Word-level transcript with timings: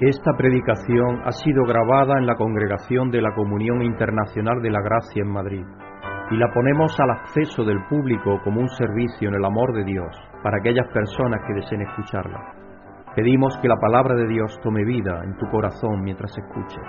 Esta 0.00 0.32
predicación 0.32 1.20
ha 1.26 1.32
sido 1.32 1.62
grabada 1.66 2.16
en 2.16 2.24
la 2.24 2.34
Congregación 2.34 3.10
de 3.10 3.20
la 3.20 3.34
Comunión 3.34 3.82
Internacional 3.82 4.62
de 4.62 4.70
la 4.70 4.80
Gracia 4.80 5.20
en 5.20 5.28
Madrid 5.28 5.62
y 6.30 6.38
la 6.38 6.48
ponemos 6.54 6.98
al 6.98 7.10
acceso 7.10 7.64
del 7.64 7.84
público 7.84 8.40
como 8.42 8.62
un 8.62 8.68
servicio 8.70 9.28
en 9.28 9.34
el 9.34 9.44
amor 9.44 9.74
de 9.74 9.84
Dios 9.84 10.08
para 10.42 10.56
aquellas 10.56 10.88
personas 10.94 11.42
que 11.46 11.52
deseen 11.52 11.82
escucharla. 11.82 12.40
Pedimos 13.14 13.58
que 13.60 13.68
la 13.68 13.76
palabra 13.76 14.14
de 14.14 14.26
Dios 14.26 14.58
tome 14.62 14.86
vida 14.86 15.20
en 15.22 15.36
tu 15.36 15.44
corazón 15.50 16.00
mientras 16.00 16.32
escuches. 16.32 16.80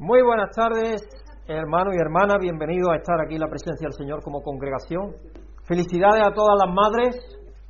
Muy 0.00 0.20
buenas 0.22 0.50
tardes, 0.50 1.06
hermanos 1.46 1.94
y 1.94 2.00
hermanas, 2.00 2.38
bienvenidos 2.40 2.90
a 2.90 2.96
estar 2.96 3.20
aquí 3.20 3.36
en 3.36 3.42
la 3.42 3.48
presencia 3.48 3.86
del 3.86 3.94
Señor 3.94 4.20
como 4.24 4.42
congregación. 4.42 5.14
Felicidades 5.62 6.26
a 6.26 6.34
todas 6.34 6.58
las 6.58 6.74
madres, 6.74 7.14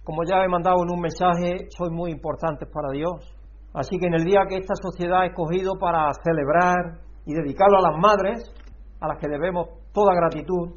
como 0.03 0.25
ya 0.25 0.43
he 0.43 0.49
mandado 0.49 0.79
en 0.83 0.97
un 0.97 1.01
mensaje, 1.03 1.69
soy 1.77 1.91
muy 1.91 2.11
importantes 2.11 2.67
para 2.73 2.89
Dios 2.91 3.37
Así 3.73 3.99
que 3.99 4.07
en 4.07 4.15
el 4.15 4.25
día 4.25 4.41
que 4.49 4.57
esta 4.57 4.75
sociedad 4.75 5.23
ha 5.23 5.27
escogido 5.27 5.75
para 5.79 6.11
celebrar 6.25 6.99
y 7.25 7.35
dedicarlo 7.35 7.79
a 7.79 7.91
las 7.91 8.01
madres, 8.01 8.53
a 9.01 9.07
las 9.07 9.19
que 9.19 9.29
debemos 9.29 9.69
toda 9.93 10.15
gratitud, 10.15 10.75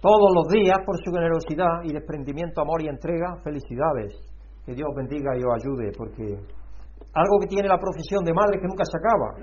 todos 0.00 0.30
los 0.34 0.46
días 0.48 0.78
por 0.86 0.96
su 1.02 1.10
generosidad 1.10 1.82
y 1.82 1.92
desprendimiento, 1.92 2.60
amor 2.60 2.82
y 2.82 2.88
entrega, 2.88 3.36
felicidades. 3.42 4.14
Que 4.64 4.74
Dios 4.74 4.88
bendiga 4.94 5.36
y 5.36 5.42
os 5.42 5.54
ayude, 5.54 5.90
porque 5.96 6.38
algo 7.14 7.38
que 7.40 7.46
tiene 7.48 7.68
la 7.68 7.78
profesión 7.78 8.24
de 8.24 8.32
madre 8.32 8.60
que 8.60 8.66
nunca 8.66 8.84
se 8.84 8.98
acaba, 8.98 9.34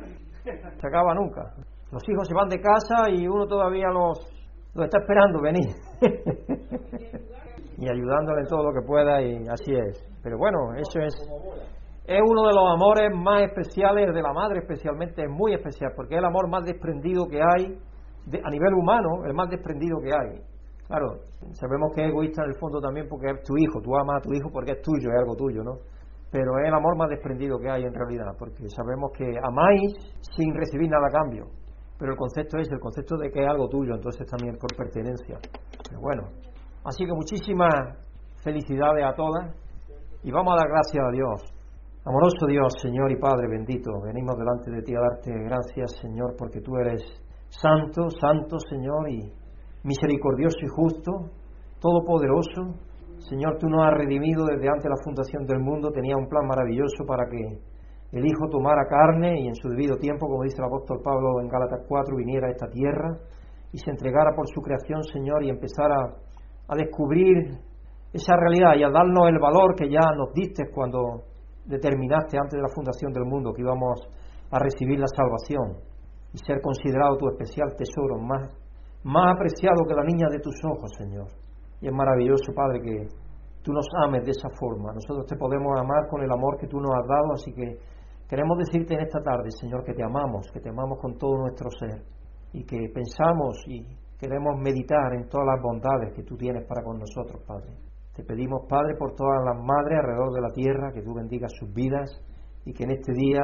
se 0.79 0.87
acaba 0.87 1.13
nunca. 1.13 1.53
Los 1.91 2.03
hijos 2.07 2.27
se 2.27 2.33
van 2.33 2.49
de 2.49 2.59
casa 2.59 3.09
y 3.09 3.27
uno 3.27 3.45
todavía 3.47 3.87
los, 3.89 4.19
los 4.73 4.85
está 4.85 4.99
esperando 4.99 5.41
venir. 5.41 5.75
y 7.77 7.89
ayudándole 7.89 8.41
en 8.41 8.47
todo 8.47 8.63
lo 8.63 8.73
que 8.73 8.85
pueda 8.85 9.21
y 9.21 9.45
así 9.47 9.73
es. 9.73 10.05
Pero 10.23 10.37
bueno, 10.37 10.73
eso 10.75 10.99
es 10.99 11.13
es 12.05 12.19
uno 12.21 12.47
de 12.47 12.53
los 12.53 12.67
amores 12.73 13.09
más 13.15 13.43
especiales 13.43 14.13
de 14.13 14.21
la 14.21 14.33
madre, 14.33 14.59
especialmente 14.59 15.23
es 15.23 15.29
muy 15.29 15.53
especial, 15.53 15.93
porque 15.95 16.15
es 16.15 16.19
el 16.19 16.25
amor 16.25 16.49
más 16.49 16.65
desprendido 16.65 17.27
que 17.27 17.39
hay 17.39 17.79
a 18.43 18.49
nivel 18.49 18.73
humano, 18.73 19.23
el 19.25 19.33
más 19.33 19.49
desprendido 19.49 19.99
que 20.01 20.11
hay. 20.11 20.41
Claro, 20.87 21.23
sabemos 21.53 21.91
que 21.95 22.03
es 22.03 22.09
egoísta 22.09 22.43
en 22.43 22.49
el 22.49 22.59
fondo 22.59 22.81
también 22.81 23.07
porque 23.07 23.27
es 23.27 23.43
tu 23.43 23.55
hijo, 23.57 23.81
tú 23.81 23.95
amas 23.95 24.17
a 24.17 24.21
tu 24.21 24.33
hijo 24.33 24.49
porque 24.51 24.73
es 24.73 24.81
tuyo, 24.81 25.11
es 25.11 25.19
algo 25.19 25.35
tuyo, 25.35 25.63
¿no? 25.63 25.79
Pero 26.29 26.59
es 26.59 26.67
el 26.67 26.73
amor 26.73 26.97
más 26.97 27.09
desprendido 27.09 27.57
que 27.57 27.69
hay 27.69 27.83
en 27.83 27.93
realidad, 27.93 28.35
porque 28.37 28.67
sabemos 28.67 29.11
que 29.15 29.25
amáis 29.41 29.93
sin 30.35 30.53
recibir 30.55 30.89
nada 30.89 31.07
a 31.07 31.11
cambio. 31.11 31.45
Pero 31.97 32.11
el 32.11 32.17
concepto 32.17 32.57
es 32.57 32.69
el 32.69 32.79
concepto 32.79 33.15
de 33.15 33.31
que 33.31 33.43
es 33.43 33.47
algo 33.47 33.69
tuyo, 33.69 33.93
entonces 33.95 34.27
también 34.27 34.57
por 34.57 34.75
pertenencia. 34.75 35.39
Bueno, 36.01 36.23
así 36.83 37.05
que 37.05 37.13
muchísimas 37.13 37.97
felicidades 38.43 39.05
a 39.05 39.13
todas 39.13 39.55
y 40.21 40.31
vamos 40.31 40.53
a 40.53 40.57
dar 40.57 40.67
gracias 40.67 41.05
a 41.05 41.11
Dios 41.11 41.52
Amoroso 42.05 42.47
Dios, 42.49 42.67
Señor 42.81 43.13
y 43.13 43.15
Padre 43.15 43.47
bendito, 43.47 44.01
venimos 44.03 44.35
delante 44.35 44.69
de 44.69 44.81
ti 44.81 44.93
a 44.93 44.99
darte 44.99 45.31
gracias, 45.31 45.95
Señor, 46.01 46.35
porque 46.37 46.59
tú 46.59 46.75
eres 46.75 47.01
santo, 47.47 48.09
santo, 48.19 48.59
Señor, 48.59 49.09
y 49.09 49.31
misericordioso 49.83 50.57
y 50.63 50.67
justo, 50.67 51.31
todopoderoso. 51.79 52.75
Señor, 53.19 53.55
tú 53.57 53.69
nos 53.69 53.87
has 53.87 53.93
redimido 53.93 54.43
desde 54.43 54.67
antes 54.67 54.83
de 54.83 54.89
la 54.89 55.01
fundación 55.01 55.45
del 55.45 55.61
mundo, 55.61 55.91
tenía 55.91 56.17
un 56.17 56.27
plan 56.27 56.45
maravilloso 56.45 57.05
para 57.07 57.23
que 57.31 57.39
el 57.39 58.25
Hijo 58.25 58.49
tomara 58.51 58.83
carne 58.83 59.39
y 59.39 59.47
en 59.47 59.55
su 59.55 59.69
debido 59.69 59.95
tiempo, 59.95 60.27
como 60.27 60.43
dice 60.43 60.57
el 60.59 60.65
apóstol 60.65 60.99
Pablo 61.01 61.39
en 61.39 61.47
Gálatas 61.47 61.85
4, 61.87 62.17
viniera 62.17 62.47
a 62.47 62.51
esta 62.51 62.67
tierra 62.67 63.15
y 63.71 63.77
se 63.77 63.91
entregara 63.91 64.35
por 64.35 64.45
su 64.49 64.59
creación, 64.59 65.03
Señor, 65.03 65.41
y 65.45 65.51
empezara 65.51 66.19
a 66.67 66.75
descubrir 66.75 67.47
esa 68.11 68.35
realidad 68.35 68.75
y 68.75 68.83
a 68.83 68.91
darnos 68.91 69.29
el 69.29 69.39
valor 69.39 69.73
que 69.77 69.89
ya 69.89 70.03
nos 70.17 70.33
diste 70.33 70.69
cuando 70.69 71.31
determinaste 71.65 72.37
antes 72.37 72.57
de 72.57 72.61
la 72.61 72.73
fundación 72.73 73.11
del 73.13 73.25
mundo 73.25 73.53
que 73.53 73.61
íbamos 73.61 74.01
a 74.51 74.59
recibir 74.59 74.99
la 74.99 75.07
salvación 75.07 75.79
y 76.33 76.37
ser 76.37 76.61
considerado 76.61 77.17
tu 77.17 77.27
especial 77.29 77.75
tesoro, 77.75 78.17
más, 78.19 78.49
más 79.03 79.35
apreciado 79.35 79.85
que 79.87 79.93
la 79.93 80.03
niña 80.03 80.27
de 80.29 80.39
tus 80.39 80.55
ojos, 80.65 80.91
Señor. 80.97 81.27
Y 81.81 81.87
es 81.87 81.93
maravilloso, 81.93 82.53
Padre, 82.55 82.81
que 82.81 83.07
tú 83.61 83.71
nos 83.71 83.85
ames 84.05 84.25
de 84.25 84.31
esa 84.31 84.49
forma. 84.59 84.93
Nosotros 84.93 85.25
te 85.27 85.35
podemos 85.35 85.79
amar 85.79 86.07
con 86.09 86.21
el 86.23 86.31
amor 86.31 86.57
que 86.57 86.67
tú 86.67 86.79
nos 86.79 86.91
has 86.95 87.07
dado, 87.07 87.33
así 87.33 87.53
que 87.53 87.77
queremos 88.27 88.57
decirte 88.57 88.95
en 88.95 89.01
esta 89.01 89.19
tarde, 89.21 89.49
Señor, 89.51 89.83
que 89.83 89.93
te 89.93 90.03
amamos, 90.03 90.47
que 90.51 90.59
te 90.59 90.69
amamos 90.69 90.99
con 90.99 91.17
todo 91.17 91.37
nuestro 91.37 91.69
ser 91.79 92.03
y 92.51 92.63
que 92.65 92.77
pensamos 92.93 93.63
y 93.67 93.85
queremos 94.19 94.59
meditar 94.59 95.13
en 95.13 95.27
todas 95.27 95.47
las 95.47 95.61
bondades 95.61 96.13
que 96.15 96.23
tú 96.23 96.37
tienes 96.37 96.65
para 96.67 96.83
con 96.83 96.99
nosotros, 96.99 97.41
Padre. 97.45 97.92
Te 98.15 98.23
pedimos, 98.23 98.61
Padre, 98.69 98.95
por 98.97 99.15
todas 99.15 99.43
las 99.43 99.57
madres 99.57 99.97
alrededor 99.99 100.33
de 100.33 100.41
la 100.41 100.53
tierra, 100.53 100.91
que 100.93 101.01
tú 101.01 101.15
bendigas 101.15 101.51
sus 101.57 101.73
vidas 101.73 102.09
y 102.63 102.71
que 102.71 102.83
en 102.83 102.91
este 102.91 103.11
día, 103.11 103.41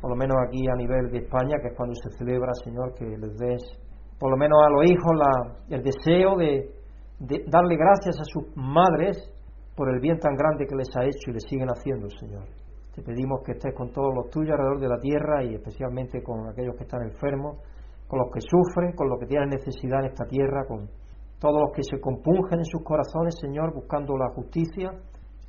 por 0.00 0.10
lo 0.10 0.16
menos 0.16 0.36
aquí 0.48 0.64
a 0.66 0.76
nivel 0.76 1.10
de 1.10 1.18
España, 1.18 1.58
que 1.60 1.68
es 1.68 1.76
cuando 1.76 1.94
se 1.94 2.08
celebra, 2.16 2.52
Señor, 2.64 2.94
que 2.94 3.04
les 3.04 3.36
des, 3.36 3.62
por 4.18 4.30
lo 4.30 4.36
menos 4.38 4.58
a 4.64 4.70
los 4.70 4.90
hijos, 4.90 5.12
la, 5.14 5.76
el 5.76 5.82
deseo 5.82 6.36
de, 6.36 6.72
de 7.20 7.44
darle 7.48 7.76
gracias 7.76 8.18
a 8.18 8.24
sus 8.24 8.56
madres 8.56 9.28
por 9.76 9.92
el 9.92 10.00
bien 10.00 10.18
tan 10.18 10.36
grande 10.36 10.66
que 10.66 10.74
les 10.74 10.88
ha 10.96 11.04
hecho 11.04 11.30
y 11.30 11.34
les 11.34 11.44
siguen 11.44 11.68
haciendo, 11.68 12.08
Señor. 12.18 12.44
Te 12.94 13.02
pedimos 13.02 13.40
que 13.44 13.52
estés 13.52 13.74
con 13.74 13.90
todos 13.90 14.14
los 14.14 14.30
tuyos 14.30 14.52
alrededor 14.52 14.80
de 14.80 14.88
la 14.88 14.98
tierra 14.98 15.44
y 15.44 15.54
especialmente 15.54 16.22
con 16.22 16.48
aquellos 16.48 16.76
que 16.76 16.84
están 16.84 17.02
enfermos, 17.02 17.58
con 18.06 18.18
los 18.20 18.28
que 18.32 18.40
sufren, 18.40 18.92
con 18.96 19.08
los 19.08 19.18
que 19.18 19.26
tienen 19.26 19.48
necesidad 19.48 20.00
en 20.00 20.06
esta 20.12 20.24
tierra, 20.26 20.64
con 20.66 20.88
todos 21.42 21.60
los 21.60 21.72
que 21.74 21.82
se 21.82 22.00
compungen 22.00 22.60
en 22.60 22.64
sus 22.64 22.84
corazones, 22.84 23.34
Señor, 23.40 23.74
buscando 23.74 24.16
la 24.16 24.30
justicia. 24.30 24.94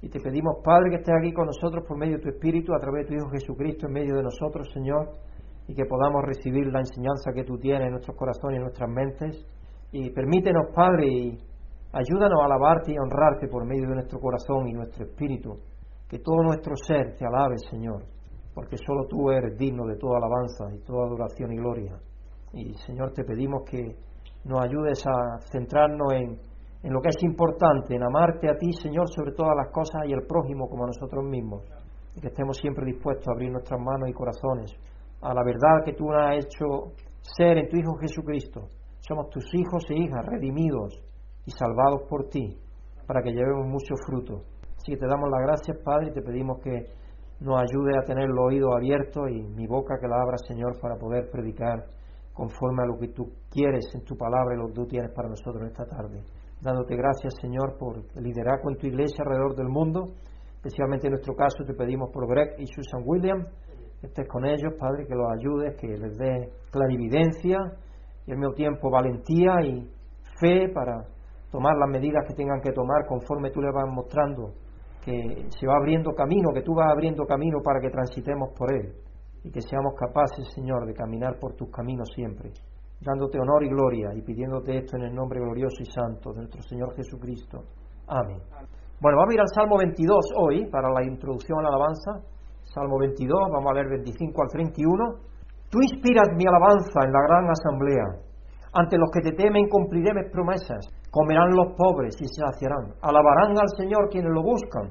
Y 0.02 0.10
te 0.10 0.20
pedimos, 0.20 0.58
Padre, 0.64 0.90
que 0.90 0.96
estés 0.98 1.14
aquí 1.16 1.32
con 1.32 1.46
nosotros 1.46 1.86
por 1.88 2.00
medio 2.00 2.18
de 2.18 2.24
tu 2.24 2.30
Espíritu, 2.30 2.74
a 2.74 2.80
través 2.80 3.06
de 3.06 3.10
tu 3.10 3.14
Hijo 3.14 3.30
Jesucristo, 3.30 3.86
en 3.86 3.94
medio 3.94 4.16
de 4.16 4.24
nosotros, 4.24 4.68
Señor, 4.74 5.12
y 5.68 5.76
que 5.76 5.86
podamos 5.86 6.24
recibir 6.26 6.66
la 6.74 6.80
enseñanza 6.80 7.32
que 7.32 7.44
tú 7.44 7.60
tienes 7.60 7.86
en 7.86 7.92
nuestros 7.92 8.18
corazones 8.18 8.56
y 8.56 8.58
en 8.58 8.64
nuestras 8.64 8.90
mentes. 8.90 9.46
Y 9.92 10.10
permítenos, 10.10 10.74
Padre, 10.74 11.06
y 11.06 11.38
ayúdanos 11.94 12.42
a 12.42 12.46
alabarte 12.46 12.92
y 12.92 12.98
honrarte 12.98 13.48
por 13.48 13.64
medio 13.64 13.88
de 13.88 13.94
nuestro 13.94 14.20
corazón 14.20 14.68
y 14.68 14.74
nuestro 14.74 15.06
espíritu. 15.06 15.60
Que 16.10 16.18
todo 16.18 16.42
nuestro 16.42 16.76
ser 16.76 17.16
te 17.18 17.26
alabe, 17.26 17.60
Señor, 17.70 18.04
porque 18.56 18.78
solo 18.78 19.06
tú 19.08 19.30
eres 19.30 19.56
digno 19.60 19.86
de 19.86 19.96
toda 19.98 20.18
alabanza 20.18 20.74
y 20.74 20.84
toda 20.84 21.06
adoración 21.06 21.54
y 21.54 21.58
gloria. 21.58 22.00
Y, 22.52 22.74
Señor, 22.80 23.14
te 23.14 23.24
pedimos 23.24 23.62
que 23.70 23.96
nos 24.46 24.62
ayudes 24.62 25.04
a 25.06 25.40
centrarnos 25.52 26.14
en, 26.14 26.40
en 26.84 26.94
lo 26.94 27.02
que 27.02 27.10
es 27.10 27.24
importante, 27.24 27.96
en 27.96 28.04
amarte 28.04 28.50
a 28.50 28.58
ti, 28.58 28.72
Señor, 28.74 29.08
sobre 29.10 29.32
todas 29.32 29.56
las 29.56 29.72
cosas 29.72 30.04
y 30.06 30.14
el 30.14 30.26
prójimo 30.28 30.68
como 30.68 30.84
a 30.84 30.88
nosotros 30.88 31.24
mismos. 31.24 31.64
Y 32.16 32.22
que 32.22 32.28
estemos 32.28 32.58
siempre 32.58 32.86
dispuestos 32.86 33.28
a 33.28 33.32
abrir 33.32 33.52
nuestras 33.52 33.80
manos 33.80 34.10
y 34.10 34.14
corazones 34.14 34.76
a 35.24 35.34
la 35.34 35.44
verdad 35.44 35.86
que 35.86 35.94
tú 35.94 36.06
nos 36.06 36.20
has 36.20 36.46
hecho 36.46 36.92
ser 37.22 37.58
en 37.58 37.70
tu 37.70 37.78
Hijo 37.78 37.96
Jesucristo. 37.96 38.68
Somos 39.00 39.30
tus 39.30 39.46
hijos 39.54 39.84
e 39.90 39.96
hijas 39.96 40.26
redimidos 40.26 41.02
y 41.46 41.52
salvados 41.52 42.02
por 42.10 42.28
ti 42.28 42.58
para 43.08 43.22
que 43.22 43.32
llevemos 43.32 43.66
mucho 43.68 43.96
fruto. 44.06 44.44
Así 44.76 44.92
que 44.92 44.98
te 44.98 45.08
damos 45.08 45.30
las 45.30 45.42
gracias, 45.48 45.78
Padre, 45.84 46.08
y 46.10 46.14
te 46.14 46.22
pedimos 46.22 46.60
que 46.62 46.88
nos 47.40 47.62
ayude 47.62 47.98
a 47.98 48.04
tener 48.04 48.28
los 48.28 48.48
oídos 48.48 48.76
abiertos 48.76 49.30
y 49.30 49.44
mi 49.44 49.66
boca 49.66 49.96
que 50.00 50.08
la 50.08 50.22
abra, 50.22 50.38
Señor, 50.38 50.80
para 50.82 50.96
poder 50.96 51.30
predicar 51.32 51.86
conforme 52.34 52.84
a 52.84 52.88
lo 52.88 52.98
que 52.98 53.10
tú 53.10 53.32
quieres 53.50 53.86
en 53.94 54.04
tu 54.04 54.18
palabra 54.18 54.56
y 54.56 54.58
lo 54.58 54.68
que 54.68 54.74
tú 54.74 54.88
tienes 54.88 55.12
para 55.12 55.30
nosotros 55.30 55.64
esta 55.68 55.86
tarde. 55.86 56.24
Dándote 56.62 56.96
gracias, 56.96 57.34
Señor, 57.40 57.78
por 57.78 57.98
el 58.16 58.24
liderazgo 58.24 58.72
en 58.72 58.78
tu 58.78 58.88
iglesia 58.88 59.24
alrededor 59.24 59.56
del 59.56 59.68
mundo. 59.68 60.14
Especialmente 60.56 61.08
en 61.08 61.12
nuestro 61.12 61.36
caso 61.36 61.64
te 61.66 61.74
pedimos 61.74 62.10
por 62.12 62.28
Greg 62.28 62.56
y 62.58 62.66
Susan 62.68 63.04
William, 63.06 63.46
que 64.00 64.08
estés 64.08 64.28
con 64.28 64.46
ellos, 64.46 64.74
Padre, 64.80 65.06
que 65.06 65.14
los 65.14 65.28
ayudes, 65.38 65.76
que 65.76 65.88
les 65.88 66.18
dé 66.18 66.50
clarividencia 66.72 67.58
y 68.26 68.32
al 68.32 68.38
mismo 68.38 68.54
tiempo 68.54 68.90
valentía 68.90 69.62
y 69.62 69.92
fe 70.40 70.70
para 70.70 71.06
tomar 71.52 71.76
las 71.78 71.90
medidas 71.90 72.26
que 72.28 72.34
tengan 72.34 72.62
que 72.62 72.72
tomar 72.72 73.06
conforme 73.08 73.52
tú 73.52 73.62
les 73.62 73.74
vas 73.74 73.88
mostrando 73.94 74.54
que 75.04 75.46
se 75.60 75.68
va 75.68 75.76
abriendo 75.76 76.14
camino, 76.14 76.54
que 76.54 76.62
tú 76.62 76.74
vas 76.74 76.90
abriendo 76.90 77.26
camino 77.26 77.60
para 77.62 77.82
que 77.82 77.90
transitemos 77.90 78.52
por 78.58 78.74
él 78.74 78.94
y 79.44 79.52
que 79.52 79.62
seamos 79.62 79.94
capaces, 80.00 80.48
Señor, 80.56 80.86
de 80.86 80.94
caminar 80.94 81.38
por 81.40 81.54
tus 81.56 81.70
caminos 81.70 82.10
siempre, 82.16 82.52
dándote 83.02 83.40
honor 83.40 83.64
y 83.64 83.70
gloria 83.70 84.10
y 84.16 84.22
pidiéndote 84.22 84.78
esto 84.78 84.96
en 84.98 85.04
el 85.04 85.14
nombre 85.14 85.40
glorioso 85.40 85.82
y 85.82 85.86
santo 85.86 86.32
de 86.32 86.40
nuestro 86.40 86.62
Señor 86.64 86.96
Jesucristo. 86.96 87.60
Amén. 88.08 88.40
Bueno, 89.02 89.18
vamos 89.18 89.32
a 89.32 89.36
ir 89.36 89.42
al 89.42 89.54
Salmo 89.54 89.78
22 89.78 90.16
hoy 90.38 90.66
para 90.72 90.90
la 90.90 91.04
introducción 91.04 91.60
a 91.60 91.64
la 91.64 91.76
alabanza. 91.76 92.24
Salmo 92.64 92.98
22, 93.00 93.38
vamos 93.52 93.72
a 93.72 93.74
leer 93.74 93.90
25 93.90 94.42
al 94.42 94.48
31. 94.48 95.04
Tú 95.70 95.80
inspiras 95.82 96.30
mi 96.38 96.46
alabanza 96.48 97.04
en 97.04 97.12
la 97.12 97.22
gran 97.28 97.50
asamblea. 97.52 98.06
Ante 98.74 98.98
los 98.98 99.12
que 99.12 99.22
te 99.22 99.36
temen 99.36 99.68
cumpliré 99.68 100.14
mis 100.14 100.32
promesas. 100.32 100.88
Comerán 101.12 101.52
los 101.52 101.76
pobres 101.76 102.16
y 102.22 102.26
se 102.26 102.42
saciarán. 102.42 102.96
Alabarán 103.02 103.60
al 103.60 103.70
Señor 103.76 104.08
quienes 104.10 104.32
lo 104.32 104.42
buscan. 104.42 104.90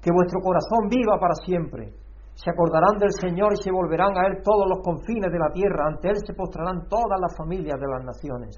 Que 0.00 0.12
vuestro 0.12 0.40
corazón 0.40 0.88
viva 0.88 1.18
para 1.18 1.34
siempre 1.44 1.92
se 2.38 2.50
acordarán 2.50 2.98
del 2.98 3.10
Señor 3.18 3.50
y 3.52 3.62
se 3.62 3.72
volverán 3.72 4.14
a 4.14 4.30
Él 4.30 4.42
todos 4.44 4.70
los 4.70 4.78
confines 4.78 5.32
de 5.32 5.42
la 5.42 5.50
tierra, 5.50 5.90
ante 5.90 6.08
Él 6.08 6.22
se 6.24 6.34
postrarán 6.34 6.86
todas 6.88 7.18
las 7.18 7.34
familias 7.36 7.74
de 7.80 7.90
las 7.90 8.04
naciones, 8.04 8.54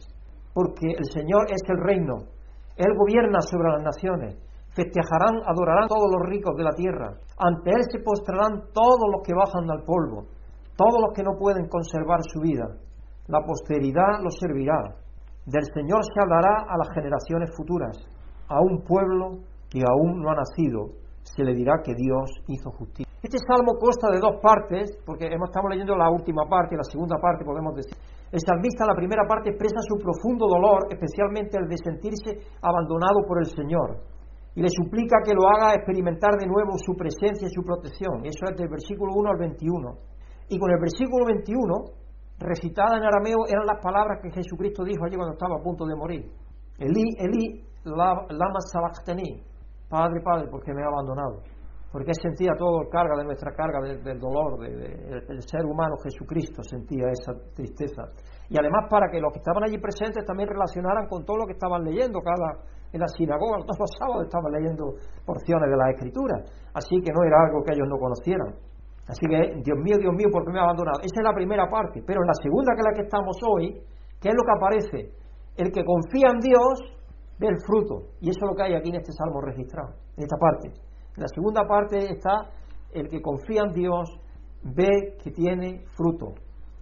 porque 0.53 0.93
el 0.93 1.07
Señor 1.09 1.49
es 1.49 1.65
el 1.65 1.81
reino, 1.81 2.29
Él 2.77 2.93
gobierna 2.93 3.41
sobre 3.41 3.73
las 3.73 3.83
naciones, 3.83 4.37
Festejarán, 4.71 5.43
adorarán 5.47 5.89
todos 5.89 6.07
los 6.15 6.29
ricos 6.31 6.55
de 6.57 6.63
la 6.63 6.71
tierra. 6.71 7.11
Ante 7.39 7.71
Él 7.71 7.83
se 7.91 7.99
postrarán 8.05 8.71
todos 8.73 9.07
los 9.11 9.23
que 9.27 9.35
bajan 9.35 9.69
al 9.69 9.83
polvo, 9.83 10.29
todos 10.77 11.01
los 11.01 11.13
que 11.13 11.25
no 11.25 11.35
pueden 11.37 11.67
conservar 11.67 12.21
su 12.23 12.41
vida. 12.41 12.69
La 13.27 13.41
posteridad 13.43 14.23
los 14.23 14.39
servirá. 14.39 14.95
Del 15.45 15.65
Señor 15.75 16.05
se 16.07 16.23
hablará 16.23 16.67
a 16.69 16.79
las 16.79 16.89
generaciones 16.95 17.51
futuras. 17.57 17.99
A 18.47 18.61
un 18.61 18.85
pueblo 18.85 19.43
que 19.69 19.83
aún 19.83 20.23
no 20.23 20.31
ha 20.31 20.37
nacido 20.37 21.00
se 21.23 21.45
le 21.45 21.55
dirá 21.55 21.81
que 21.85 21.95
Dios 21.95 22.31
hizo 22.49 22.71
justicia. 22.71 23.11
Este 23.23 23.39
salmo 23.47 23.77
consta 23.79 24.11
de 24.11 24.19
dos 24.19 24.41
partes, 24.41 24.97
porque 25.05 25.27
estamos 25.27 25.71
leyendo 25.71 25.95
la 25.95 26.11
última 26.11 26.49
parte 26.49 26.75
y 26.75 26.79
la 26.79 26.85
segunda 26.85 27.17
parte 27.21 27.45
podemos 27.45 27.75
decir. 27.77 27.93
El 28.33 28.41
salmista, 28.41 28.87
la 28.87 28.95
primera 28.95 29.27
parte, 29.29 29.51
expresa 29.51 29.77
su 29.83 29.99
profundo 29.99 30.47
dolor, 30.47 30.89
especialmente 30.89 31.59
el 31.59 31.69
de 31.69 31.77
sentirse 31.77 32.31
abandonado 32.63 33.27
por 33.27 33.39
el 33.39 33.47
Señor 33.47 34.01
y 34.55 34.63
le 34.63 34.69
suplica 34.69 35.19
que 35.25 35.33
lo 35.33 35.47
haga 35.47 35.75
experimentar 35.75 36.35
de 36.35 36.47
nuevo 36.47 36.77
su 36.77 36.95
presencia 36.95 37.47
y 37.47 37.55
su 37.55 37.63
protección. 37.63 38.25
Eso 38.25 38.51
es 38.51 38.57
del 38.57 38.69
versículo 38.69 39.13
1 39.15 39.31
al 39.31 39.39
21. 39.39 39.95
Y 40.49 40.59
con 40.59 40.71
el 40.71 40.81
versículo 40.81 41.25
21, 41.27 41.75
recitada 42.39 42.99
en 42.99 43.05
arameo, 43.05 43.47
eran 43.47 43.67
las 43.67 43.81
palabras 43.83 44.19
que 44.23 44.31
Jesucristo 44.31 44.83
dijo 44.83 45.05
allí 45.05 45.15
cuando 45.15 45.35
estaba 45.35 45.57
a 45.57 45.63
punto 45.63 45.87
de 45.87 45.95
morir. 45.95 46.27
Elí, 46.79 47.15
Elí, 47.19 47.63
lama 47.85 48.61
sabachthani. 48.73 49.50
Padre, 49.91 50.21
Padre, 50.23 50.49
porque 50.49 50.73
me 50.73 50.83
ha 50.83 50.87
abandonado. 50.87 51.43
Porque 51.91 52.15
sentía 52.15 52.55
todo 52.57 52.89
carga 52.89 53.19
de 53.19 53.25
nuestra 53.25 53.51
carga 53.51 53.81
del, 53.83 54.21
dolor, 54.21 54.61
del 54.61 55.43
ser 55.43 55.67
humano 55.67 55.97
Jesucristo 56.05 56.63
sentía 56.63 57.11
esa 57.11 57.35
tristeza. 57.53 58.05
Y 58.49 58.57
además 58.57 58.87
para 58.89 59.11
que 59.11 59.21
los 59.21 59.33
que 59.33 59.41
estaban 59.41 59.65
allí 59.65 59.77
presentes 59.79 60.25
también 60.25 60.49
relacionaran 60.49 61.09
con 61.09 61.25
todo 61.27 61.39
lo 61.39 61.47
que 61.47 61.55
estaban 61.59 61.83
leyendo 61.83 62.21
cada 62.23 62.63
en 62.93 63.01
la 63.01 63.07
sinagoga 63.07 63.63
todos 63.63 63.79
los 63.79 63.91
sábados 63.99 64.27
estaban 64.27 64.53
leyendo 64.53 64.95
porciones 65.25 65.71
de 65.71 65.77
la 65.77 65.91
Escritura, 65.91 66.43
así 66.75 66.99
que 67.03 67.13
no 67.15 67.23
era 67.23 67.39
algo 67.47 67.63
que 67.63 67.75
ellos 67.75 67.87
no 67.89 67.99
conocieran. 67.99 68.51
Así 69.07 69.27
que, 69.27 69.63
Dios 69.63 69.79
mío, 69.79 69.99
Dios 69.99 70.15
mío, 70.15 70.29
¿por 70.31 70.45
qué 70.45 70.53
me 70.53 70.61
ha 70.61 70.71
abandonado? 70.71 70.99
Esa 71.03 71.19
es 71.19 71.25
la 71.25 71.35
primera 71.35 71.67
parte, 71.69 72.03
pero 72.07 72.23
en 72.23 72.29
la 72.29 72.39
segunda, 72.43 72.75
que 72.75 72.81
es 72.81 72.87
la 72.87 72.95
que 72.95 73.07
estamos 73.07 73.37
hoy, 73.43 73.75
¿qué 74.21 74.29
es 74.31 74.35
lo 74.35 74.43
que 74.43 74.55
aparece? 74.55 74.99
El 75.57 75.73
que 75.73 75.83
confía 75.85 76.31
en 76.31 76.39
Dios 76.39 77.00
ve 77.41 77.49
el 77.49 77.57
fruto, 77.65 78.13
y 78.21 78.29
eso 78.29 78.45
es 78.45 78.49
lo 78.51 78.55
que 78.55 78.63
hay 78.63 78.75
aquí 78.75 78.91
en 78.91 78.97
este 78.97 79.13
salmo 79.13 79.41
registrado, 79.41 79.95
en 80.17 80.23
esta 80.23 80.37
parte. 80.37 80.69
En 80.69 81.23
la 81.23 81.29
segunda 81.35 81.67
parte 81.67 81.97
está 82.13 82.53
el 82.93 83.09
que 83.09 83.23
confía 83.23 83.63
en 83.67 83.73
Dios 83.73 84.11
ve 84.63 85.17
que 85.23 85.31
tiene 85.31 85.83
fruto. 85.97 86.35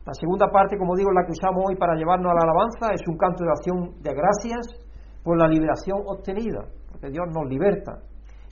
La 0.05 0.13
segunda 0.15 0.49
parte, 0.51 0.77
como 0.77 0.97
digo, 0.97 1.13
la 1.13 1.25
que 1.25 1.33
usamos 1.33 1.63
hoy 1.69 1.77
para 1.77 1.95
llevarnos 1.95 2.33
a 2.33 2.35
la 2.35 2.51
alabanza, 2.51 2.93
es 2.93 3.07
un 3.07 3.17
canto 3.17 3.45
de 3.45 3.51
acción 3.51 4.03
de 4.03 4.11
gracias, 4.13 4.89
por 5.23 5.39
la 5.39 5.47
liberación 5.47 6.01
obtenida, 6.07 6.65
porque 6.91 7.11
Dios 7.11 7.27
nos 7.35 7.45
liberta. 7.49 8.01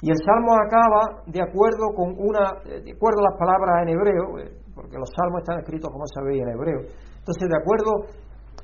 Y 0.02 0.10
el 0.10 0.18
salmo 0.20 0.52
acaba 0.60 1.24
de 1.24 1.40
acuerdo 1.40 1.88
con 1.96 2.12
una, 2.20 2.52
de 2.68 2.92
acuerdo 2.92 3.24
a 3.24 3.30
las 3.32 3.38
palabras 3.40 3.82
en 3.82 3.88
hebreo, 3.96 4.38
eh, 4.38 4.52
porque 4.74 4.98
los 4.98 5.08
salmos 5.16 5.40
están 5.40 5.58
escritos, 5.60 5.88
como 5.90 6.04
sabéis, 6.12 6.42
en 6.42 6.50
hebreo. 6.50 6.80
Entonces, 7.16 7.48
de 7.48 7.56
acuerdo 7.56 7.90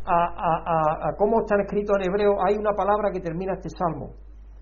a, 0.04 1.14
cómo 1.18 1.40
están 1.40 1.60
escritos 1.60 1.96
en 2.00 2.10
hebreo, 2.10 2.34
hay 2.46 2.56
una 2.56 2.72
palabra 2.72 3.10
que 3.12 3.20
termina 3.20 3.54
este 3.54 3.68
salmo. 3.70 4.10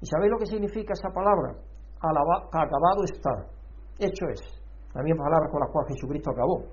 ¿Y 0.00 0.06
sabéis 0.06 0.30
lo 0.30 0.38
que 0.38 0.46
significa 0.46 0.92
esa 0.92 1.10
palabra? 1.12 1.56
acabado 2.00 3.04
está, 3.04 3.44
hecho 3.98 4.24
es. 4.32 4.40
La 4.94 5.02
misma 5.02 5.24
palabra 5.24 5.48
con 5.50 5.60
la 5.60 5.68
cual 5.70 5.86
Jesucristo 5.88 6.30
acabó. 6.32 6.64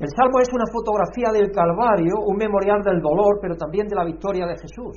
El 0.00 0.08
salmo 0.16 0.40
es 0.40 0.48
una 0.48 0.64
fotografía 0.72 1.28
del 1.30 1.52
Calvario, 1.52 2.24
un 2.24 2.36
memorial 2.36 2.80
del 2.82 3.00
dolor, 3.00 3.38
pero 3.40 3.54
también 3.54 3.86
de 3.86 3.94
la 3.94 4.04
victoria 4.04 4.46
de 4.46 4.56
Jesús. 4.56 4.96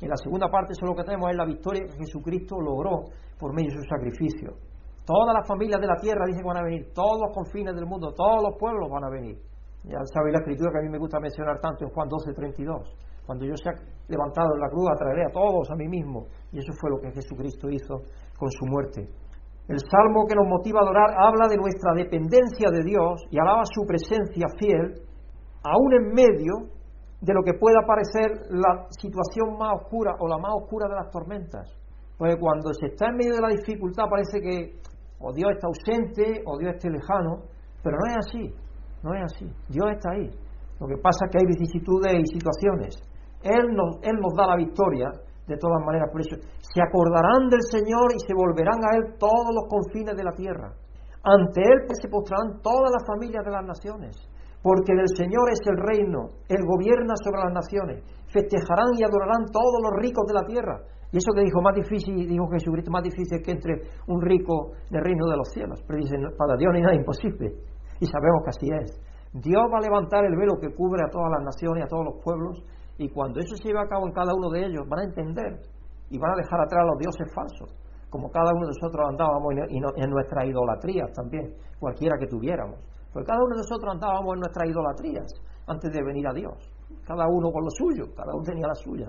En 0.00 0.08
la 0.08 0.16
segunda 0.16 0.50
parte 0.50 0.74
solo 0.74 0.94
que 0.96 1.04
tenemos 1.04 1.30
es 1.30 1.36
la 1.36 1.44
victoria 1.44 1.86
que 1.86 1.96
Jesucristo 1.98 2.56
logró 2.60 3.04
por 3.38 3.54
medio 3.54 3.70
de 3.70 3.76
su 3.78 3.86
sacrificio. 3.88 4.58
Todas 5.06 5.34
las 5.34 5.46
familias 5.46 5.80
de 5.80 5.86
la 5.86 5.96
tierra 5.96 6.26
dicen 6.26 6.42
que 6.42 6.48
van 6.48 6.58
a 6.58 6.64
venir, 6.64 6.92
todos 6.92 7.20
los 7.20 7.34
confines 7.34 7.74
del 7.74 7.86
mundo, 7.86 8.12
todos 8.12 8.42
los 8.42 8.58
pueblos 8.58 8.90
van 8.90 9.04
a 9.04 9.10
venir. 9.10 9.38
Ya 9.84 9.98
sabéis 10.12 10.34
la 10.34 10.40
escritura 10.40 10.72
que 10.72 10.78
a 10.78 10.82
mí 10.82 10.88
me 10.90 10.98
gusta 10.98 11.18
mencionar 11.20 11.58
tanto 11.60 11.84
en 11.84 11.90
Juan 11.90 12.08
12, 12.08 12.32
32. 12.34 12.96
Cuando 13.24 13.46
yo 13.46 13.56
sea 13.56 13.72
levantado 14.08 14.54
en 14.54 14.60
la 14.60 14.68
cruz, 14.68 14.88
atraeré 14.90 15.24
a 15.24 15.32
todos 15.32 15.70
a 15.70 15.76
mí 15.76 15.88
mismo. 15.88 16.26
Y 16.52 16.58
eso 16.58 16.72
fue 16.80 16.90
lo 16.90 17.00
que 17.00 17.12
Jesucristo 17.12 17.70
hizo 17.70 18.02
con 18.36 18.50
su 18.50 18.66
muerte. 18.66 19.08
El 19.68 19.78
salmo 19.78 20.26
que 20.26 20.34
nos 20.34 20.48
motiva 20.48 20.80
a 20.80 20.82
adorar 20.82 21.10
habla 21.16 21.46
de 21.48 21.56
nuestra 21.56 21.94
dependencia 21.94 22.68
de 22.70 22.82
Dios 22.82 23.22
y 23.30 23.38
alaba 23.38 23.62
su 23.64 23.86
presencia 23.86 24.46
fiel, 24.58 25.06
aún 25.62 25.92
en 25.94 26.12
medio 26.12 26.74
de 27.20 27.34
lo 27.34 27.42
que 27.42 27.54
pueda 27.54 27.86
parecer 27.86 28.50
la 28.50 28.86
situación 28.90 29.56
más 29.58 29.80
oscura 29.80 30.16
o 30.18 30.26
la 30.26 30.38
más 30.38 30.52
oscura 30.56 30.88
de 30.88 30.96
las 30.96 31.10
tormentas. 31.10 31.70
Porque 32.18 32.36
cuando 32.36 32.72
se 32.74 32.86
está 32.86 33.08
en 33.08 33.16
medio 33.16 33.34
de 33.36 33.42
la 33.42 33.48
dificultad 33.48 34.04
parece 34.10 34.40
que 34.40 34.80
o 35.20 35.32
Dios 35.32 35.52
está 35.52 35.68
ausente 35.68 36.42
o 36.46 36.58
Dios 36.58 36.74
está 36.74 36.88
lejano, 36.88 37.44
pero 37.82 37.96
no 37.96 38.10
es 38.10 38.16
así, 38.26 38.54
no 39.02 39.14
es 39.14 39.22
así. 39.24 39.46
Dios 39.68 39.86
está 39.90 40.12
ahí. 40.12 40.30
Lo 40.80 40.86
que 40.86 40.96
pasa 40.96 41.26
es 41.26 41.30
que 41.30 41.38
hay 41.38 41.46
vicisitudes 41.46 42.12
y 42.20 42.26
situaciones. 42.26 42.96
Él 43.42 43.74
nos, 43.74 43.96
él 44.02 44.16
nos 44.20 44.34
da 44.36 44.46
la 44.46 44.56
victoria, 44.56 45.10
de 45.46 45.56
todas 45.56 45.84
maneras, 45.84 46.08
por 46.12 46.20
eso 46.20 46.36
se 46.60 46.80
acordarán 46.80 47.48
del 47.50 47.62
Señor 47.62 48.14
y 48.14 48.20
se 48.20 48.34
volverán 48.34 48.78
a 48.84 48.96
Él 48.96 49.18
todos 49.18 49.50
los 49.50 49.66
confines 49.68 50.16
de 50.16 50.24
la 50.24 50.32
tierra. 50.32 50.72
Ante 51.22 51.60
Él 51.60 51.84
pues, 51.86 51.98
se 52.00 52.08
postrarán 52.08 52.62
todas 52.62 52.92
las 52.92 53.04
familias 53.06 53.44
de 53.44 53.50
las 53.50 53.64
naciones 53.64 54.16
porque 54.62 54.92
del 54.94 55.08
Señor 55.16 55.48
es 55.52 55.60
el 55.64 55.76
reino, 55.76 56.28
Él 56.48 56.60
gobierna 56.66 57.14
sobre 57.24 57.40
las 57.44 57.52
naciones, 57.52 58.04
festejarán 58.28 58.92
y 58.98 59.04
adorarán 59.04 59.48
todos 59.48 59.80
los 59.82 59.92
ricos 60.02 60.26
de 60.26 60.34
la 60.34 60.44
tierra. 60.44 60.76
Y 61.12 61.16
eso 61.16 61.32
que 61.34 61.42
dijo 61.42 61.60
más 61.60 61.74
difícil, 61.74 62.14
dijo 62.14 62.46
Jesucristo, 62.52 62.90
más 62.90 63.02
difícil 63.02 63.42
que 63.42 63.50
entre 63.50 63.82
un 64.06 64.20
rico 64.22 64.72
del 64.90 65.02
reino 65.02 65.26
de 65.26 65.36
los 65.36 65.48
cielos. 65.50 65.82
Pero 65.86 65.98
dicen, 65.98 66.22
para 66.38 66.56
Dios 66.56 66.70
no 66.70 66.76
hay 66.76 66.82
nada 66.82 66.94
imposible. 66.94 67.50
Y 68.00 68.06
sabemos 68.06 68.42
que 68.42 68.50
así 68.50 68.68
es. 68.82 69.00
Dios 69.32 69.62
va 69.72 69.78
a 69.78 69.86
levantar 69.86 70.24
el 70.24 70.34
velo 70.36 70.58
que 70.58 70.74
cubre 70.74 71.04
a 71.06 71.10
todas 71.10 71.30
las 71.30 71.44
naciones, 71.44 71.84
a 71.84 71.88
todos 71.88 72.04
los 72.04 72.24
pueblos, 72.24 72.64
y 72.98 73.08
cuando 73.08 73.38
eso 73.40 73.54
se 73.54 73.68
lleve 73.68 73.80
a 73.80 73.88
cabo 73.88 74.06
en 74.06 74.12
cada 74.12 74.34
uno 74.34 74.50
de 74.50 74.66
ellos, 74.66 74.82
van 74.88 75.00
a 75.00 75.04
entender 75.04 75.60
y 76.10 76.18
van 76.18 76.32
a 76.32 76.36
dejar 76.36 76.60
atrás 76.60 76.82
a 76.82 76.86
los 76.90 76.98
dioses 76.98 77.32
falsos, 77.32 77.70
como 78.10 78.28
cada 78.30 78.50
uno 78.52 78.66
de 78.66 78.72
nosotros 78.74 79.06
andábamos 79.08 79.54
en 79.70 80.10
nuestras 80.10 80.44
idolatrías 80.44 81.12
también, 81.12 81.54
cualquiera 81.78 82.18
que 82.18 82.26
tuviéramos. 82.26 82.80
Porque 83.12 83.26
cada 83.26 83.38
uno 83.38 83.54
de 83.54 83.62
nosotros 83.62 83.94
andábamos 83.94 84.34
en 84.34 84.40
nuestras 84.40 84.68
idolatrías 84.68 85.26
antes 85.66 85.92
de 85.92 86.02
venir 86.02 86.26
a 86.26 86.32
Dios. 86.32 86.58
Cada 87.06 87.26
uno 87.28 87.50
con 87.50 87.64
lo 87.64 87.70
suyo, 87.70 88.04
cada 88.14 88.34
uno 88.34 88.42
tenía 88.42 88.66
la 88.66 88.74
suya. 88.74 89.08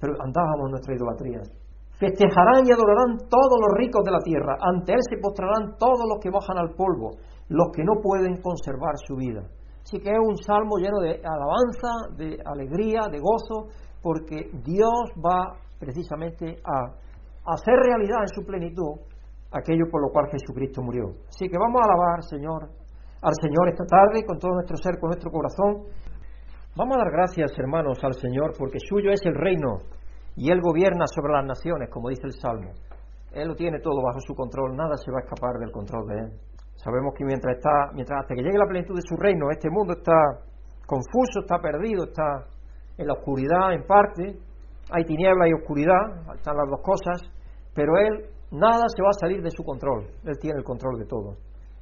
Pero 0.00 0.14
andábamos 0.20 0.66
en 0.66 0.70
nuestras 0.72 0.96
idolatrías. 0.96 1.48
Festejarán 1.98 2.64
y 2.64 2.72
adorarán 2.72 3.18
todos 3.28 3.58
los 3.58 3.72
ricos 3.76 4.04
de 4.04 4.12
la 4.12 4.20
tierra. 4.20 4.56
Ante 4.60 4.92
Él 4.92 5.00
se 5.02 5.18
postrarán 5.18 5.76
todos 5.78 6.06
los 6.08 6.18
que 6.20 6.30
bajan 6.30 6.58
al 6.58 6.74
polvo, 6.74 7.10
los 7.48 7.68
que 7.74 7.84
no 7.84 8.00
pueden 8.02 8.40
conservar 8.42 8.94
su 9.06 9.16
vida. 9.16 9.42
Así 9.82 9.98
que 10.00 10.10
es 10.10 10.18
un 10.18 10.36
salmo 10.36 10.76
lleno 10.76 11.00
de 11.00 11.20
alabanza, 11.24 12.16
de 12.16 12.38
alegría, 12.44 13.08
de 13.10 13.18
gozo, 13.20 13.72
porque 14.02 14.50
Dios 14.64 15.12
va 15.16 15.56
precisamente 15.78 16.60
a 16.64 16.92
hacer 17.52 17.74
realidad 17.74 18.20
en 18.22 18.28
su 18.28 18.44
plenitud 18.44 19.00
aquello 19.52 19.86
por 19.90 20.02
lo 20.02 20.10
cual 20.10 20.28
Jesucristo 20.30 20.82
murió. 20.82 21.10
Así 21.28 21.48
que 21.48 21.56
vamos 21.58 21.80
a 21.80 21.88
alabar, 21.88 22.22
Señor, 22.22 22.68
al 23.22 23.34
Señor 23.40 23.68
esta 23.68 23.84
tarde 23.84 24.24
con 24.26 24.38
todo 24.38 24.52
nuestro 24.52 24.76
ser, 24.76 24.98
con 25.00 25.08
nuestro 25.08 25.30
corazón. 25.30 25.88
Vamos 26.76 26.96
a 26.96 27.00
dar 27.00 27.10
gracias, 27.10 27.58
hermanos, 27.58 27.98
al 28.02 28.14
Señor, 28.14 28.52
porque 28.58 28.78
suyo 28.78 29.10
es 29.10 29.24
el 29.24 29.34
reino 29.34 29.82
y 30.36 30.52
Él 30.52 30.60
gobierna 30.60 31.06
sobre 31.06 31.32
las 31.32 31.46
naciones, 31.46 31.90
como 31.90 32.10
dice 32.10 32.26
el 32.26 32.32
Salmo. 32.32 32.70
Él 33.32 33.48
lo 33.48 33.54
tiene 33.54 33.80
todo 33.80 34.00
bajo 34.02 34.20
su 34.20 34.34
control, 34.34 34.76
nada 34.76 34.96
se 34.96 35.10
va 35.10 35.18
a 35.18 35.24
escapar 35.24 35.58
del 35.58 35.72
control 35.72 36.06
de 36.06 36.14
Él. 36.14 36.32
Sabemos 36.78 37.12
que 37.16 37.24
mientras 37.24 37.56
está, 37.56 37.90
mientras 37.92 38.22
hasta 38.22 38.34
que 38.34 38.42
llegue 38.42 38.56
la 38.56 38.70
plenitud 38.70 38.94
de 38.94 39.02
su 39.02 39.16
reino, 39.16 39.50
este 39.50 39.68
mundo 39.68 39.94
está 39.98 40.14
confuso, 40.86 41.42
está 41.42 41.58
perdido, 41.58 42.04
está 42.04 42.46
en 42.96 43.06
la 43.06 43.14
oscuridad 43.14 43.74
en 43.74 43.82
parte, 43.82 44.38
hay 44.90 45.04
tiniebla 45.04 45.48
y 45.48 45.52
oscuridad, 45.54 46.22
están 46.34 46.56
las 46.56 46.70
dos 46.70 46.80
cosas, 46.80 47.18
pero 47.74 47.98
Él 47.98 48.30
nada 48.52 48.86
se 48.94 49.02
va 49.02 49.10
a 49.10 49.20
salir 49.20 49.42
de 49.42 49.50
su 49.50 49.64
control, 49.64 50.06
Él 50.24 50.38
tiene 50.40 50.58
el 50.58 50.64
control 50.64 50.98
de 50.98 51.06
todo. 51.06 51.34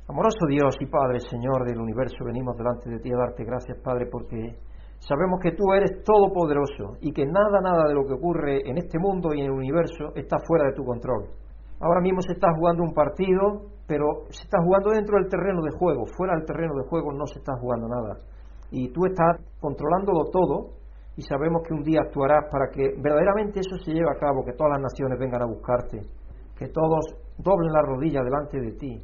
Amoroso 0.09 0.47
Dios 0.49 0.75
y 0.81 0.87
Padre, 0.87 1.21
Señor 1.21 1.67
del 1.67 1.79
universo, 1.79 2.25
venimos 2.25 2.57
delante 2.57 2.89
de 2.89 2.99
ti 2.99 3.13
a 3.13 3.19
darte 3.19 3.45
gracias, 3.45 3.77
Padre, 3.85 4.07
porque 4.11 4.57
sabemos 4.99 5.41
que 5.43 5.53
tú 5.53 5.75
eres 5.75 6.03
todopoderoso 6.05 6.97
y 7.01 7.13
que 7.13 7.27
nada, 7.27 7.61
nada 7.61 7.89
de 7.89 7.95
lo 7.95 8.07
que 8.07 8.15
ocurre 8.15 8.61
en 8.65 8.79
este 8.79 8.99
mundo 8.99 9.35
y 9.35 9.41
en 9.41 9.47
el 9.47 9.53
universo 9.53 10.15
está 10.15 10.39
fuera 10.47 10.67
de 10.67 10.75
tu 10.75 10.85
control. 10.85 11.29
Ahora 11.81 12.01
mismo 12.01 12.23
se 12.23 12.33
está 12.33 12.49
jugando 12.57 12.83
un 12.83 12.95
partido, 12.95 13.76
pero 13.87 14.27
se 14.31 14.43
está 14.45 14.59
jugando 14.63 14.91
dentro 14.91 15.17
del 15.19 15.29
terreno 15.29 15.63
de 15.63 15.71
juego, 15.79 16.05
fuera 16.17 16.35
del 16.35 16.45
terreno 16.45 16.75
de 16.75 16.89
juego 16.89 17.13
no 17.13 17.27
se 17.27 17.39
está 17.39 17.53
jugando 17.61 17.89
nada. 17.89 18.19
Y 18.71 18.93
tú 18.93 19.07
estás 19.07 19.41
controlándolo 19.61 20.25
todo 20.31 20.75
y 21.17 21.23
sabemos 21.23 21.63
que 21.67 21.75
un 21.75 21.83
día 21.83 22.01
actuarás 22.03 22.51
para 22.51 22.69
que 22.71 22.95
verdaderamente 23.01 23.61
eso 23.61 23.77
se 23.85 23.93
lleve 23.93 24.11
a 24.11 24.19
cabo, 24.19 24.45
que 24.45 24.53
todas 24.53 24.73
las 24.73 24.83
naciones 24.83 25.19
vengan 25.19 25.43
a 25.43 25.47
buscarte, 25.47 26.01
que 26.59 26.69
todos 26.69 27.17
doblen 27.39 27.73
la 27.73 27.83
rodilla 27.83 28.23
delante 28.23 28.61
de 28.61 28.73
ti 28.73 29.03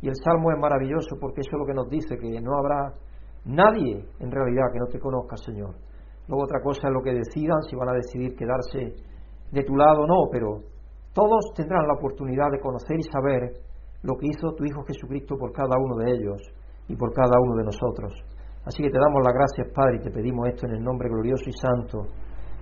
y 0.00 0.08
el 0.08 0.14
Salmo 0.14 0.52
es 0.52 0.58
maravilloso 0.58 1.16
porque 1.20 1.40
eso 1.40 1.50
es 1.52 1.58
lo 1.58 1.66
que 1.66 1.74
nos 1.74 1.88
dice, 1.88 2.16
que 2.16 2.40
no 2.40 2.56
habrá 2.56 2.94
nadie 3.44 4.04
en 4.20 4.30
realidad 4.30 4.70
que 4.72 4.78
no 4.78 4.86
te 4.86 5.00
conozca, 5.00 5.36
Señor. 5.36 5.74
Luego 6.28 6.44
otra 6.44 6.60
cosa 6.62 6.88
es 6.88 6.94
lo 6.94 7.02
que 7.02 7.14
decidan, 7.14 7.62
si 7.62 7.74
van 7.74 7.88
a 7.88 7.94
decidir 7.94 8.36
quedarse 8.36 8.94
de 9.50 9.64
tu 9.64 9.74
lado 9.74 10.02
o 10.02 10.06
no, 10.06 10.28
pero 10.30 10.60
todos 11.14 11.52
tendrán 11.56 11.86
la 11.86 11.94
oportunidad 11.94 12.50
de 12.52 12.60
conocer 12.60 12.98
y 12.98 13.02
saber 13.02 13.67
lo 14.02 14.16
que 14.16 14.26
hizo 14.26 14.54
tu 14.54 14.64
Hijo 14.64 14.84
Jesucristo 14.84 15.36
por 15.36 15.52
cada 15.52 15.76
uno 15.78 15.96
de 15.96 16.12
ellos 16.12 16.42
y 16.88 16.96
por 16.96 17.12
cada 17.12 17.38
uno 17.40 17.56
de 17.56 17.64
nosotros. 17.64 18.12
Así 18.64 18.82
que 18.82 18.90
te 18.90 18.98
damos 18.98 19.22
las 19.24 19.34
gracias, 19.34 19.72
Padre, 19.74 19.96
y 19.96 20.04
te 20.04 20.10
pedimos 20.10 20.48
esto 20.48 20.66
en 20.66 20.74
el 20.74 20.82
nombre 20.82 21.08
glorioso 21.08 21.48
y 21.48 21.52
santo 21.52 22.06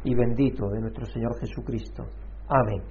y 0.04 0.14
bendito 0.14 0.68
de 0.68 0.80
nuestro 0.80 1.04
Señor 1.06 1.38
Jesucristo. 1.40 2.04
Amén. 2.48 2.82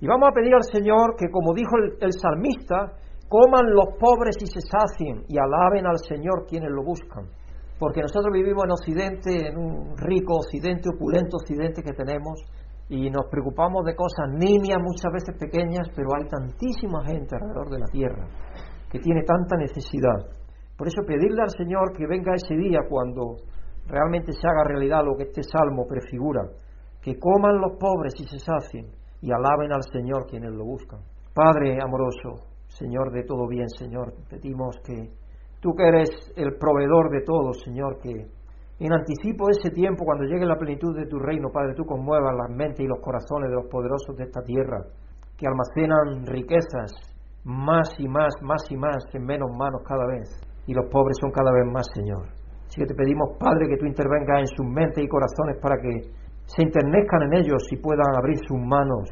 Y 0.00 0.06
vamos 0.06 0.28
a 0.30 0.32
pedir 0.32 0.54
al 0.54 0.64
Señor 0.64 1.16
que, 1.16 1.30
como 1.30 1.54
dijo 1.54 1.76
el, 1.76 2.12
salmista, 2.12 2.96
coman 3.28 3.64
los 3.72 3.96
pobres 3.98 4.36
y 4.40 4.46
se 4.46 4.60
sacien 4.60 5.24
y 5.28 5.38
alaben 5.38 5.86
al 5.86 5.98
Señor 5.98 6.46
quienes 6.46 6.70
lo 6.70 6.82
buscan. 6.82 7.28
Porque 7.78 8.02
nosotros 8.02 8.32
vivimos 8.32 8.64
en 8.64 8.72
Occidente, 8.72 9.48
en 9.48 9.56
un 9.56 9.96
rico 9.96 10.36
Occidente, 10.36 10.88
opulento 10.94 11.36
Occidente 11.36 11.82
que 11.82 11.92
tenemos, 11.92 12.40
y 12.90 13.08
nos 13.08 13.26
preocupamos 13.30 13.84
de 13.84 13.94
cosas 13.94 14.26
nimias, 14.34 14.82
muchas 14.82 15.12
veces 15.12 15.38
pequeñas, 15.38 15.88
pero 15.94 16.08
hay 16.12 16.26
tantísima 16.26 17.06
gente 17.06 17.36
alrededor 17.36 17.70
de 17.70 17.78
la 17.78 17.86
tierra 17.86 18.26
que 18.90 18.98
tiene 18.98 19.22
tanta 19.22 19.56
necesidad. 19.56 20.26
Por 20.76 20.88
eso 20.88 21.02
pedirle 21.06 21.40
al 21.40 21.50
Señor 21.50 21.96
que 21.96 22.04
venga 22.08 22.34
ese 22.34 22.56
día 22.56 22.80
cuando 22.88 23.36
realmente 23.86 24.32
se 24.32 24.44
haga 24.44 24.64
realidad 24.64 25.04
lo 25.04 25.16
que 25.16 25.30
este 25.30 25.44
salmo 25.44 25.86
prefigura, 25.86 26.42
que 27.00 27.16
coman 27.16 27.60
los 27.60 27.78
pobres 27.78 28.12
y 28.18 28.24
se 28.24 28.40
sacien 28.40 28.86
y 29.22 29.30
alaben 29.30 29.72
al 29.72 29.84
Señor 29.84 30.26
quienes 30.26 30.50
lo 30.50 30.64
buscan. 30.64 30.98
Padre 31.32 31.78
amoroso, 31.80 32.44
Señor 32.66 33.12
de 33.12 33.22
todo 33.22 33.46
bien, 33.46 33.68
Señor, 33.68 34.14
pedimos 34.28 34.76
que 34.84 35.14
tú 35.60 35.74
que 35.76 35.86
eres 35.86 36.10
el 36.34 36.56
proveedor 36.58 37.10
de 37.10 37.22
todo, 37.22 37.52
Señor, 37.52 38.00
que 38.02 38.26
en 38.86 38.94
anticipo 38.94 39.46
de 39.46 39.52
ese 39.60 39.70
tiempo, 39.70 40.04
cuando 40.04 40.24
llegue 40.24 40.46
la 40.46 40.56
plenitud 40.56 40.96
de 40.96 41.06
tu 41.06 41.18
reino, 41.18 41.50
Padre, 41.52 41.74
tú 41.74 41.84
conmuevas 41.84 42.34
las 42.34 42.48
mentes 42.56 42.80
y 42.80 42.88
los 42.88 43.00
corazones 43.00 43.50
de 43.50 43.56
los 43.56 43.66
poderosos 43.66 44.16
de 44.16 44.24
esta 44.24 44.40
tierra, 44.40 44.80
que 45.36 45.46
almacenan 45.46 46.24
riquezas 46.24 46.92
más 47.44 47.92
y 47.98 48.08
más, 48.08 48.32
más 48.40 48.62
y 48.70 48.76
más 48.76 49.04
en 49.12 49.24
menos 49.24 49.50
manos 49.52 49.82
cada 49.86 50.06
vez, 50.06 50.28
y 50.66 50.72
los 50.72 50.86
pobres 50.90 51.18
son 51.20 51.30
cada 51.30 51.52
vez 51.52 51.66
más, 51.70 51.86
Señor. 51.94 52.32
Así 52.66 52.80
que 52.80 52.86
te 52.86 52.94
pedimos, 52.94 53.36
Padre, 53.38 53.68
que 53.68 53.76
tú 53.76 53.84
intervengas 53.84 54.40
en 54.40 54.46
sus 54.46 54.64
mentes 54.64 55.04
y 55.04 55.08
corazones 55.08 55.60
para 55.60 55.76
que 55.76 56.08
se 56.46 56.62
internezcan 56.62 57.22
en 57.28 57.34
ellos 57.34 57.60
y 57.70 57.76
puedan 57.76 58.16
abrir 58.16 58.38
sus 58.48 58.58
manos. 58.58 59.10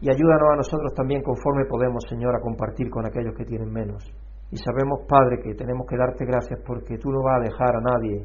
Y 0.00 0.10
ayúdanos 0.10 0.48
a 0.52 0.56
nosotros 0.56 0.94
también 0.94 1.22
conforme 1.22 1.64
podemos, 1.66 2.04
Señor, 2.08 2.36
a 2.36 2.40
compartir 2.40 2.88
con 2.88 3.04
aquellos 3.04 3.34
que 3.34 3.44
tienen 3.44 3.72
menos. 3.72 4.04
Y 4.50 4.56
sabemos, 4.58 5.00
Padre, 5.08 5.42
que 5.42 5.54
tenemos 5.54 5.86
que 5.88 5.96
darte 5.96 6.24
gracias 6.24 6.60
porque 6.64 6.98
tú 6.98 7.10
no 7.10 7.22
vas 7.24 7.40
a 7.40 7.44
dejar 7.44 7.76
a 7.76 7.80
nadie 7.80 8.24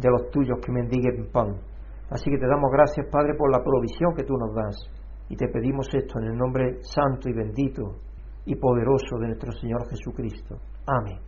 de 0.00 0.10
los 0.10 0.30
tuyos 0.30 0.58
que 0.64 0.72
mendiguen 0.72 1.30
pan. 1.32 1.56
Así 2.10 2.30
que 2.30 2.38
te 2.38 2.46
damos 2.46 2.70
gracias, 2.72 3.06
Padre, 3.10 3.34
por 3.36 3.50
la 3.50 3.62
provisión 3.62 4.14
que 4.14 4.24
tú 4.24 4.34
nos 4.36 4.54
das. 4.54 4.76
Y 5.28 5.36
te 5.36 5.48
pedimos 5.48 5.86
esto 5.92 6.18
en 6.20 6.32
el 6.32 6.36
nombre 6.36 6.78
santo 6.80 7.28
y 7.28 7.34
bendito 7.34 7.96
y 8.46 8.56
poderoso 8.56 9.18
de 9.20 9.26
nuestro 9.26 9.52
Señor 9.52 9.88
Jesucristo. 9.90 10.56
Amén. 10.86 11.20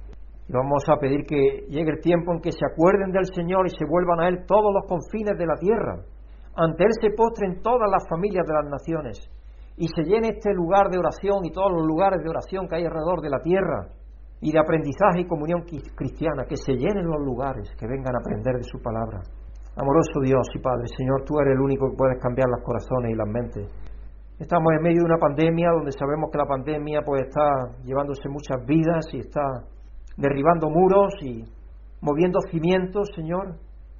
Y 0.48 0.52
vamos 0.52 0.82
a 0.88 0.96
pedir 0.98 1.26
que 1.26 1.66
llegue 1.68 1.90
el 1.90 2.00
tiempo 2.00 2.32
en 2.32 2.40
que 2.40 2.50
se 2.50 2.64
acuerden 2.64 3.12
del 3.12 3.26
Señor 3.26 3.66
y 3.66 3.70
se 3.70 3.84
vuelvan 3.84 4.20
a 4.20 4.28
Él 4.28 4.46
todos 4.46 4.72
los 4.72 4.86
confines 4.88 5.36
de 5.36 5.46
la 5.46 5.56
tierra. 5.56 6.00
Ante 6.56 6.84
Él 6.84 6.90
se 7.00 7.10
postren 7.10 7.60
todas 7.62 7.90
las 7.90 8.08
familias 8.08 8.46
de 8.46 8.54
las 8.54 8.64
naciones 8.70 9.18
y 9.76 9.86
se 9.88 10.02
llene 10.02 10.28
este 10.36 10.52
lugar 10.54 10.88
de 10.88 10.98
oración 10.98 11.44
y 11.44 11.52
todos 11.52 11.72
los 11.72 11.86
lugares 11.86 12.22
de 12.22 12.30
oración 12.30 12.68
que 12.68 12.76
hay 12.76 12.84
alrededor 12.84 13.20
de 13.20 13.30
la 13.30 13.40
tierra 13.40 13.88
y 14.40 14.52
de 14.52 14.58
aprendizaje 14.58 15.20
y 15.20 15.26
comunión 15.26 15.62
cristiana, 15.94 16.44
que 16.48 16.56
se 16.56 16.72
llenen 16.72 17.06
los 17.06 17.20
lugares, 17.20 17.70
que 17.78 17.86
vengan 17.86 18.14
a 18.16 18.20
aprender 18.20 18.56
de 18.56 18.64
su 18.64 18.80
palabra. 18.80 19.20
Amoroso 19.76 20.20
Dios 20.22 20.48
y 20.54 20.58
Padre, 20.58 20.86
Señor, 20.96 21.24
tú 21.24 21.38
eres 21.40 21.54
el 21.54 21.60
único 21.60 21.90
que 21.90 21.96
puedes 21.96 22.20
cambiar 22.20 22.48
los 22.48 22.62
corazones 22.64 23.12
y 23.12 23.16
las 23.16 23.28
mentes. 23.28 23.68
Estamos 24.38 24.72
en 24.72 24.82
medio 24.82 25.00
de 25.00 25.04
una 25.04 25.18
pandemia 25.18 25.70
donde 25.70 25.92
sabemos 25.92 26.30
que 26.32 26.38
la 26.38 26.46
pandemia 26.46 27.02
pues 27.04 27.28
está 27.28 27.44
llevándose 27.84 28.28
muchas 28.28 28.64
vidas 28.64 29.04
y 29.12 29.18
está 29.18 29.44
derribando 30.16 30.70
muros 30.70 31.12
y 31.20 31.44
moviendo 32.00 32.40
cimientos, 32.50 33.10
Señor, 33.14 33.56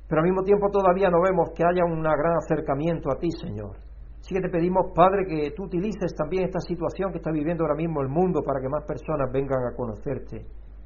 pero 0.09 0.23
al 0.23 0.29
mismo 0.29 0.43
tiempo 0.43 0.69
todavía 0.71 1.11
no 1.11 1.21
vemos 1.21 1.51
que 1.55 1.63
haya 1.63 1.85
un 1.85 2.03
gran 2.03 2.37
acercamiento 2.39 3.11
a 3.13 3.19
ti, 3.19 3.31
Señor. 3.31 3.77
Así 4.21 4.35
que 4.35 4.41
te 4.41 4.51
pedimos, 4.51 4.93
Padre, 4.95 5.25
que 5.27 5.51
tú 5.57 5.65
utilices 5.65 6.15
también 6.15 6.45
esta 6.45 6.61
situación 6.61 7.11
que 7.11 7.19
está 7.19 7.33
viviendo 7.33 7.65
ahora 7.65 7.75
mismo 7.75 8.03
el 8.03 8.09
mundo 8.09 8.43
para 8.45 8.61
que 8.61 8.69
más 8.69 8.85
personas 8.85 9.33
vengan 9.33 9.65
a 9.65 9.75
conocerte 9.75 10.45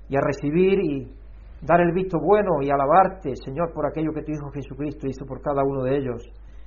y 0.09 0.17
a 0.17 0.21
recibir 0.21 0.79
y 0.79 1.13
dar 1.61 1.81
el 1.81 1.93
visto 1.93 2.19
bueno 2.21 2.63
y 2.63 2.71
alabarte, 2.71 3.35
Señor, 3.37 3.73
por 3.75 3.87
aquello 3.87 4.13
que 4.13 4.23
tu 4.23 4.33
Hijo 4.33 4.51
Jesucristo 4.51 5.09
hizo 5.09 5.27
por 5.27 5.43
cada 5.43 5.63
uno 5.65 5.83
de 5.83 5.97
ellos 5.97 6.23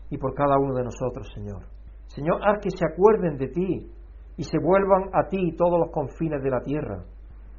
y 0.09 0.17
por 0.17 0.33
cada 0.33 0.57
uno 0.59 0.75
de 0.75 0.83
nosotros, 0.83 1.27
Señor. 1.33 1.63
Señor, 2.07 2.41
haz 2.43 2.59
que 2.61 2.69
se 2.69 2.85
acuerden 2.85 3.37
de 3.37 3.47
ti 3.47 3.91
y 4.35 4.43
se 4.43 4.59
vuelvan 4.59 5.09
a 5.13 5.29
ti 5.29 5.55
todos 5.55 5.79
los 5.79 5.89
confines 5.91 6.43
de 6.43 6.49
la 6.49 6.61
tierra 6.61 7.05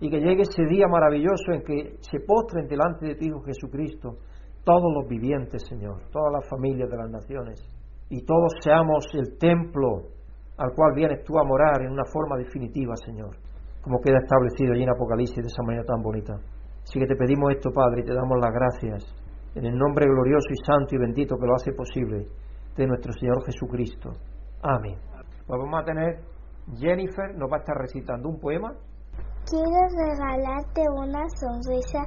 y 0.00 0.10
que 0.10 0.20
llegue 0.20 0.42
ese 0.42 0.64
día 0.64 0.86
maravilloso 0.86 1.52
en 1.52 1.62
que 1.62 1.96
se 2.00 2.20
postren 2.20 2.68
delante 2.68 3.06
de 3.06 3.14
tu 3.14 3.24
Hijo 3.24 3.40
Jesucristo 3.40 4.18
todos 4.64 4.92
los 4.94 5.08
vivientes, 5.08 5.64
Señor, 5.66 6.02
todas 6.12 6.32
las 6.32 6.48
familias 6.48 6.90
de 6.90 6.96
las 6.96 7.10
naciones 7.10 7.77
y 8.10 8.24
todos 8.24 8.52
seamos 8.62 9.06
el 9.14 9.38
templo 9.38 10.08
al 10.56 10.74
cual 10.74 10.92
vienes 10.94 11.22
tú 11.24 11.38
a 11.38 11.44
morar 11.44 11.82
en 11.82 11.92
una 11.92 12.04
forma 12.04 12.36
definitiva, 12.36 12.94
Señor, 12.96 13.36
como 13.82 14.00
queda 14.00 14.18
establecido 14.18 14.72
allí 14.72 14.82
en 14.82 14.90
Apocalipsis 14.90 15.36
de 15.36 15.46
esa 15.46 15.62
manera 15.62 15.84
tan 15.84 16.02
bonita. 16.02 16.34
Así 16.82 16.98
que 16.98 17.06
te 17.06 17.16
pedimos 17.16 17.52
esto, 17.52 17.70
Padre, 17.70 18.00
y 18.00 18.04
te 18.04 18.14
damos 18.14 18.38
las 18.40 18.52
gracias 18.52 19.14
en 19.54 19.66
el 19.66 19.76
nombre 19.76 20.06
glorioso 20.06 20.48
y 20.50 20.64
santo 20.64 20.94
y 20.94 20.98
bendito 20.98 21.36
que 21.36 21.46
lo 21.46 21.54
hace 21.54 21.72
posible 21.72 22.26
de 22.76 22.86
nuestro 22.86 23.12
Señor 23.12 23.44
Jesucristo. 23.44 24.10
Amén. 24.62 24.98
Pues 25.46 25.60
vamos 25.60 25.80
a 25.80 25.84
tener, 25.84 26.20
Jennifer 26.76 27.34
nos 27.36 27.50
va 27.50 27.56
a 27.56 27.60
estar 27.60 27.76
recitando 27.76 28.28
un 28.28 28.40
poema. 28.40 28.72
Quiero 29.48 29.80
regalarte 29.96 30.82
una 30.96 31.24
sonrisa 31.40 32.04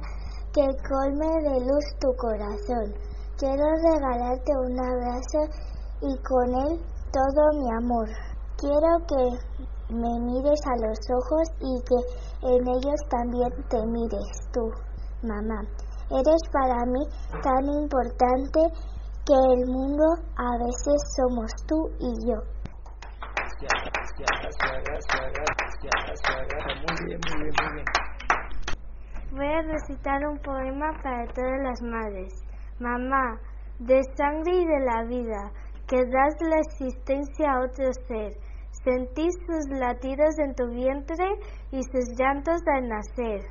que 0.52 0.62
colme 0.62 1.30
de 1.42 1.60
luz 1.60 1.86
tu 2.00 2.08
corazón. 2.16 2.94
Quiero 3.38 3.64
regalarte 3.82 4.52
un 4.66 4.78
abrazo 4.78 5.71
y 6.02 6.18
con 6.22 6.54
él 6.66 6.80
todo 7.12 7.60
mi 7.60 7.70
amor. 7.76 8.08
Quiero 8.58 8.98
que 9.06 9.94
me 9.94 10.20
mires 10.20 10.60
a 10.66 10.76
los 10.86 10.98
ojos 11.10 11.48
y 11.60 11.82
que 11.84 12.48
en 12.48 12.68
ellos 12.68 13.00
también 13.10 13.50
te 13.68 13.86
mires 13.86 14.28
tú, 14.52 14.70
mamá. 15.22 15.62
Eres 16.10 16.42
para 16.52 16.84
mí 16.86 17.00
tan 17.42 17.64
importante 17.82 18.60
que 19.24 19.34
el 19.34 19.66
mundo 19.66 20.04
a 20.36 20.58
veces 20.58 21.00
somos 21.16 21.50
tú 21.66 21.88
y 22.00 22.12
yo. 22.26 22.36
Voy 29.32 29.46
a 29.46 29.62
recitar 29.62 30.26
un 30.26 30.38
poema 30.38 30.92
para 31.02 31.26
todas 31.32 31.60
las 31.62 31.82
madres. 31.82 32.32
Mamá, 32.80 33.38
de 33.78 34.02
sangre 34.16 34.52
y 34.56 34.66
de 34.66 34.80
la 34.80 35.04
vida, 35.04 35.50
que 35.92 36.06
das 36.06 36.34
la 36.40 36.56
existencia 36.56 37.52
a 37.52 37.64
otro 37.64 37.92
ser. 38.08 38.32
Sentís 38.82 39.34
sus 39.46 39.78
latidos 39.78 40.38
en 40.38 40.54
tu 40.54 40.66
vientre 40.70 41.26
y 41.70 41.82
sus 41.82 42.18
llantos 42.18 42.62
al 42.74 42.88
nacer. 42.88 43.42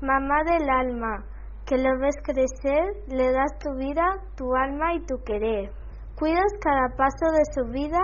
Mamá 0.00 0.44
del 0.44 0.70
alma, 0.70 1.24
que 1.66 1.76
lo 1.76 1.98
ves 1.98 2.14
crecer, 2.22 2.84
le 3.08 3.32
das 3.32 3.58
tu 3.58 3.74
vida, 3.74 4.06
tu 4.36 4.54
alma 4.54 4.94
y 4.94 5.00
tu 5.06 5.16
querer. 5.24 5.72
Cuidas 6.16 6.52
cada 6.60 6.88
paso 6.96 7.32
de 7.32 7.44
su 7.52 7.68
vida, 7.72 8.00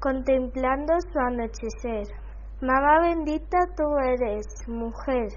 contemplando 0.00 0.94
su 1.12 1.18
anochecer. 1.20 2.12
Mamá 2.60 2.98
bendita 3.00 3.58
tú 3.76 3.84
eres, 3.96 4.46
mujer, 4.66 5.28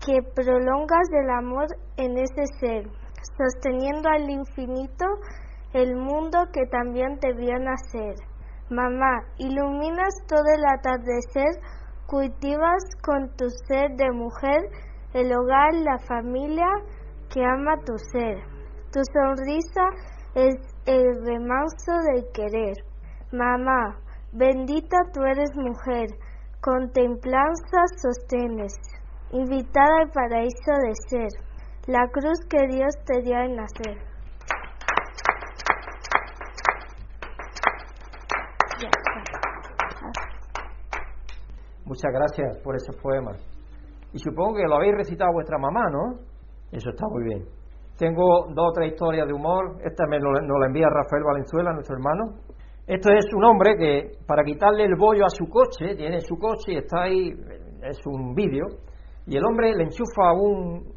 que 0.00 0.22
prolongas 0.34 1.10
el 1.12 1.28
amor 1.28 1.66
en 1.98 2.16
ese 2.16 2.46
ser, 2.58 2.84
sosteniendo 3.36 4.08
al 4.08 4.30
infinito 4.30 5.04
el 5.74 5.96
mundo 5.96 6.38
que 6.52 6.66
también 6.66 7.18
te 7.18 7.32
vio 7.32 7.58
nacer. 7.58 8.14
Mamá, 8.70 9.24
iluminas 9.38 10.14
todo 10.28 10.44
el 10.56 10.64
atardecer, 10.64 11.60
cultivas 12.06 12.82
con 13.02 13.28
tu 13.36 13.50
ser 13.66 13.90
de 13.96 14.10
mujer 14.12 14.62
el 15.14 15.32
hogar, 15.32 15.74
la 15.74 15.98
familia 15.98 16.68
que 17.32 17.44
ama 17.44 17.76
tu 17.84 17.98
ser. 17.98 18.38
Tu 18.92 19.00
sonrisa 19.12 19.84
es 20.36 20.54
el 20.86 21.24
remanso 21.26 21.92
del 22.12 22.24
querer. 22.32 22.76
Mamá, 23.32 23.98
bendita 24.32 24.96
tú 25.12 25.22
eres 25.22 25.50
mujer, 25.56 26.08
con 26.60 26.92
templanza 26.92 27.82
sostenes, 28.00 28.74
invitada 29.32 30.02
al 30.02 30.10
paraíso 30.10 30.72
de 30.82 30.94
ser, 31.08 31.28
la 31.88 32.06
cruz 32.12 32.38
que 32.48 32.66
Dios 32.68 32.94
te 33.06 33.22
dio 33.22 33.36
al 33.36 33.56
nacer. 33.56 34.13
Muchas 42.04 42.20
gracias 42.20 42.58
por 42.62 42.76
esos 42.76 42.94
poemas. 42.96 43.40
Y 44.12 44.18
supongo 44.18 44.56
que 44.56 44.68
lo 44.68 44.74
habéis 44.74 44.94
recitado 44.94 45.32
vuestra 45.32 45.56
mamá, 45.56 45.88
¿no? 45.90 46.20
Eso 46.70 46.90
está 46.90 47.06
muy 47.08 47.24
bien. 47.24 47.44
Tengo 47.96 48.44
dos 48.52 48.68
o 48.68 48.72
tres 48.72 48.92
historias 48.92 49.26
de 49.26 49.32
humor. 49.32 49.78
Esta 49.82 50.04
me 50.06 50.18
nos 50.18 50.60
la 50.60 50.66
envía 50.66 50.86
Rafael 50.90 51.22
Valenzuela, 51.24 51.72
nuestro 51.72 51.96
hermano. 51.96 52.40
Esto 52.86 53.10
es 53.10 53.24
un 53.34 53.44
hombre 53.44 53.76
que 53.78 54.10
para 54.26 54.44
quitarle 54.44 54.84
el 54.84 54.96
bollo 54.96 55.24
a 55.24 55.30
su 55.30 55.48
coche, 55.48 55.96
tiene 55.96 56.20
su 56.20 56.36
coche 56.36 56.72
y 56.72 56.76
está 56.76 57.04
ahí, 57.04 57.30
es 57.82 57.98
un 58.04 58.34
vídeo, 58.34 58.66
y 59.26 59.38
el 59.38 59.44
hombre 59.46 59.74
le 59.74 59.84
enchufa 59.84 60.34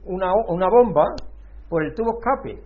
una, 0.03 0.33
una 0.49 0.67
bomba 0.69 1.05
por 1.69 1.85
el 1.85 1.93
tubo 1.93 2.17
escape 2.19 2.61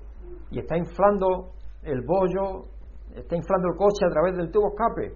y 0.49 0.57
está 0.57 0.77
inflando 0.77 1.51
el 1.83 2.01
bollo, 2.01 2.65
está 3.13 3.35
inflando 3.35 3.67
el 3.67 3.77
coche 3.77 4.03
a 4.07 4.09
través 4.09 4.35
del 4.35 4.49
tubo 4.49 4.69
escape. 4.69 5.13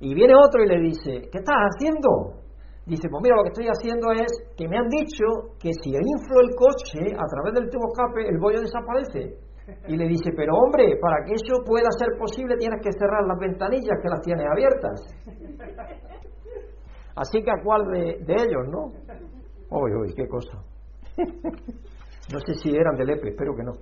Y 0.00 0.12
viene 0.12 0.34
otro 0.36 0.62
y 0.62 0.68
le 0.68 0.78
dice, 0.78 1.22
¿qué 1.32 1.38
estás 1.38 1.56
haciendo? 1.56 2.44
Dice, 2.86 3.08
pues 3.10 3.20
mira, 3.20 3.34
lo 3.34 3.42
que 3.42 3.50
estoy 3.50 3.66
haciendo 3.66 4.12
es 4.12 4.30
que 4.56 4.68
me 4.68 4.78
han 4.78 4.86
dicho 4.88 5.58
que 5.58 5.72
si 5.82 5.90
inflo 5.90 6.40
el 6.40 6.54
coche 6.54 7.02
a 7.18 7.26
través 7.26 7.54
del 7.54 7.68
tubo 7.68 7.90
escape, 7.90 8.28
el 8.30 8.38
bollo 8.38 8.60
desaparece. 8.60 9.42
Y 9.88 9.96
le 9.96 10.06
dice, 10.06 10.30
pero 10.36 10.54
hombre, 10.54 10.96
para 11.02 11.24
que 11.26 11.34
eso 11.34 11.64
pueda 11.66 11.90
ser 11.98 12.16
posible 12.16 12.56
tienes 12.56 12.80
que 12.80 12.92
cerrar 12.92 13.26
las 13.26 13.36
ventanillas 13.40 13.98
que 14.00 14.08
las 14.08 14.20
tienes 14.22 14.46
abiertas. 14.46 15.02
Así 17.16 17.42
que 17.42 17.50
a 17.50 17.60
cuál 17.64 17.90
de, 17.90 18.22
ellos, 18.28 18.68
¿no? 18.70 18.92
Uy, 19.70 19.92
uy, 19.92 20.14
qué 20.14 20.28
cosa. 20.28 20.62
No 22.32 22.40
sé 22.40 22.54
si 22.54 22.70
eran 22.74 22.96
de 22.96 23.04
lepre, 23.04 23.30
espero 23.30 23.54
que 23.54 23.62
no. 23.62 23.72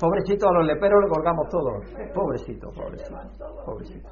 Pobrecito, 0.00 0.48
a 0.48 0.52
los 0.54 0.66
leperos 0.66 1.04
le 1.04 1.08
colgamos 1.08 1.48
todos. 1.48 1.84
Pobrecito, 2.12 2.68
pobrecito, 2.72 3.16
pobrecito. 3.64 4.08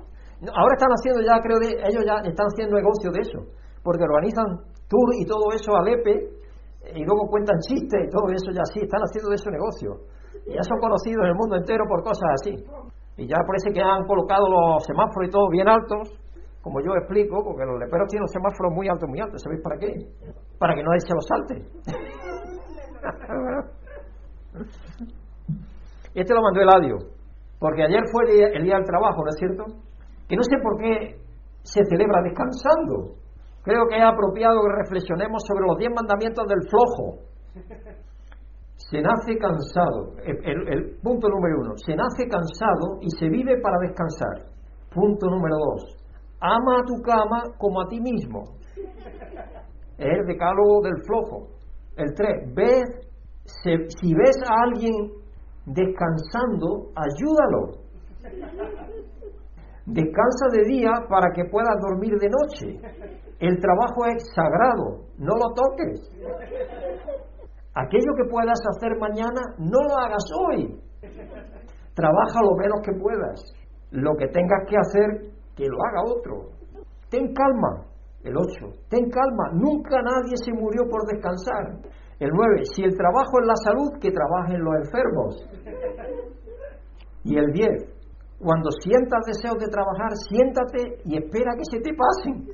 Ahora 0.47 0.78
están 0.78 0.95
haciendo 0.95 1.18
ya, 1.26 1.42
creo, 1.42 1.59
que 1.59 1.75
ellos 1.83 2.07
ya 2.07 2.23
están 2.23 2.47
haciendo 2.47 2.76
negocio 2.76 3.11
de 3.11 3.26
eso, 3.26 3.42
porque 3.83 4.04
organizan 4.04 4.62
tour 4.87 5.11
y 5.18 5.26
todo 5.26 5.50
eso 5.50 5.75
a 5.75 5.83
Lepe 5.83 6.30
y 6.95 7.02
luego 7.04 7.26
cuentan 7.28 7.59
chistes 7.59 8.07
y 8.07 8.11
todo 8.11 8.30
eso 8.30 8.52
ya 8.54 8.62
sí, 8.73 8.78
están 8.83 9.00
haciendo 9.02 9.30
de 9.30 9.35
eso 9.35 9.50
negocio. 9.50 9.99
Ya 10.47 10.62
son 10.62 10.78
conocidos 10.78 11.25
en 11.25 11.30
el 11.30 11.35
mundo 11.35 11.57
entero 11.57 11.85
por 11.88 12.02
cosas 12.02 12.30
así. 12.40 12.54
Y 13.18 13.26
ya 13.26 13.37
parece 13.45 13.73
que 13.75 13.83
han 13.83 14.07
colocado 14.07 14.49
los 14.49 14.85
semáforos 14.85 15.28
y 15.28 15.30
todo 15.30 15.49
bien 15.50 15.68
altos, 15.68 16.09
como 16.62 16.80
yo 16.80 16.95
explico, 16.95 17.42
porque 17.45 17.66
los 17.66 17.80
leperos 17.80 18.09
tienen 18.09 18.28
semáforos 18.28 18.73
muy 18.73 18.88
altos, 18.88 19.09
muy 19.09 19.21
altos. 19.21 19.42
¿Sabéis 19.42 19.61
para 19.61 19.76
qué? 19.78 19.92
Para 20.59 20.75
que 20.75 20.85
nadie 20.85 21.00
se 21.00 21.14
los 21.14 21.26
salte. 21.26 21.66
este 26.14 26.35
lo 26.35 26.42
mandó 26.42 26.61
Eladio, 26.61 26.99
porque 27.59 27.83
ayer 27.83 28.04
fue 28.11 28.23
el 28.54 28.62
día 28.62 28.76
del 28.76 28.87
trabajo, 28.87 29.25
¿no 29.25 29.30
es 29.30 29.37
cierto? 29.37 29.64
Que 30.28 30.37
no 30.37 30.42
sé 30.42 30.56
por 30.62 30.78
qué 30.78 31.16
se 31.62 31.85
celebra 31.85 32.23
descansando. 32.23 33.16
Creo 33.62 33.87
que 33.88 33.97
es 33.99 34.04
apropiado 34.04 34.61
que 34.62 34.82
reflexionemos 34.82 35.42
sobre 35.47 35.66
los 35.66 35.76
diez 35.78 35.90
mandamientos 35.94 36.47
del 36.47 36.62
flojo. 36.68 37.28
Se 38.76 39.00
nace 39.02 39.37
cansado. 39.38 40.14
El, 40.25 40.97
punto 41.02 41.28
número 41.28 41.61
uno. 41.61 41.73
Se 41.76 41.94
nace 41.94 42.28
cansado 42.28 42.99
y 43.00 43.11
se 43.11 43.28
vive 43.28 43.61
para 43.61 43.78
descansar. 43.80 44.49
Punto 44.94 45.26
número 45.28 45.56
dos. 45.56 45.97
Ama 46.40 46.80
a 46.80 46.85
tu 46.87 47.02
cama 47.02 47.42
como 47.58 47.82
a 47.82 47.88
ti 47.88 48.00
mismo. 48.00 48.44
Es 49.99 50.18
el 50.18 50.26
decálogo 50.26 50.80
del 50.82 51.02
flojo. 51.04 51.49
El 51.97 52.14
tres. 52.14 52.54
Ve, 52.54 52.82
si 53.44 54.14
ves 54.14 54.37
a 54.49 54.62
alguien 54.64 54.94
descansando, 55.66 56.90
ayúdalo. 56.94 57.88
Descansa 59.88 60.47
de 60.52 60.64
día 60.64 60.92
para 61.09 61.33
que 61.33 61.47
puedas 61.50 61.76
dormir 61.80 62.12
de 62.21 62.28
noche. 62.28 62.78
El 63.40 63.59
trabajo 63.59 64.04
es 64.04 64.23
sagrado, 64.35 65.07
no 65.16 65.33
lo 65.33 65.54
toques. 65.54 66.12
Aquello 67.75 68.12
que 68.16 68.28
puedas 68.30 68.59
hacer 68.68 68.99
mañana, 68.99 69.40
no 69.59 69.80
lo 69.80 69.97
hagas 69.97 70.25
hoy. 70.37 70.78
Trabaja 71.95 72.42
lo 72.42 72.54
menos 72.57 72.80
que 72.85 72.92
puedas. 73.00 73.40
Lo 73.90 74.14
que 74.16 74.26
tengas 74.28 74.68
que 74.68 74.76
hacer, 74.76 75.33
que 75.57 75.66
lo 75.66 75.78
haga 75.87 76.02
otro. 76.04 76.50
Ten 77.09 77.33
calma. 77.33 77.87
El 78.25 78.37
8. 78.37 78.66
Ten 78.90 79.09
calma. 79.09 79.52
Nunca 79.54 80.02
nadie 80.02 80.37
se 80.37 80.52
murió 80.52 80.83
por 80.90 81.07
descansar. 81.07 81.78
El 82.21 82.30
9. 82.30 82.62
Si 82.75 82.83
el 82.83 82.95
trabajo 82.95 83.40
es 83.40 83.47
la 83.47 83.57
salud, 83.64 83.99
que 84.00 84.11
trabajen 84.11 84.61
los 84.61 84.75
enfermos. 84.85 85.49
Y 87.25 87.39
el 87.39 87.52
10. 87.52 87.98
Cuando 88.39 88.71
sientas 88.83 89.25
deseos 89.27 89.59
de 89.59 89.69
trabajar, 89.69 90.11
siéntate 90.29 91.03
y 91.05 91.17
espera 91.17 91.53
que 91.57 91.65
se 91.71 91.81
te 91.81 91.91
pasen. 91.95 92.47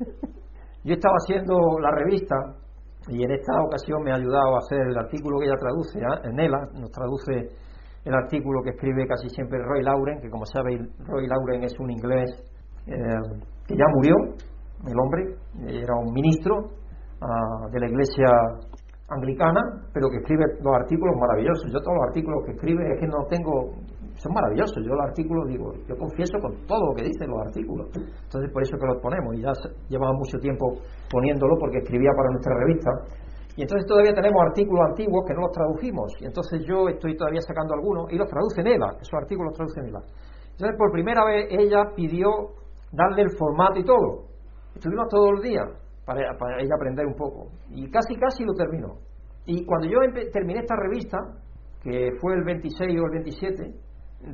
Yo 0.84 0.94
estaba 0.94 1.16
haciendo 1.16 1.78
la 1.80 1.90
revista 1.90 2.36
y 3.08 3.24
en 3.24 3.32
esta 3.32 3.60
ocasión 3.62 4.02
me 4.02 4.12
ha 4.12 4.16
ayudado 4.16 4.54
a 4.54 4.58
hacer 4.58 4.80
el 4.88 4.96
artículo 4.96 5.38
que 5.38 5.46
ella 5.46 5.58
traduce, 5.58 5.98
¿eh? 5.98 6.32
Nela 6.32 6.60
nos 6.74 6.90
traduce 6.90 7.50
el 8.04 8.14
artículo 8.14 8.62
que 8.62 8.70
escribe 8.70 9.06
casi 9.06 9.28
siempre 9.28 9.58
Roy 9.58 9.82
Lauren, 9.82 10.20
que 10.20 10.30
como 10.30 10.46
sabéis 10.46 10.80
Roy 11.06 11.26
Lauren 11.26 11.64
es 11.64 11.78
un 11.78 11.90
inglés 11.90 12.30
eh, 12.86 12.94
que 13.66 13.76
ya 13.76 13.84
murió, 13.94 14.14
el 14.86 14.98
hombre, 14.98 15.36
era 15.68 15.94
un 15.96 16.12
ministro 16.12 16.70
ah, 17.20 17.68
de 17.70 17.80
la 17.80 17.86
iglesia 17.88 18.26
anglicana, 19.10 19.60
pero 19.92 20.08
que 20.08 20.18
escribe 20.18 20.44
los 20.62 20.74
artículos 20.74 21.14
maravillosos. 21.18 21.66
Yo 21.72 21.80
todos 21.80 21.96
los 21.98 22.06
artículos 22.08 22.44
que 22.46 22.52
escribe 22.52 22.82
es 22.94 23.00
que 23.00 23.06
no 23.06 23.26
tengo 23.28 23.74
son 24.20 24.32
maravillosos. 24.34 24.84
Yo 24.84 24.94
los 24.94 25.06
artículos 25.06 25.48
digo, 25.48 25.72
yo 25.88 25.96
confieso 25.96 26.38
con 26.40 26.52
todo 26.66 26.86
lo 26.86 26.94
que 26.94 27.04
dicen 27.04 27.30
los 27.30 27.40
artículos. 27.40 27.88
Entonces 27.96 28.52
por 28.52 28.62
eso 28.62 28.76
que 28.76 28.86
los 28.86 29.00
ponemos 29.02 29.34
y 29.34 29.42
ya 29.42 29.52
llevamos 29.88 30.16
mucho 30.18 30.38
tiempo 30.38 30.76
poniéndolo 31.10 31.56
porque 31.58 31.78
escribía 31.78 32.10
para 32.16 32.30
nuestra 32.30 32.54
revista. 32.54 32.90
Y 33.56 33.62
entonces 33.62 33.86
todavía 33.86 34.14
tenemos 34.14 34.40
artículos 34.42 34.86
antiguos 34.88 35.24
que 35.26 35.34
no 35.34 35.40
los 35.42 35.52
tradujimos. 35.52 36.12
Y 36.20 36.26
entonces 36.26 36.62
yo 36.66 36.88
estoy 36.88 37.16
todavía 37.16 37.40
sacando 37.40 37.74
algunos 37.74 38.12
y 38.12 38.16
los 38.16 38.28
traduce 38.28 38.60
en 38.60 38.66
ella. 38.68 38.88
Esos 39.00 39.14
artículos 39.14 39.52
los 39.52 39.56
traduce 39.56 39.80
en 39.80 39.86
ella. 39.88 40.02
Entonces 40.52 40.76
por 40.76 40.92
primera 40.92 41.24
vez 41.24 41.48
ella 41.50 41.90
pidió 41.96 42.30
darle 42.92 43.22
el 43.22 43.30
formato 43.36 43.80
y 43.80 43.84
todo. 43.84 44.30
Estuvimos 44.74 45.08
todo 45.08 45.30
el 45.36 45.42
día 45.42 45.64
para, 46.10 46.34
para 46.36 46.60
ella 46.60 46.74
aprender 46.74 47.06
un 47.06 47.14
poco. 47.14 47.52
Y 47.70 47.88
casi 47.88 48.16
casi 48.16 48.44
lo 48.44 48.52
terminó. 48.54 48.98
Y 49.46 49.64
cuando 49.64 49.86
yo 49.86 50.00
terminé 50.32 50.58
esta 50.60 50.74
revista, 50.76 51.16
que 51.82 52.10
fue 52.20 52.34
el 52.34 52.44
26 52.44 53.00
o 53.00 53.06
el 53.06 53.12
27, 53.22 53.72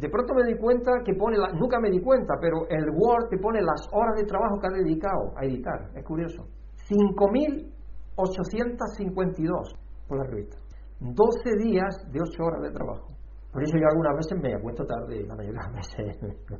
de 0.01 0.09
pronto 0.09 0.35
me 0.35 0.43
di 0.45 0.57
cuenta 0.59 0.91
que 1.05 1.15
pone, 1.15 1.37
la, 1.37 1.53
nunca 1.53 1.79
me 1.79 1.91
di 1.91 2.01
cuenta, 2.01 2.35
pero 2.41 2.67
el 2.69 2.91
Word 2.91 3.29
te 3.29 3.39
pone 3.39 3.61
las 3.61 3.87
horas 3.93 4.17
de 4.17 4.25
trabajo 4.25 4.59
que 4.59 4.67
ha 4.67 4.71
dedicado 4.83 5.33
a 5.37 5.45
editar, 5.45 5.91
es 5.95 6.05
curioso. 6.05 6.49
5.852 6.89 9.77
por 10.09 10.19
la 10.19 10.25
revista. 10.25 10.57
12 10.99 11.57
días 11.62 11.95
de 12.11 12.21
8 12.21 12.43
horas 12.43 12.62
de 12.62 12.71
trabajo. 12.71 13.12
Por 13.53 13.62
eso 13.62 13.77
yo 13.77 13.87
algunas 13.87 14.17
veces 14.17 14.41
me 14.41 14.55
acuesto 14.55 14.83
tarde, 14.85 15.25
la 15.27 15.37
mayoría 15.37 15.61
de 15.61 15.67
las 15.67 15.75
veces, 15.75 16.17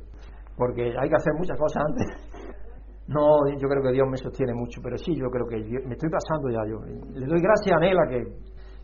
porque 0.57 0.83
hay 0.83 1.09
que 1.09 1.15
hacer 1.15 1.33
muchas 1.37 1.57
cosas 1.57 1.83
antes. 1.85 2.05
No, 3.07 3.47
yo 3.47 3.67
creo 3.67 3.81
que 3.83 3.93
Dios 3.93 4.07
me 4.09 4.17
sostiene 4.17 4.53
mucho, 4.53 4.81
pero 4.83 4.97
sí, 4.97 5.15
yo 5.15 5.29
creo 5.29 5.47
que 5.47 5.57
me 5.85 5.93
estoy 5.93 6.09
pasando 6.09 6.49
ya. 6.49 6.59
Yo 6.67 6.79
le 7.13 7.25
doy 7.25 7.41
gracias 7.41 7.75
a 7.75 7.79
Nela 7.79 8.03
que 8.09 8.23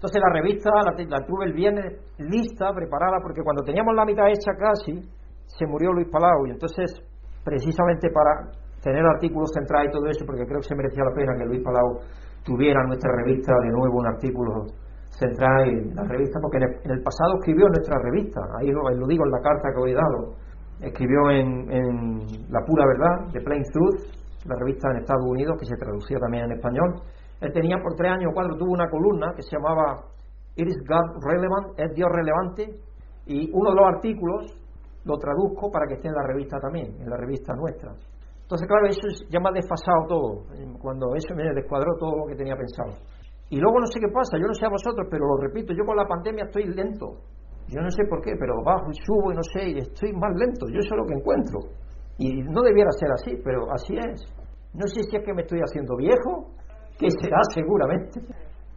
entonces 0.04 0.20
la 0.20 0.34
revista 0.36 0.70
la, 0.84 1.26
tuve 1.26 1.46
el 1.46 1.54
viernes 1.54 1.96
lista, 2.18 2.74
preparada, 2.76 3.24
porque 3.24 3.42
cuando 3.42 3.64
teníamos 3.64 3.96
la 3.96 4.04
mitad 4.04 4.28
hecha 4.28 4.52
casi, 4.60 5.00
se 5.48 5.66
murió 5.66 5.94
Luis 5.94 6.10
Palau. 6.12 6.46
Y 6.48 6.52
entonces, 6.52 6.92
precisamente 7.42 8.12
para 8.12 8.52
tener 8.84 9.00
artículos 9.06 9.52
centrales 9.56 9.88
y 9.88 9.94
todo 9.96 10.08
eso, 10.08 10.26
porque 10.26 10.44
creo 10.44 10.60
que 10.60 10.68
se 10.68 10.76
merecía 10.76 11.06
la 11.06 11.16
pena 11.16 11.32
que 11.40 11.46
Luis 11.46 11.64
Palau 11.64 12.04
tuviera 12.44 12.84
nuestra 12.84 13.16
revista 13.16 13.54
de 13.64 13.70
nuevo 13.72 14.00
un 14.00 14.08
artículo 14.08 14.68
central 15.08 15.70
en 15.70 15.96
la 15.96 16.04
revista, 16.04 16.38
porque 16.42 16.58
en 16.58 16.92
el, 16.92 17.02
pasado 17.02 17.40
escribió 17.40 17.68
en 17.68 17.72
nuestra 17.72 17.98
revista, 18.04 18.42
ahí 18.60 18.72
lo, 18.76 19.08
digo 19.08 19.24
en 19.24 19.32
la 19.32 19.40
carta 19.40 19.72
que 19.72 19.80
hoy 19.80 19.92
he 19.92 19.96
dado, 19.96 20.36
escribió 20.84 21.32
en, 21.32 21.72
en 21.72 22.20
La 22.50 22.60
Pura 22.66 22.86
Verdad, 22.86 23.32
de 23.32 23.42
Plain 23.42 23.64
Truth, 23.72 24.14
la 24.46 24.56
revista 24.60 24.92
en 24.92 24.98
Estados 24.98 25.26
Unidos, 25.26 25.58
que 25.60 25.66
se 25.66 25.76
traducía 25.78 26.18
también 26.20 26.46
en 26.46 26.52
español, 26.52 27.02
él 27.42 27.52
tenía 27.52 27.78
por 27.82 27.96
tres 27.96 28.12
años 28.12 28.32
o 28.32 28.34
cuatro, 28.34 28.56
tuvo 28.58 28.72
una 28.72 28.90
columna 28.90 29.34
que 29.36 29.42
se 29.42 29.56
llamaba 29.56 30.04
is 30.56 30.76
God 30.88 31.24
Relevant, 31.24 31.80
es 31.80 31.94
Dios 31.96 32.10
relevante, 32.12 32.80
y 33.26 33.50
uno 33.52 33.72
de 33.72 33.76
los 33.76 33.88
artículos 33.96 34.60
lo 35.06 35.18
traduzco 35.18 35.72
para 35.72 35.88
que 35.88 35.96
esté 35.96 36.08
en 36.08 36.16
la 36.16 36.24
revista 36.28 36.60
también, 36.60 36.96
en 37.00 37.10
la 37.10 37.18
revista 37.18 37.54
nuestra. 37.56 37.92
Entonces, 38.44 38.68
claro, 38.68 38.88
eso 38.88 39.08
ya 39.30 39.40
me 39.40 39.50
ha 39.50 39.52
desfasado 39.52 40.06
todo, 40.08 40.44
cuando 40.80 41.16
eso 41.16 41.34
me 41.36 41.44
descuadró 41.54 41.96
todo 41.98 42.18
lo 42.18 42.26
que 42.28 42.36
tenía 42.36 42.56
pensado. 42.56 42.94
Y 43.50 43.60
luego 43.60 43.80
no 43.80 43.88
sé 43.88 44.00
qué 44.00 44.08
pasa, 44.08 44.38
yo 44.38 44.48
no 44.48 44.54
sé 44.54 44.66
a 44.66 44.70
vosotros, 44.70 45.08
pero 45.10 45.26
lo 45.26 45.38
repito, 45.38 45.74
yo 45.74 45.86
con 45.86 45.96
la 45.96 46.06
pandemia 46.08 46.46
estoy 46.46 46.66
lento. 46.66 47.20
Yo 47.68 47.82
no 47.82 47.90
sé 47.90 48.04
por 48.10 48.22
qué, 48.22 48.34
pero 48.40 48.62
bajo 48.64 48.90
y 48.92 48.96
subo 49.06 49.32
y 49.32 49.36
no 49.36 49.44
sé, 49.44 49.70
y 49.70 49.78
estoy 49.80 50.14
más 50.14 50.36
lento, 50.36 50.68
yo 50.68 50.80
eso 50.80 50.96
es 50.96 51.00
lo 51.00 51.06
que 51.06 51.16
encuentro. 51.16 51.60
Y 52.18 52.44
no 52.44 52.62
debiera 52.62 52.92
ser 52.92 53.10
así, 53.12 53.42
pero 53.44 53.72
así 53.72 53.96
es. 53.96 54.22
No 54.74 54.86
sé 54.88 55.04
si 55.04 55.18
es 55.18 55.24
que 55.24 55.34
me 55.34 55.42
estoy 55.42 55.60
haciendo 55.60 55.96
viejo, 55.96 56.52
que 57.00 57.10
será 57.10 57.40
seguramente, 57.54 58.22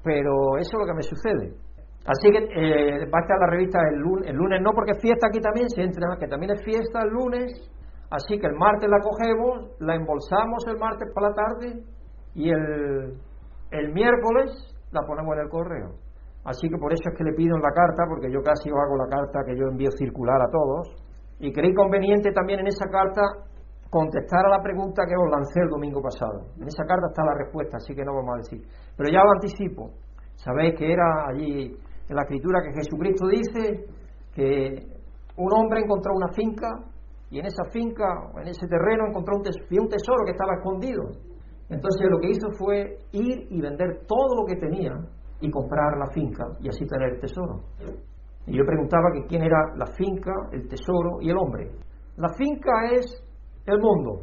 pero 0.03 0.57
eso 0.59 0.71
es 0.73 0.79
lo 0.79 0.87
que 0.87 0.95
me 0.95 1.03
sucede. 1.03 1.67
Así 2.07 2.31
que 2.31 2.39
eh, 2.39 3.11
va 3.11 3.19
a 3.19 3.23
estar 3.23 3.39
la 3.41 3.51
revista 3.51 3.79
el 3.91 3.99
lunes, 3.99 4.31
el 4.31 4.37
lunes 4.37 4.61
no 4.63 4.71
porque 4.73 4.93
es 4.93 5.03
fiesta 5.03 5.27
aquí 5.27 5.41
también, 5.41 5.69
se 5.69 5.83
entra, 5.83 6.17
que 6.19 6.29
también 6.29 6.53
es 6.53 6.63
fiesta 6.65 7.03
el 7.03 7.11
lunes, 7.11 7.51
así 8.11 8.39
que 8.39 8.47
el 8.47 8.55
martes 8.55 8.89
la 8.89 9.01
cogemos, 9.01 9.75
la 9.81 9.97
embolsamos 9.97 10.65
el 10.69 10.79
martes 10.79 11.11
por 11.13 11.25
la 11.25 11.35
tarde 11.35 11.83
y 12.35 12.51
el, 12.51 13.19
el 13.73 13.93
miércoles 13.93 14.53
la 14.93 15.01
ponemos 15.05 15.35
en 15.35 15.43
el 15.43 15.49
correo. 15.49 16.06
Así 16.47 16.69
que 16.71 16.79
por 16.79 16.93
eso 16.93 17.03
es 17.11 17.19
que 17.19 17.25
le 17.25 17.35
pido 17.35 17.57
en 17.57 17.63
la 17.63 17.75
carta, 17.75 18.07
porque 18.09 18.31
yo 18.31 18.41
casi 18.41 18.71
os 18.71 18.79
hago 18.79 18.97
la 18.97 19.11
carta 19.11 19.43
que 19.45 19.59
yo 19.59 19.67
envío 19.67 19.91
circular 19.99 20.41
a 20.41 20.49
todos, 20.49 20.95
y 21.41 21.53
creí 21.53 21.75
conveniente 21.75 22.31
también 22.31 22.61
en 22.61 22.69
esa 22.69 22.87
carta 22.87 23.21
contestar 23.91 24.47
a 24.47 24.57
la 24.57 24.63
pregunta 24.63 25.03
que 25.07 25.17
os 25.19 25.29
lancé 25.29 25.61
el 25.61 25.69
domingo 25.69 26.01
pasado. 26.01 26.47
En 26.61 26.69
esa 26.69 26.85
carta 26.87 27.09
está 27.11 27.25
la 27.25 27.35
respuesta, 27.35 27.79
así 27.79 27.95
que 27.95 28.05
no 28.05 28.15
vamos 28.15 28.35
a 28.35 28.39
decir. 28.39 28.63
Pero 28.97 29.11
ya 29.11 29.21
os 29.27 29.33
anticipo. 29.35 29.91
Sabéis 30.37 30.75
que 30.79 30.93
era 30.93 31.27
allí 31.29 31.75
en 32.09 32.15
la 32.15 32.23
escritura 32.23 32.63
que 32.63 32.73
Jesucristo 32.79 33.27
dice 33.27 33.85
que 34.35 34.87
un 35.37 35.53
hombre 35.53 35.81
encontró 35.81 36.15
una 36.15 36.29
finca 36.33 36.69
y 37.31 37.41
en 37.41 37.47
esa 37.47 37.65
finca, 37.73 38.07
en 38.41 38.47
ese 38.47 38.67
terreno, 38.69 39.09
encontró 39.09 39.35
un 39.37 39.43
tesoro 39.43 40.25
que 40.25 40.31
estaba 40.31 40.55
escondido. 40.55 41.03
Entonces 41.69 42.07
lo 42.09 42.21
que 42.21 42.31
hizo 42.31 42.49
fue 42.57 42.99
ir 43.13 43.49
y 43.51 43.61
vender 43.61 44.07
todo 44.07 44.37
lo 44.41 44.47
que 44.47 44.57
tenía 44.57 44.93
y 45.41 45.51
comprar 45.51 45.99
la 45.99 46.07
finca 46.13 46.45
y 46.61 46.69
así 46.69 46.87
tener 46.87 47.15
el 47.15 47.21
tesoro. 47.21 47.63
Y 48.47 48.57
yo 48.57 48.65
preguntaba 48.65 49.11
que 49.13 49.27
quién 49.27 49.43
era 49.43 49.59
la 49.77 49.87
finca, 49.87 50.33
el 50.53 50.69
tesoro 50.69 51.21
y 51.21 51.31
el 51.31 51.37
hombre. 51.37 51.71
La 52.17 52.29
finca 52.35 52.93
es 52.93 53.05
el 53.67 53.79
mundo, 53.81 54.23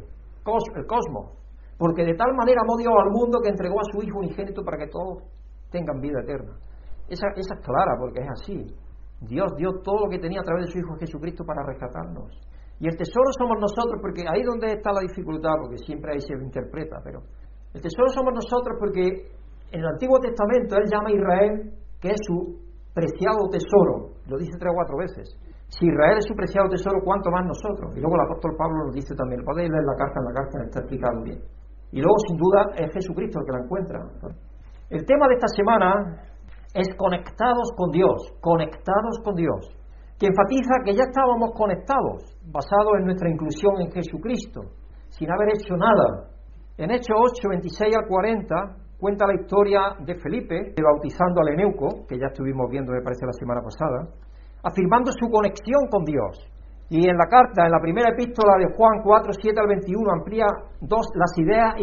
el 0.74 0.86
cosmos, 0.86 1.32
porque 1.78 2.04
de 2.04 2.14
tal 2.14 2.34
manera 2.34 2.62
amó 2.62 2.76
Dios 2.78 2.92
al 2.96 3.10
mundo 3.10 3.38
que 3.42 3.50
entregó 3.50 3.80
a 3.80 3.84
su 3.92 4.02
Hijo 4.02 4.18
unigénito 4.18 4.64
para 4.64 4.78
que 4.78 4.88
todos 4.88 5.22
tengan 5.70 6.00
vida 6.00 6.20
eterna. 6.22 6.56
Esa, 7.08 7.28
esa 7.36 7.54
es 7.54 7.60
clara 7.60 7.96
porque 7.98 8.20
es 8.20 8.28
así. 8.30 8.66
Dios 9.20 9.52
dio 9.56 9.70
todo 9.82 10.06
lo 10.06 10.10
que 10.10 10.18
tenía 10.18 10.40
a 10.40 10.44
través 10.44 10.66
de 10.66 10.72
su 10.72 10.78
Hijo 10.78 10.96
Jesucristo 10.98 11.44
para 11.44 11.64
rescatarnos. 11.66 12.32
Y 12.80 12.88
el 12.88 12.96
tesoro 12.96 13.30
somos 13.38 13.58
nosotros, 13.60 14.00
porque 14.00 14.24
ahí 14.26 14.42
donde 14.42 14.72
está 14.72 14.92
la 14.92 15.00
dificultad, 15.00 15.52
porque 15.60 15.78
siempre 15.78 16.12
ahí 16.12 16.20
se 16.20 16.34
interpreta, 16.34 16.96
pero 17.04 17.20
el 17.72 17.80
tesoro 17.80 18.08
somos 18.08 18.34
nosotros 18.34 18.76
porque 18.78 19.33
en 19.74 19.80
el 19.80 19.86
Antiguo 19.86 20.20
Testamento 20.20 20.76
él 20.78 20.86
llama 20.86 21.10
a 21.10 21.18
Israel 21.18 21.52
que 22.00 22.10
es 22.14 22.20
su 22.22 22.62
preciado 22.94 23.50
tesoro, 23.50 24.14
lo 24.30 24.38
dice 24.38 24.54
tres 24.54 24.70
o 24.70 24.76
cuatro 24.78 24.96
veces. 24.96 25.34
Si 25.66 25.82
Israel 25.86 26.18
es 26.18 26.26
su 26.30 26.34
preciado 26.34 26.70
tesoro, 26.70 27.02
¿cuánto 27.02 27.30
más 27.34 27.42
nosotros? 27.42 27.90
Y 27.96 27.98
luego 27.98 28.14
el 28.14 28.22
apóstol 28.30 28.54
Pablo 28.54 28.86
nos 28.86 28.94
dice 28.94 29.16
también, 29.18 29.42
podéis 29.42 29.70
leer 29.70 29.82
la 29.82 29.98
carta 29.98 30.20
en 30.22 30.26
la 30.30 30.34
carta, 30.38 30.62
está 30.62 30.78
explicado 30.78 31.18
bien. 31.26 31.42
Y 31.90 31.98
luego, 31.98 32.14
sin 32.28 32.36
duda, 32.38 32.60
es 32.78 32.92
Jesucristo 32.94 33.40
el 33.40 33.46
que 33.46 33.52
la 33.52 33.64
encuentra. 33.64 33.98
El 34.90 35.02
tema 35.06 35.26
de 35.26 35.34
esta 35.34 35.50
semana 35.50 36.22
es 36.74 36.94
conectados 36.94 37.74
con 37.74 37.90
Dios, 37.90 38.30
conectados 38.40 39.18
con 39.24 39.34
Dios, 39.34 39.74
que 40.18 40.30
enfatiza 40.30 40.84
que 40.84 40.94
ya 40.94 41.02
estábamos 41.10 41.50
conectados, 41.58 42.38
basados 42.46 42.94
en 42.98 43.06
nuestra 43.06 43.30
inclusión 43.30 43.74
en 43.80 43.90
Jesucristo, 43.90 44.70
sin 45.08 45.32
haber 45.32 45.58
hecho 45.58 45.74
nada. 45.74 46.30
En 46.76 46.90
Hechos 46.90 47.16
8, 47.18 47.48
26 47.48 47.96
al 47.96 48.06
40, 48.06 48.83
cuenta 48.98 49.26
la 49.26 49.34
historia 49.34 49.80
de 50.00 50.14
Felipe 50.16 50.74
bautizando 50.82 51.40
al 51.40 51.48
Eneuco, 51.48 52.06
que 52.08 52.18
ya 52.18 52.26
estuvimos 52.26 52.70
viendo, 52.70 52.92
me 52.92 53.02
parece, 53.02 53.26
la 53.26 53.32
semana 53.32 53.60
pasada, 53.60 54.08
afirmando 54.62 55.12
su 55.12 55.28
conexión 55.30 55.88
con 55.90 56.04
Dios. 56.04 56.50
Y 56.90 57.08
en 57.08 57.16
la 57.16 57.26
carta, 57.26 57.64
en 57.64 57.72
la 57.72 57.80
primera 57.80 58.10
epístola 58.10 58.56
de 58.58 58.74
Juan 58.76 59.02
4, 59.02 59.32
7 59.32 59.60
al 59.60 59.68
21, 59.68 60.12
amplía 60.12 60.46
dos, 60.80 61.06
las 61.14 61.32
ideas 61.38 61.74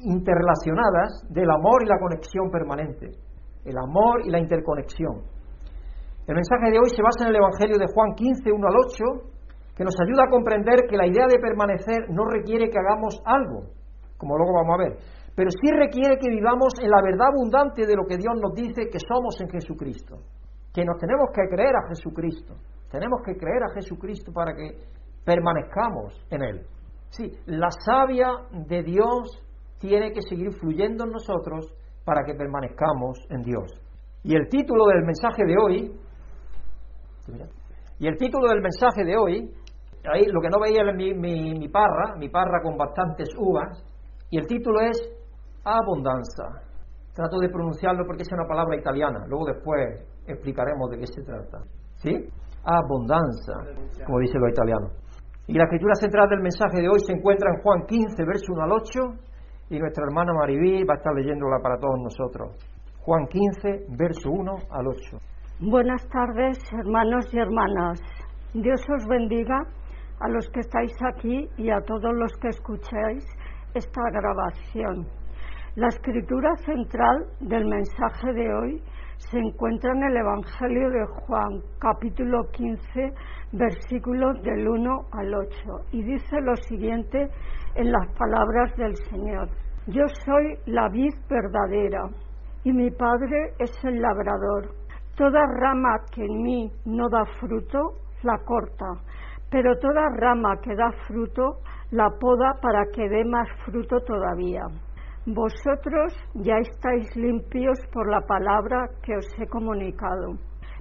interrelacionadas 0.00 1.24
del 1.30 1.50
amor 1.50 1.82
y 1.82 1.86
la 1.86 1.98
conexión 1.98 2.50
permanente. 2.50 3.10
El 3.64 3.78
amor 3.78 4.20
y 4.24 4.30
la 4.30 4.38
interconexión. 4.38 5.22
El 6.26 6.34
mensaje 6.34 6.70
de 6.70 6.78
hoy 6.78 6.88
se 6.88 7.02
basa 7.02 7.24
en 7.24 7.30
el 7.30 7.36
Evangelio 7.36 7.78
de 7.78 7.86
Juan 7.92 8.14
15, 8.14 8.52
1 8.52 8.66
al 8.66 8.74
8, 8.76 9.34
que 9.76 9.84
nos 9.84 9.94
ayuda 10.00 10.24
a 10.24 10.30
comprender 10.30 10.86
que 10.88 10.96
la 10.96 11.06
idea 11.06 11.26
de 11.26 11.38
permanecer 11.38 12.08
no 12.10 12.24
requiere 12.24 12.70
que 12.70 12.78
hagamos 12.78 13.20
algo, 13.24 13.68
como 14.16 14.36
luego 14.36 14.54
vamos 14.54 14.74
a 14.74 14.82
ver, 14.84 14.98
pero 15.34 15.50
sí 15.50 15.70
requiere 15.70 16.16
que 16.18 16.30
vivamos 16.30 16.72
en 16.80 16.90
la 16.90 17.02
verdad 17.02 17.28
abundante 17.28 17.86
de 17.86 17.96
lo 17.96 18.04
que 18.06 18.16
Dios 18.16 18.34
nos 18.40 18.54
dice 18.54 18.88
que 18.90 18.98
somos 19.00 19.40
en 19.40 19.48
Jesucristo, 19.50 20.16
que 20.72 20.84
nos 20.84 20.96
tenemos 20.98 21.30
que 21.34 21.48
creer 21.48 21.74
a 21.74 21.88
Jesucristo, 21.88 22.54
tenemos 22.90 23.20
que 23.24 23.36
creer 23.36 23.64
a 23.64 23.74
Jesucristo 23.74 24.32
para 24.32 24.54
que 24.54 24.78
permanezcamos 25.24 26.14
en 26.30 26.42
Él. 26.42 26.66
Sí, 27.10 27.32
la 27.46 27.68
savia 27.70 28.28
de 28.50 28.82
Dios 28.82 29.42
tiene 29.78 30.12
que 30.12 30.22
seguir 30.22 30.52
fluyendo 30.52 31.04
en 31.04 31.10
nosotros 31.10 31.66
para 32.04 32.24
que 32.24 32.34
permanezcamos 32.34 33.18
en 33.30 33.42
Dios. 33.42 33.70
Y 34.22 34.36
el 34.36 34.48
título 34.48 34.86
del 34.86 35.04
mensaje 35.04 35.44
de 35.44 35.54
hoy, 35.56 35.92
y 37.98 38.06
el 38.06 38.16
título 38.16 38.48
del 38.48 38.60
mensaje 38.60 39.04
de 39.04 39.16
hoy, 39.16 39.50
ahí 40.12 40.26
lo 40.26 40.40
que 40.40 40.48
no 40.48 40.60
veía 40.60 40.82
es 40.88 40.96
mi, 40.96 41.14
mi, 41.14 41.54
mi 41.58 41.68
parra, 41.68 42.16
mi 42.16 42.28
parra 42.28 42.60
con 42.62 42.76
bastantes 42.76 43.28
uvas, 43.36 43.84
y 44.30 44.38
el 44.38 44.46
título 44.46 44.80
es 44.80 44.98
abundancia. 45.64 46.44
Trato 47.14 47.38
de 47.38 47.48
pronunciarlo 47.48 48.04
porque 48.06 48.22
es 48.22 48.32
una 48.32 48.46
palabra 48.46 48.76
italiana, 48.76 49.24
luego 49.28 49.46
después 49.46 50.04
explicaremos 50.26 50.90
de 50.90 50.98
qué 50.98 51.06
se 51.06 51.22
trata. 51.22 51.58
¿Sí? 51.96 52.12
Abundancia, 52.64 53.54
como 54.04 54.18
dice 54.18 54.38
lo 54.38 54.48
italiano. 54.48 54.88
Y 55.46 55.54
la 55.54 55.64
escritura 55.64 55.94
central 55.94 56.28
del 56.28 56.40
mensaje 56.40 56.80
de 56.80 56.88
hoy 56.88 57.00
se 57.00 57.12
encuentra 57.12 57.50
en 57.54 57.62
Juan 57.62 57.86
15, 57.86 58.24
verso 58.24 58.52
1 58.52 58.62
al 58.62 58.72
8, 58.72 59.00
y 59.70 59.78
nuestra 59.78 60.04
hermana 60.06 60.32
Maribí 60.32 60.84
va 60.84 60.94
a 60.94 60.96
estar 60.96 61.14
leyéndola 61.14 61.58
para 61.62 61.78
todos 61.78 62.00
nosotros. 62.02 62.56
Juan 63.00 63.26
15, 63.26 63.86
verso 63.96 64.30
1 64.30 64.52
al 64.70 64.86
8. 64.88 65.18
Buenas 65.60 66.06
tardes, 66.08 66.58
hermanos 66.72 67.26
y 67.32 67.38
hermanas. 67.38 68.00
Dios 68.54 68.80
os 68.88 69.06
bendiga 69.06 69.60
a 70.20 70.28
los 70.28 70.48
que 70.50 70.60
estáis 70.60 70.92
aquí 71.14 71.48
y 71.58 71.70
a 71.70 71.80
todos 71.82 72.12
los 72.14 72.32
que 72.40 72.48
escucháis 72.48 73.24
esta 73.74 74.00
grabación. 74.10 75.06
La 75.76 75.88
escritura 75.88 76.54
central 76.58 77.26
del 77.40 77.64
mensaje 77.64 78.32
de 78.32 78.54
hoy 78.54 78.80
se 79.16 79.36
encuentra 79.36 79.90
en 79.90 80.04
el 80.04 80.16
Evangelio 80.18 80.88
de 80.88 81.04
Juan, 81.04 81.62
capítulo 81.80 82.48
15, 82.52 83.12
versículos 83.50 84.40
del 84.44 84.68
1 84.68 85.00
al 85.10 85.34
8, 85.34 85.48
y 85.90 86.04
dice 86.04 86.40
lo 86.42 86.54
siguiente 86.54 87.28
en 87.74 87.90
las 87.90 88.06
palabras 88.16 88.76
del 88.76 88.94
Señor. 89.10 89.48
Yo 89.88 90.04
soy 90.24 90.56
la 90.66 90.88
vid 90.90 91.12
verdadera 91.28 92.08
y 92.62 92.72
mi 92.72 92.92
Padre 92.92 93.54
es 93.58 93.72
el 93.82 94.00
labrador. 94.00 94.70
Toda 95.16 95.44
rama 95.58 95.98
que 96.12 96.24
en 96.24 96.40
mí 96.40 96.70
no 96.84 97.08
da 97.08 97.24
fruto, 97.40 97.94
la 98.22 98.38
corta, 98.44 98.86
pero 99.50 99.76
toda 99.80 100.08
rama 100.20 100.56
que 100.62 100.76
da 100.76 100.92
fruto, 101.08 101.58
la 101.90 102.10
poda 102.20 102.60
para 102.62 102.84
que 102.94 103.08
dé 103.08 103.24
más 103.24 103.48
fruto 103.64 103.98
todavía. 104.02 104.62
Vosotros 105.26 106.12
ya 106.34 106.58
estáis 106.58 107.16
limpios 107.16 107.78
por 107.94 108.10
la 108.10 108.20
palabra 108.20 108.90
que 109.02 109.16
os 109.16 109.26
he 109.38 109.46
comunicado. 109.46 110.36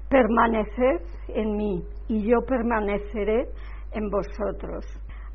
Permaneced 0.10 1.00
en 1.30 1.56
mí 1.56 1.82
y 2.10 2.30
yo 2.30 2.42
permaneceré 2.46 3.48
en 3.94 4.10
vosotros. 4.10 4.86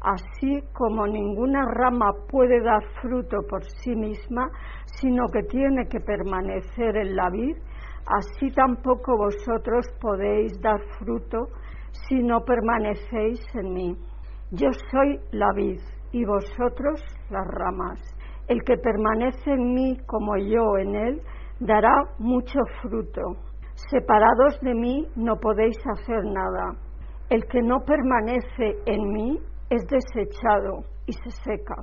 Así 0.02 0.60
como 0.74 1.06
ninguna 1.06 1.64
rama 1.72 2.12
puede 2.28 2.60
dar 2.62 2.82
fruto 3.00 3.38
por 3.48 3.64
sí 3.64 3.96
misma, 3.96 4.50
sino 5.00 5.26
que 5.32 5.42
tiene 5.44 5.88
que 5.88 6.00
permanecer 6.00 6.98
en 6.98 7.16
la 7.16 7.30
vid, 7.30 7.56
así 8.06 8.50
tampoco 8.50 9.16
vosotros 9.16 9.86
podéis 10.02 10.52
dar 10.60 10.80
fruto 10.98 11.48
si 11.92 12.16
no 12.22 12.44
permanecéis 12.44 13.40
en 13.54 13.72
mí. 13.72 13.96
Yo 14.50 14.68
soy 14.90 15.18
la 15.32 15.50
vid 15.54 15.80
y 16.12 16.26
vosotros 16.26 17.02
las 17.30 17.46
ramas. 17.46 18.17
El 18.48 18.64
que 18.64 18.78
permanece 18.78 19.52
en 19.52 19.74
mí 19.74 19.98
como 20.06 20.36
yo 20.38 20.78
en 20.78 20.94
él, 20.94 21.22
dará 21.60 21.92
mucho 22.18 22.58
fruto. 22.80 23.20
Separados 23.90 24.58
de 24.62 24.74
mí 24.74 25.06
no 25.16 25.36
podéis 25.36 25.76
hacer 25.86 26.24
nada. 26.24 26.72
El 27.28 27.44
que 27.44 27.60
no 27.60 27.80
permanece 27.80 28.78
en 28.86 29.12
mí 29.12 29.38
es 29.68 29.86
desechado 29.86 30.84
y 31.06 31.12
se 31.12 31.30
seca. 31.30 31.74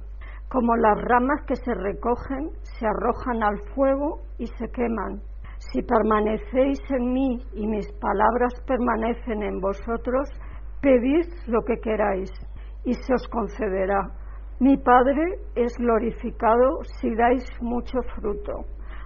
Como 0.49 0.75
las 0.75 0.99
ramas 1.03 1.43
que 1.47 1.55
se 1.55 1.73
recogen, 1.73 2.49
se 2.63 2.87
arrojan 2.87 3.43
al 3.43 3.59
fuego 3.75 4.21
y 4.39 4.47
se 4.47 4.67
queman. 4.71 5.21
Si 5.59 5.83
permanecéis 5.83 6.79
en 6.89 7.13
mí 7.13 7.39
y 7.53 7.67
mis 7.67 7.91
palabras 7.93 8.53
permanecen 8.65 9.43
en 9.43 9.59
vosotros, 9.59 10.29
pedid 10.81 11.27
lo 11.47 11.61
que 11.61 11.79
queráis 11.79 12.31
y 12.83 12.93
se 12.93 13.13
os 13.13 13.27
concederá 13.27 14.24
mi 14.59 14.77
Padre 14.77 15.35
es 15.55 15.75
glorificado 15.77 16.79
si 16.99 17.13
dais 17.13 17.43
mucho 17.61 17.99
fruto, 18.15 18.53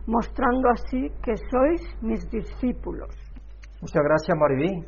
mostrando 0.06 0.70
así 0.70 1.10
que 1.24 1.36
sois 1.50 1.82
mis 2.02 2.30
discípulos. 2.30 3.10
Muchas 3.82 4.04
gracias, 4.04 4.38
Maribí. 4.38 4.86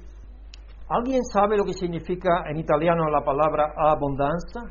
¿Alguien 0.89 1.23
sabe 1.23 1.57
lo 1.57 1.63
que 1.63 1.73
significa 1.73 2.43
en 2.49 2.57
italiano 2.57 3.09
la 3.09 3.21
palabra 3.21 3.73
abundancia? 3.75 4.61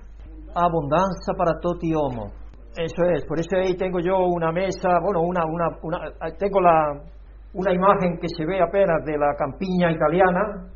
Abundancia 0.55 1.35
para 1.37 1.59
tutti 1.59 1.93
homo. 1.95 2.31
Eso 2.77 3.03
es, 3.11 3.25
por 3.25 3.41
eso 3.41 3.57
ahí 3.57 3.75
tengo 3.77 3.99
yo 3.99 4.17
una 4.19 4.53
mesa, 4.53 5.01
bueno, 5.03 5.23
una, 5.23 5.45
una, 5.45 5.69
una 5.83 5.99
tengo 6.39 6.61
la, 6.61 7.03
una 7.53 7.73
imagen 7.73 8.19
que 8.21 8.29
se 8.29 8.45
ve 8.47 8.61
apenas 8.63 9.05
de 9.05 9.19
la 9.19 9.35
campiña 9.37 9.91
italiana 9.91 10.69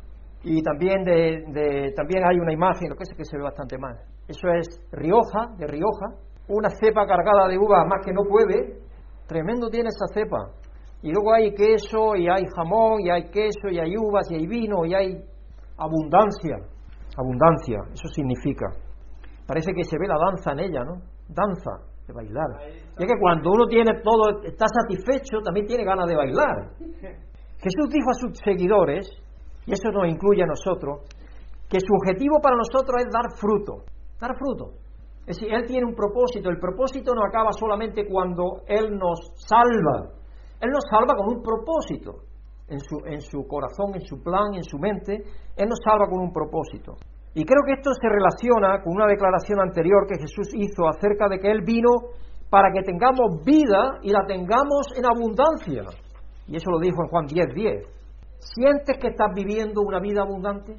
y 0.43 0.61
también 0.61 1.03
de, 1.03 1.43
de 1.53 1.93
también 1.95 2.25
hay 2.25 2.37
una 2.37 2.51
imagen, 2.51 2.89
lo 2.89 2.95
que 2.95 3.03
es 3.03 3.13
que 3.15 3.23
se 3.23 3.37
ve 3.37 3.43
bastante 3.43 3.77
mal, 3.77 3.95
eso 4.27 4.47
es 4.49 4.81
Rioja, 4.91 5.55
de 5.57 5.67
Rioja, 5.67 6.07
una 6.47 6.69
cepa 6.69 7.05
cargada 7.05 7.47
de 7.47 7.57
uva 7.57 7.85
más 7.85 8.05
que 8.05 8.13
no 8.13 8.23
puede, 8.23 8.79
tremendo 9.27 9.69
tiene 9.69 9.89
esa 9.89 10.07
cepa. 10.13 10.51
Y 11.01 11.11
luego 11.11 11.33
hay 11.33 11.53
queso, 11.53 12.15
y 12.15 12.27
hay 12.27 12.43
jamón, 12.55 13.01
y 13.01 13.09
hay 13.09 13.29
queso, 13.29 13.69
y 13.69 13.79
hay 13.79 13.95
uvas, 13.95 14.29
y 14.31 14.35
hay 14.35 14.47
vino, 14.47 14.85
y 14.85 14.93
hay 14.95 15.23
abundancia. 15.77 16.57
Abundancia, 17.17 17.77
eso 17.93 18.07
significa. 18.07 18.67
Parece 19.45 19.71
que 19.73 19.83
se 19.83 19.97
ve 19.99 20.07
la 20.07 20.17
danza 20.17 20.51
en 20.53 20.59
ella, 20.59 20.83
¿no? 20.83 21.01
Danza, 21.29 21.71
de 22.07 22.13
bailar. 22.13 22.47
Y 22.97 23.03
es 23.03 23.11
que 23.11 23.19
cuando 23.19 23.51
uno 23.51 23.67
tiene 23.67 24.01
todo, 24.01 24.41
está 24.43 24.65
satisfecho, 24.67 25.41
también 25.43 25.67
tiene 25.67 25.83
ganas 25.83 26.07
de 26.07 26.15
bailar. 26.15 26.71
Jesús 26.79 27.89
dijo 27.89 28.09
a 28.09 28.13
sus 28.13 28.37
seguidores, 28.43 29.07
y 29.65 29.73
eso 29.73 29.91
nos 29.91 30.07
incluye 30.07 30.43
a 30.43 30.47
nosotros, 30.47 31.01
que 31.69 31.79
su 31.79 31.93
objetivo 31.93 32.39
para 32.41 32.55
nosotros 32.55 33.01
es 33.05 33.11
dar 33.11 33.25
fruto, 33.39 33.85
dar 34.19 34.35
fruto. 34.37 34.73
Es 35.25 35.37
decir, 35.37 35.53
Él 35.53 35.65
tiene 35.65 35.85
un 35.85 35.95
propósito, 35.95 36.49
el 36.49 36.59
propósito 36.59 37.13
no 37.15 37.25
acaba 37.25 37.51
solamente 37.51 38.05
cuando 38.07 38.61
Él 38.67 38.95
nos 38.97 39.31
salva, 39.47 40.11
Él 40.61 40.69
nos 40.69 40.83
salva 40.89 41.15
con 41.15 41.37
un 41.37 41.41
propósito 41.41 42.21
en 42.67 42.79
su, 42.79 42.97
en 43.05 43.21
su 43.21 43.47
corazón, 43.47 43.95
en 43.95 44.01
su 44.01 44.21
plan, 44.21 44.53
en 44.53 44.63
su 44.63 44.77
mente, 44.77 45.23
Él 45.55 45.67
nos 45.67 45.79
salva 45.83 46.07
con 46.07 46.19
un 46.19 46.31
propósito. 46.31 46.93
Y 47.33 47.43
creo 47.43 47.63
que 47.65 47.73
esto 47.73 47.91
se 47.93 48.07
relaciona 48.07 48.81
con 48.81 48.95
una 48.95 49.07
declaración 49.07 49.59
anterior 49.59 50.07
que 50.07 50.19
Jesús 50.19 50.47
hizo 50.53 50.87
acerca 50.87 51.27
de 51.27 51.39
que 51.39 51.51
Él 51.51 51.61
vino 51.65 51.89
para 52.49 52.71
que 52.71 52.83
tengamos 52.83 53.43
vida 53.43 53.99
y 54.03 54.11
la 54.11 54.25
tengamos 54.25 54.87
en 54.95 55.05
abundancia. 55.05 55.83
Y 56.47 56.55
eso 56.55 56.69
lo 56.69 56.79
dijo 56.79 57.03
en 57.03 57.09
Juan 57.09 57.25
10:10. 57.25 57.53
10. 57.53 57.95
¿Sientes 58.39 58.97
que 58.99 59.07
estás 59.09 59.33
viviendo 59.33 59.81
una 59.81 59.99
vida 59.99 60.21
abundante? 60.21 60.77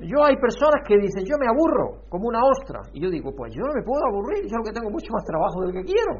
Yo 0.00 0.24
hay 0.24 0.36
personas 0.36 0.82
que 0.86 0.98
dicen, 0.98 1.24
yo 1.24 1.36
me 1.38 1.46
aburro 1.46 2.02
como 2.08 2.26
una 2.26 2.40
ostra. 2.42 2.80
Y 2.92 3.00
yo 3.00 3.10
digo, 3.10 3.30
pues 3.36 3.54
yo 3.54 3.62
no 3.62 3.72
me 3.74 3.82
puedo 3.82 4.02
aburrir, 4.10 4.42
yo 4.50 4.58
lo 4.58 4.64
que 4.64 4.72
tengo 4.72 4.90
mucho 4.90 5.12
más 5.12 5.24
trabajo 5.24 5.62
del 5.62 5.72
que 5.72 5.92
quiero. 5.92 6.18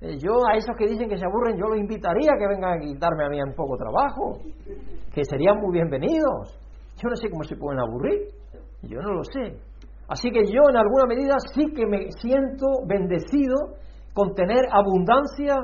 Eh, 0.00 0.16
yo 0.18 0.30
a 0.46 0.54
esos 0.54 0.76
que 0.76 0.86
dicen 0.86 1.08
que 1.08 1.18
se 1.18 1.26
aburren, 1.26 1.58
yo 1.58 1.66
los 1.66 1.78
invitaría 1.78 2.30
a 2.32 2.38
que 2.38 2.46
vengan 2.46 2.78
a 2.78 2.80
quitarme 2.80 3.24
a 3.24 3.28
mí 3.28 3.42
un 3.42 3.54
poco 3.54 3.76
trabajo, 3.76 4.38
que 5.12 5.24
serían 5.24 5.58
muy 5.58 5.72
bienvenidos. 5.72 6.56
Yo 7.02 7.08
no 7.08 7.16
sé 7.16 7.28
cómo 7.28 7.42
se 7.42 7.56
pueden 7.56 7.80
aburrir, 7.80 8.28
yo 8.82 9.00
no 9.00 9.14
lo 9.14 9.24
sé. 9.24 9.58
Así 10.08 10.30
que 10.30 10.46
yo 10.46 10.62
en 10.70 10.76
alguna 10.76 11.06
medida 11.06 11.34
sí 11.52 11.66
que 11.74 11.86
me 11.86 12.12
siento 12.12 12.66
bendecido 12.86 13.74
con 14.14 14.34
tener 14.34 14.62
abundancia, 14.70 15.56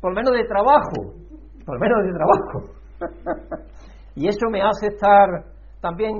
por 0.00 0.12
lo 0.12 0.16
menos 0.16 0.32
de 0.32 0.44
trabajo, 0.44 1.16
por 1.64 1.74
lo 1.74 1.80
menos 1.80 2.04
de 2.04 2.12
trabajo. 2.12 3.64
y 4.14 4.28
eso 4.28 4.46
me 4.50 4.62
hace 4.62 4.88
estar 4.88 5.44
también 5.80 6.12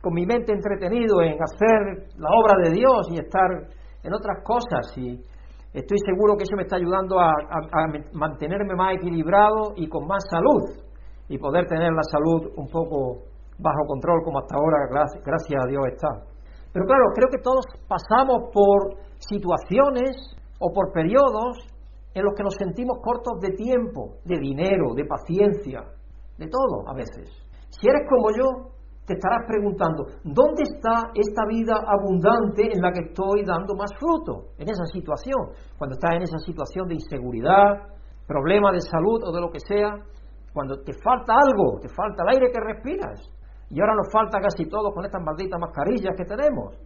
con 0.00 0.14
mi 0.14 0.24
mente 0.24 0.52
entretenido 0.52 1.20
en 1.22 1.36
hacer 1.42 2.08
la 2.16 2.28
obra 2.30 2.56
de 2.64 2.70
Dios 2.70 3.08
y 3.10 3.18
estar 3.18 3.50
en 4.02 4.14
otras 4.14 4.42
cosas. 4.44 4.96
Y 4.96 5.20
estoy 5.72 5.98
seguro 6.04 6.36
que 6.36 6.44
eso 6.44 6.56
me 6.56 6.62
está 6.62 6.76
ayudando 6.76 7.20
a, 7.20 7.32
mantenerme 8.12 8.74
más 8.74 8.94
equilibrado 8.96 9.72
y 9.76 9.88
con 9.88 10.06
más 10.06 10.24
salud 10.30 10.84
y 11.28 11.38
poder 11.38 11.66
tener 11.66 11.92
la 11.92 12.02
salud 12.02 12.52
un 12.56 12.66
poco 12.68 13.24
bajo 13.58 13.86
control 13.86 14.22
como 14.24 14.38
hasta 14.38 14.56
ahora, 14.56 15.08
gracias 15.24 15.62
a 15.62 15.68
Dios 15.68 15.82
está. 15.92 16.08
Pero 16.72 16.86
claro, 16.86 17.04
creo 17.14 17.28
que 17.30 17.42
todos 17.42 17.64
pasamos 17.86 18.50
por 18.52 18.96
situaciones 19.18 20.16
o 20.58 20.72
por 20.72 20.92
periodos 20.92 21.58
en 22.14 22.24
los 22.24 22.34
que 22.34 22.42
nos 22.42 22.54
sentimos 22.54 22.98
cortos 23.02 23.38
de 23.40 23.50
tiempo, 23.50 24.16
de 24.24 24.38
dinero, 24.38 24.94
de 24.94 25.04
paciencia, 25.04 25.84
de 26.38 26.48
todo 26.48 26.88
a 26.88 26.94
veces. 26.94 27.30
Si 27.68 27.88
eres 27.88 28.08
como 28.08 28.30
yo, 28.30 28.70
te 29.10 29.18
estarás 29.18 29.42
preguntando, 29.44 30.06
¿dónde 30.22 30.62
está 30.62 31.10
esta 31.18 31.42
vida 31.50 31.74
abundante 31.82 32.70
en 32.70 32.80
la 32.80 32.92
que 32.92 33.10
estoy 33.10 33.42
dando 33.42 33.74
más 33.74 33.90
fruto? 33.98 34.54
En 34.56 34.70
esa 34.70 34.86
situación, 34.86 35.50
cuando 35.76 35.98
estás 35.98 36.14
en 36.14 36.22
esa 36.22 36.38
situación 36.38 36.86
de 36.86 36.94
inseguridad, 36.94 37.90
problema 38.28 38.70
de 38.70 38.80
salud 38.80 39.18
o 39.26 39.32
de 39.34 39.40
lo 39.40 39.50
que 39.50 39.58
sea, 39.58 39.98
cuando 40.54 40.78
te 40.86 40.92
falta 41.02 41.34
algo, 41.34 41.80
te 41.82 41.88
falta 41.90 42.22
el 42.22 42.38
aire 42.38 42.52
que 42.54 42.60
respiras, 42.62 43.18
y 43.68 43.80
ahora 43.80 43.98
nos 43.98 44.12
falta 44.12 44.38
casi 44.38 44.70
todo 44.70 44.94
con 44.94 45.04
estas 45.04 45.22
malditas 45.22 45.58
mascarillas 45.58 46.14
que 46.16 46.24
tenemos. 46.24 46.78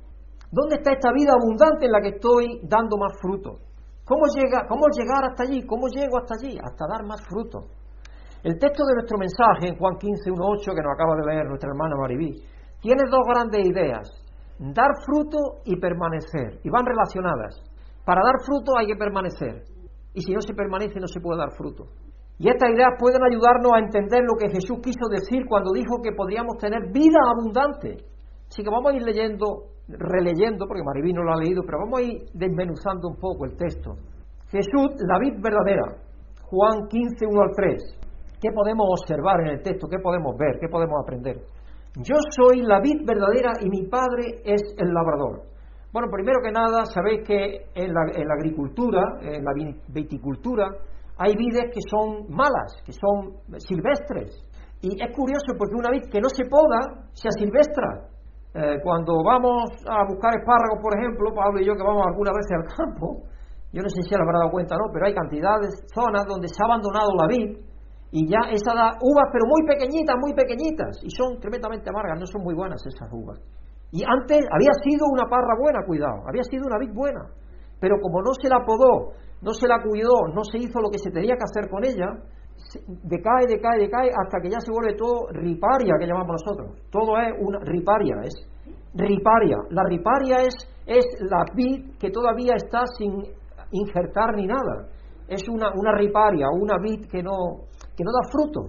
¿Dónde 0.51 0.77
está 0.77 0.93
esta 0.93 1.13
vida 1.13 1.33
abundante 1.37 1.85
en 1.85 1.93
la 1.93 2.01
que 2.01 2.17
estoy 2.17 2.61
dando 2.65 2.97
más 2.97 3.13
fruto? 3.21 3.61
¿Cómo, 4.05 4.25
llega, 4.33 4.65
¿Cómo 4.67 4.89
llegar 4.97 5.29
hasta 5.29 5.43
allí? 5.45 5.67
¿Cómo 5.67 5.89
llego 5.89 6.17
hasta 6.17 6.37
allí? 6.41 6.57
Hasta 6.57 6.87
dar 6.89 7.05
más 7.05 7.21
fruto. 7.29 7.69
El 8.45 8.59
texto 8.59 8.85
de 8.85 9.01
nuestro 9.01 9.17
mensaje 9.17 9.73
en 9.73 9.79
Juan 9.81 9.97
15, 9.97 10.31
1, 10.31 10.37
8, 10.37 10.77
que 10.77 10.85
nos 10.85 10.93
acaba 10.93 11.17
de 11.17 11.33
leer 11.33 11.49
nuestra 11.49 11.71
hermana 11.73 11.97
Maribí, 11.97 12.45
tiene 12.79 13.01
dos 13.09 13.25
grandes 13.25 13.65
ideas, 13.65 14.05
dar 14.61 14.93
fruto 15.01 15.65
y 15.65 15.81
permanecer, 15.81 16.61
y 16.63 16.69
van 16.69 16.85
relacionadas. 16.85 17.57
Para 18.05 18.21
dar 18.21 18.37
fruto 18.45 18.77
hay 18.77 18.89
que 18.89 19.01
permanecer, 19.01 19.65
y 20.13 20.21
si 20.21 20.35
no 20.35 20.43
se 20.43 20.53
permanece 20.53 21.01
no 21.01 21.09
se 21.09 21.25
puede 21.25 21.41
dar 21.41 21.57
fruto. 21.57 21.89
Y 22.37 22.51
estas 22.51 22.69
ideas 22.69 22.93
pueden 23.01 23.25
ayudarnos 23.25 23.73
a 23.73 23.79
entender 23.81 24.21
lo 24.29 24.37
que 24.37 24.53
Jesús 24.53 24.77
quiso 24.85 25.09
decir 25.09 25.49
cuando 25.49 25.73
dijo 25.73 26.05
que 26.05 26.13
podríamos 26.13 26.59
tener 26.59 26.93
vida 26.93 27.25
abundante. 27.25 27.97
Así 28.53 28.63
que 28.63 28.69
vamos 28.69 28.93
a 28.93 28.97
ir 28.97 29.09
leyendo, 29.09 29.73
releyendo, 29.89 30.67
porque 30.69 30.85
Maribí 30.85 31.15
no 31.15 31.25
lo 31.25 31.33
ha 31.33 31.41
leído, 31.41 31.63
pero 31.65 31.79
vamos 31.79 31.99
a 31.99 32.03
ir 32.03 32.29
desmenuzando 32.35 33.09
un 33.09 33.17
poco 33.17 33.47
el 33.47 33.57
texto. 33.57 33.97
Jesús, 34.53 35.01
la 35.09 35.19
vid 35.19 35.41
verdadera, 35.41 35.97
Juan 36.45 36.89
15, 36.91 37.25
1 37.25 37.41
al 37.41 37.51
3. 37.57 38.04
¿Qué 38.45 38.53
podemos 38.53 38.85
observar 39.01 39.41
en 39.41 39.57
el 39.57 39.63
texto? 39.63 39.89
¿Qué 39.89 39.97
podemos 39.99 40.37
ver? 40.37 40.61
¿Qué 40.61 40.69
podemos 40.69 41.01
aprender? 41.01 41.41
Yo 41.97 42.17
soy 42.37 42.61
la 42.61 42.79
vid 42.79 43.01
verdadera 43.01 43.57
y 43.65 43.71
mi 43.71 43.89
padre 43.89 44.45
es 44.45 44.61
el 44.77 44.93
labrador. 44.93 45.49
Bueno, 45.91 46.09
primero 46.13 46.45
que 46.45 46.53
nada, 46.53 46.85
sabéis 46.85 47.25
que 47.25 47.73
en 47.73 47.95
la, 47.95 48.05
agricultura, 48.37 49.01
en 49.23 49.43
la 49.43 49.53
viticultura, 49.89 50.69
hay 51.17 51.33
vides 51.35 51.73
que 51.73 51.81
son 51.89 52.29
malas, 52.29 52.85
que 52.85 52.93
son 52.93 53.33
silvestres. 53.57 54.37
Y 54.83 54.93
es 54.93 55.17
curioso 55.17 55.57
porque 55.57 55.81
una 55.81 55.89
vid 55.89 56.13
que 56.13 56.21
no 56.21 56.29
se 56.29 56.45
poda, 56.45 57.09
se 57.15 57.29
asilvestra. 57.29 58.13
Eh, 58.61 58.77
cuando 58.85 59.25
vamos 59.25 59.73
a 59.89 60.05
buscar 60.05 60.37
espárragos, 60.37 60.85
por 60.85 60.93
ejemplo, 61.01 61.33
Pablo 61.33 61.63
y 61.63 61.65
yo 61.65 61.73
que 61.73 61.83
vamos 61.83 62.05
algunas 62.13 62.35
veces 62.37 62.61
al 62.61 62.69
campo, 62.77 63.25
yo 63.73 63.81
no 63.81 63.89
sé 63.89 64.03
si 64.03 64.11
se 64.11 64.21
habrá 64.21 64.41
dado 64.41 64.51
cuenta 64.53 64.77
o 64.77 64.85
no, 64.85 64.93
pero 64.93 65.07
hay 65.07 65.15
cantidades, 65.15 65.81
zonas 65.97 66.27
donde 66.29 66.49
se 66.49 66.61
ha 66.61 66.69
abandonado 66.69 67.09
la 67.17 67.27
vid 67.27 67.73
y 68.11 68.29
ya 68.29 68.51
esa 68.51 68.75
da 68.75 68.99
uvas, 69.01 69.29
pero 69.33 69.45
muy 69.47 69.63
pequeñitas, 69.67 70.17
muy 70.21 70.35
pequeñitas, 70.35 71.03
y 71.03 71.11
son 71.11 71.41
tremendamente 71.41 71.91
amargas, 71.91 72.21
no 72.21 72.27
son 72.27 72.43
muy 72.43 72.55
buenas 72.55 72.81
esas 72.87 73.11
uvas. 73.13 73.41
Y 73.91 74.03
antes 74.03 74.43
había 74.51 74.75
sido 74.83 75.07
una 75.11 75.25
parra 75.29 75.55
buena, 75.59 75.85
cuidado, 75.87 76.23
había 76.29 76.43
sido 76.45 76.67
una 76.67 76.79
vid 76.79 76.95
buena, 76.95 77.27
pero 77.81 77.97
como 78.01 78.23
no 78.23 78.33
se 78.35 78.49
la 78.49 78.65
podó, 78.65 79.15
no 79.43 79.53
se 79.53 79.69
la 79.69 79.83
cuidó, 79.83 80.29
no 80.35 80.43
se 80.45 80.59
hizo 80.59 80.81
lo 80.81 80.91
que 80.91 80.99
se 80.99 81.11
tenía 81.11 81.35
que 81.37 81.45
hacer 81.45 81.71
con 81.71 81.85
ella, 81.85 82.07
decae, 83.03 83.47
decae, 83.47 83.79
decae, 83.79 84.11
hasta 84.11 84.41
que 84.41 84.51
ya 84.51 84.61
se 84.61 84.73
vuelve 84.73 84.97
todo 84.97 85.29
riparia, 85.31 85.95
que 85.99 86.07
llamamos 86.07 86.43
nosotros. 86.43 86.81
Todo 86.91 87.19
es 87.19 87.35
una 87.39 87.59
riparia, 87.61 88.17
es 88.23 88.35
riparia. 88.95 89.57
La 89.71 89.83
riparia 89.85 90.37
es, 90.43 90.55
es 90.87 91.05
la 91.31 91.45
vid 91.55 91.99
que 91.99 92.11
todavía 92.11 92.55
está 92.57 92.83
sin 92.99 93.23
injertar 93.71 94.35
ni 94.37 94.47
nada. 94.47 94.89
Es 95.29 95.49
una, 95.49 95.71
una 95.75 95.93
riparia, 95.93 96.47
una 96.53 96.79
vid 96.79 97.07
que 97.11 97.23
no, 97.23 97.67
que 97.97 98.05
no 98.05 98.11
da 98.11 98.23
fruto. 98.31 98.61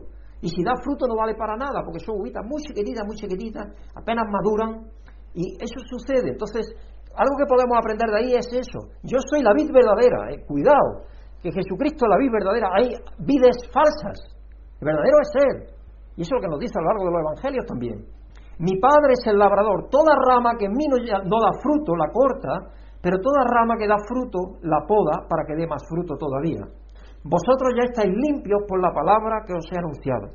Y 0.42 0.50
si 0.50 0.64
da 0.64 0.74
fruto 0.84 1.08
no 1.08 1.16
vale 1.16 1.34
para 1.36 1.56
nada, 1.58 1.82
porque 1.84 2.00
son 2.00 2.22
uvitas 2.22 2.46
muy 2.46 2.62
chiquititas, 2.62 3.06
muy 3.06 3.16
chiquititas, 3.16 3.66
apenas 3.96 4.26
maduran, 4.30 4.86
y 5.34 5.58
eso 5.60 5.80
sucede. 5.90 6.32
Entonces, 6.32 6.64
algo 7.16 7.36
que 7.38 7.48
podemos 7.48 7.76
aprender 7.78 8.08
de 8.12 8.20
ahí 8.20 8.32
es 8.36 8.48
eso. 8.52 8.92
Yo 9.04 9.20
soy 9.32 9.42
la 9.42 9.54
vid 9.54 9.72
verdadera, 9.72 10.32
eh, 10.32 10.46
cuidado, 10.46 11.08
que 11.42 11.52
Jesucristo 11.52 12.06
es 12.06 12.10
la 12.10 12.18
vid 12.18 12.32
verdadera. 12.32 12.68
Hay 12.76 12.92
vides 13.20 13.58
falsas, 13.72 14.20
el 14.80 14.86
verdadero 14.86 15.18
es 15.22 15.32
Él. 15.36 15.58
Y 16.18 16.22
eso 16.22 16.36
es 16.36 16.38
lo 16.40 16.42
que 16.42 16.52
nos 16.52 16.60
dice 16.60 16.76
a 16.78 16.82
lo 16.82 16.88
largo 16.88 17.04
de 17.06 17.12
los 17.12 17.22
evangelios 17.22 17.66
también. 17.66 17.98
Mi 18.60 18.80
Padre 18.80 19.20
es 19.20 19.24
el 19.28 19.38
labrador, 19.38 19.90
toda 19.92 20.16
rama 20.16 20.56
que 20.58 20.66
en 20.66 20.72
mí 20.72 20.88
no, 20.88 20.96
no 20.96 21.38
da 21.44 21.52
fruto 21.60 21.96
la 21.96 22.08
corta, 22.08 22.72
pero 23.02 23.20
toda 23.20 23.44
rama 23.44 23.76
que 23.78 23.88
da 23.88 23.98
fruto 24.08 24.60
la 24.64 24.80
poda 24.88 25.28
para 25.28 25.44
que 25.46 25.56
dé 25.56 25.68
más 25.68 25.84
fruto 25.88 26.16
todavía. 26.16 26.64
Vosotros 27.26 27.74
ya 27.74 27.90
estáis 27.90 28.14
limpios 28.14 28.62
por 28.70 28.78
la 28.80 28.94
palabra 28.94 29.42
que 29.48 29.54
os 29.54 29.66
he 29.74 29.78
anunciado. 29.78 30.30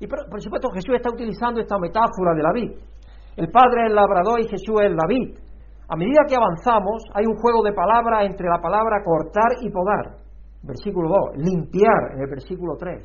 Y 0.00 0.06
por, 0.08 0.40
supuesto 0.40 0.72
Jesús 0.72 0.96
está 0.96 1.12
utilizando 1.12 1.60
esta 1.60 1.76
metáfora 1.78 2.32
de 2.32 2.42
la 2.42 2.52
vid. 2.52 2.72
El 3.36 3.52
Padre 3.52 3.84
es 3.84 3.90
el 3.90 3.94
labrador 3.94 4.40
y 4.40 4.48
Jesús 4.48 4.80
es 4.80 4.90
la 4.90 5.04
vid. 5.06 5.36
A 5.86 5.96
medida 5.96 6.24
que 6.26 6.36
avanzamos, 6.36 7.04
hay 7.12 7.26
un 7.26 7.36
juego 7.36 7.62
de 7.62 7.74
palabras 7.74 8.24
entre 8.24 8.48
la 8.48 8.56
palabra 8.56 9.04
cortar 9.04 9.60
y 9.60 9.68
podar. 9.68 10.16
Versículo 10.62 11.10
2. 11.36 11.44
Limpiar 11.44 12.16
en 12.16 12.20
el 12.24 12.30
versículo 12.30 12.72
3. 12.78 13.04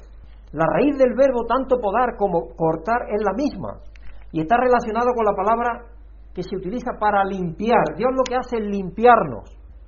La 0.53 0.65
raíz 0.71 0.95
del 0.97 1.13
verbo 1.13 1.43
tanto 1.43 1.75
podar 1.75 2.15
como 2.15 2.55
cortar 2.55 3.11
es 3.11 3.21
la 3.21 3.33
misma. 3.35 3.83
Y 4.31 4.39
está 4.39 4.55
relacionado 4.55 5.11
con 5.13 5.25
la 5.25 5.35
palabra 5.35 5.91
que 6.33 6.43
se 6.43 6.55
utiliza 6.55 6.91
para 6.97 7.25
limpiar. 7.25 7.83
Dios 7.97 8.11
lo 8.15 8.23
que 8.23 8.35
hace 8.35 8.63
es 8.63 8.65
limpiarnos. 8.65 9.43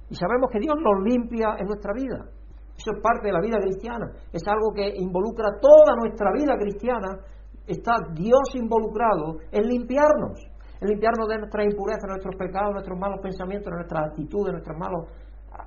Y 0.10 0.16
sabemos 0.16 0.52
que 0.52 0.60
Dios 0.60 0.76
nos 0.76 1.00
limpia 1.04 1.56
en 1.58 1.68
nuestra 1.68 1.94
vida. 1.94 2.37
Eso 2.78 2.92
es 2.94 3.02
parte 3.02 3.28
de 3.28 3.34
la 3.34 3.42
vida 3.42 3.58
cristiana. 3.58 4.06
Es 4.32 4.44
algo 4.48 4.72
que 4.74 4.94
involucra 4.96 5.58
toda 5.60 5.96
nuestra 5.98 6.32
vida 6.32 6.56
cristiana. 6.58 7.18
Está 7.66 7.94
Dios 8.14 8.54
involucrado 8.54 9.42
en 9.52 9.68
limpiarnos, 9.68 10.40
en 10.80 10.88
limpiarnos 10.88 11.28
de 11.28 11.38
nuestras 11.40 11.66
impurezas, 11.66 12.06
nuestros 12.08 12.36
pecados, 12.38 12.72
nuestros 12.72 12.98
malos 12.98 13.20
pensamientos, 13.22 13.74
nuestras 13.74 14.12
actitudes, 14.12 14.46
de 14.46 14.52
nuestras 14.54 14.78
malas 14.78 15.10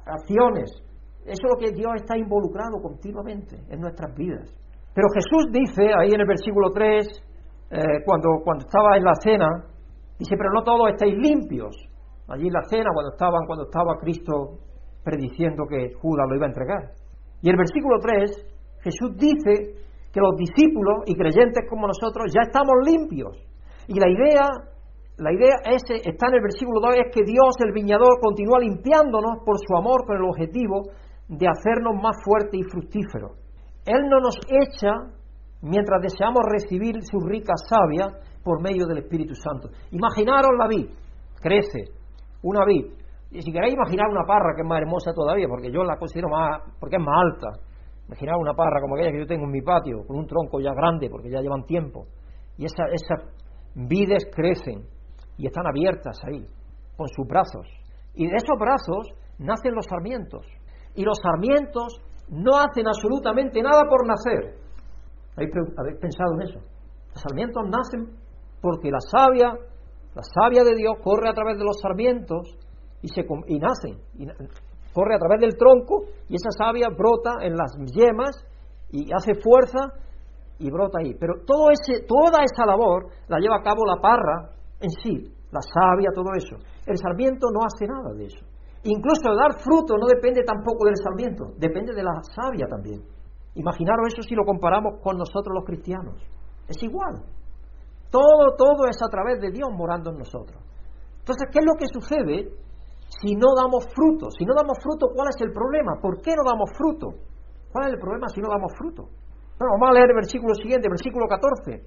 acciones. 0.07 0.71
Eso 1.27 1.43
es 1.45 1.51
lo 1.53 1.59
que 1.59 1.73
Dios 1.73 1.93
está 1.97 2.17
involucrado 2.17 2.81
continuamente 2.81 3.59
en 3.69 3.81
nuestras 3.81 4.15
vidas. 4.15 4.49
Pero 4.95 5.09
Jesús 5.13 5.53
dice 5.53 5.93
ahí 5.99 6.11
en 6.15 6.21
el 6.21 6.27
versículo 6.27 6.71
3, 6.73 7.07
eh, 7.71 8.03
cuando, 8.05 8.41
cuando 8.43 8.65
estaba 8.65 8.97
en 8.97 9.05
la 9.05 9.15
cena, 9.23 9.49
dice, 10.19 10.37
pero 10.37 10.51
no 10.53 10.63
todos 10.63 10.91
estáis 10.91 11.15
limpios. 11.15 11.77
Allí 12.29 12.47
en 12.47 12.53
la 12.53 12.63
cena, 12.69 12.91
cuando, 12.95 13.13
estaban, 13.13 13.47
cuando 13.47 13.65
estaba 13.65 13.99
Cristo 14.01 14.59
prediciendo 15.05 15.65
que 15.69 15.93
Judas 15.95 16.27
lo 16.29 16.37
iba 16.37 16.47
a 16.47 16.49
entregar. 16.49 17.00
Y 17.43 17.51
el 17.51 17.57
versículo 17.57 17.99
3, 18.01 18.47
Jesús 18.83 19.17
dice 19.17 19.81
que 20.13 20.21
los 20.21 20.37
discípulos 20.37 21.05
y 21.07 21.15
creyentes 21.15 21.65
como 21.69 21.87
nosotros 21.87 22.33
ya 22.35 22.43
estamos 22.43 22.75
limpios. 22.85 23.37
Y 23.87 23.99
la 23.99 24.09
idea, 24.09 24.45
la 25.17 25.33
idea 25.33 25.57
está 25.65 26.29
en 26.29 26.35
el 26.35 26.43
versículo 26.43 26.81
2, 26.81 26.95
es 27.07 27.15
que 27.15 27.25
Dios, 27.25 27.55
el 27.65 27.73
viñador, 27.73 28.21
continúa 28.21 28.61
limpiándonos 28.61 29.45
por 29.45 29.57
su 29.59 29.77
amor 29.77 30.05
con 30.07 30.17
el 30.17 30.25
objetivo 30.25 30.83
de 31.29 31.47
hacernos 31.47 31.95
más 32.03 32.17
fuertes 32.25 32.61
y 32.61 32.65
fructíferos. 32.65 33.33
Él 33.87 34.09
no 34.09 34.21
nos 34.21 34.37
echa 34.49 34.91
mientras 35.63 36.03
deseamos 36.03 36.43
recibir 36.51 36.97
su 37.03 37.21
rica 37.21 37.55
savia 37.57 38.09
por 38.43 38.63
medio 38.63 38.87
del 38.87 38.99
Espíritu 38.99 39.35
Santo. 39.35 39.69
Imaginaros 39.91 40.51
la 40.59 40.67
vid, 40.69 40.91
crece, 41.41 41.93
una 42.43 42.65
vid. 42.65 43.00
Y 43.31 43.43
si 43.43 43.53
queréis 43.53 43.75
imaginar 43.75 44.09
una 44.11 44.27
parra 44.27 44.55
que 44.57 44.63
es 44.63 44.69
más 44.69 44.81
hermosa 44.81 45.13
todavía, 45.15 45.47
porque 45.49 45.71
yo 45.71 45.85
la 45.85 45.97
considero 45.97 46.29
más, 46.29 46.63
porque 46.81 46.97
es 46.97 47.03
más 47.03 47.17
alta. 47.23 47.61
Imaginar 48.09 48.37
una 48.37 48.55
parra 48.55 48.81
como 48.81 48.97
aquella 48.97 49.13
que 49.13 49.21
yo 49.21 49.27
tengo 49.27 49.45
en 49.45 49.53
mi 49.53 49.63
patio, 49.63 50.05
con 50.07 50.19
un 50.19 50.27
tronco 50.27 50.61
ya 50.61 50.75
grande, 50.75 51.09
porque 51.09 51.31
ya 51.31 51.41
llevan 51.41 51.65
tiempo. 51.65 52.07
Y 52.59 52.65
esa, 52.65 52.87
esas 52.91 53.31
vides 53.75 54.29
crecen 54.35 54.83
y 55.37 55.47
están 55.47 55.67
abiertas 55.67 56.21
ahí, 56.27 56.45
con 56.97 57.07
sus 57.09 57.27
brazos. 57.27 57.67
Y 58.15 58.27
de 58.27 58.35
esos 58.35 58.59
brazos 58.59 59.15
nacen 59.39 59.75
los 59.75 59.87
sarmientos. 59.87 60.45
Y 60.97 61.05
los 61.05 61.19
sarmientos 61.23 62.03
no 62.31 62.59
hacen 62.59 62.87
absolutamente 62.89 63.63
nada 63.63 63.85
por 63.89 64.07
nacer. 64.07 64.59
¿Habéis 65.37 65.99
pensado 66.01 66.35
en 66.35 66.43
eso? 66.49 66.59
Los 67.15 67.23
sarmientos 67.23 67.63
nacen 67.69 68.17
porque 68.61 68.91
la 68.91 69.01
savia, 69.01 69.55
la 70.15 70.23
savia 70.23 70.65
de 70.65 70.75
Dios 70.75 70.95
corre 71.03 71.29
a 71.29 71.33
través 71.33 71.57
de 71.57 71.65
los 71.65 71.81
sarmientos 71.81 72.59
y, 73.03 73.09
se, 73.09 73.23
y 73.47 73.59
nacen. 73.59 73.99
Y 74.15 74.27
corre 74.93 75.15
a 75.15 75.19
través 75.19 75.41
del 75.41 75.57
tronco 75.57 76.05
y 76.29 76.35
esa 76.35 76.51
savia 76.51 76.89
brota 76.89 77.43
en 77.43 77.55
las 77.57 77.73
yemas 77.95 78.45
y 78.91 79.13
hace 79.13 79.35
fuerza 79.35 79.93
y 80.59 80.71
brota 80.71 80.99
ahí. 81.01 81.15
Pero 81.19 81.45
todo 81.47 81.71
ese, 81.71 82.05
toda 82.05 82.43
esa 82.45 82.67
labor 82.67 83.07
la 83.29 83.39
lleva 83.39 83.57
a 83.57 83.63
cabo 83.63 83.85
la 83.87 84.01
parra 84.01 84.51
en 84.81 84.91
sí, 84.91 85.33
la 85.51 85.61
savia, 85.61 86.11
todo 86.15 86.33
eso. 86.37 86.57
El 86.87 86.97
sarmiento 86.97 87.49
no 87.53 87.65
hace 87.65 87.87
nada 87.87 88.13
de 88.15 88.27
eso. 88.27 88.45
Incluso 88.83 89.35
dar 89.37 89.61
fruto 89.61 89.97
no 89.97 90.07
depende 90.07 90.43
tampoco 90.43 90.87
del 90.87 90.97
sarmiento, 90.97 91.53
depende 91.59 91.95
de 91.95 92.03
la 92.03 92.23
savia 92.23 92.67
también. 92.67 93.03
Imaginaros 93.55 94.15
eso 94.15 94.23
si 94.23 94.35
lo 94.35 94.45
comparamos 94.45 95.01
con 95.03 95.19
nosotros 95.19 95.53
los 95.55 95.65
cristianos. 95.65 96.17
Es 96.67 96.83
igual. 96.83 97.23
Todo, 98.11 98.55
todo 98.57 98.87
es 98.89 98.97
a 99.03 99.09
través 99.09 99.41
de 99.41 99.51
Dios 99.51 99.69
morando 99.71 100.11
en 100.11 100.19
nosotros. 100.19 100.63
Entonces, 101.19 101.49
¿qué 101.53 101.59
es 101.59 101.65
lo 101.65 101.75
que 101.79 101.87
sucede 101.93 102.51
si 103.11 103.35
no 103.35 103.51
damos 103.59 103.91
fruto? 103.91 104.31
Si 104.31 104.45
no 104.47 104.55
damos 104.55 104.79
fruto, 104.79 105.11
¿cuál 105.11 105.29
es 105.35 105.41
el 105.43 105.53
problema? 105.53 105.99
¿Por 106.01 106.23
qué 106.23 106.31
no 106.39 106.47
damos 106.47 106.71
fruto? 106.79 107.19
¿Cuál 107.73 107.89
es 107.89 107.93
el 107.95 108.01
problema 108.01 108.29
si 108.29 108.41
no 108.41 108.49
damos 108.49 108.71
fruto? 108.79 109.11
Bueno, 109.59 109.75
vamos 109.75 109.91
a 109.91 109.95
leer 109.99 110.11
el 110.11 110.23
versículo 110.23 110.55
siguiente, 110.55 110.89
versículo 110.89 111.27
14. 111.27 111.83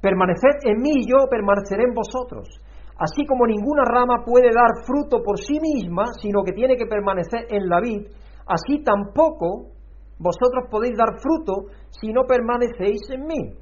Permaneced 0.00 0.70
en 0.70 0.78
mí 0.78 1.02
y 1.02 1.10
yo 1.10 1.26
permaneceré 1.28 1.82
en 1.82 1.94
vosotros. 1.94 2.46
Así 2.98 3.26
como 3.26 3.46
ninguna 3.46 3.84
rama 3.84 4.24
puede 4.24 4.50
dar 4.54 4.86
fruto 4.86 5.22
por 5.22 5.38
sí 5.38 5.58
misma, 5.60 6.06
sino 6.22 6.42
que 6.42 6.52
tiene 6.52 6.76
que 6.76 6.86
permanecer 6.86 7.46
en 7.50 7.68
la 7.68 7.80
vid, 7.80 8.06
así 8.46 8.82
tampoco 8.82 9.70
vosotros 10.18 10.66
podéis 10.70 10.96
dar 10.96 11.18
fruto 11.20 11.70
si 11.90 12.12
no 12.12 12.22
permanecéis 12.26 13.02
en 13.10 13.26
mí. 13.26 13.54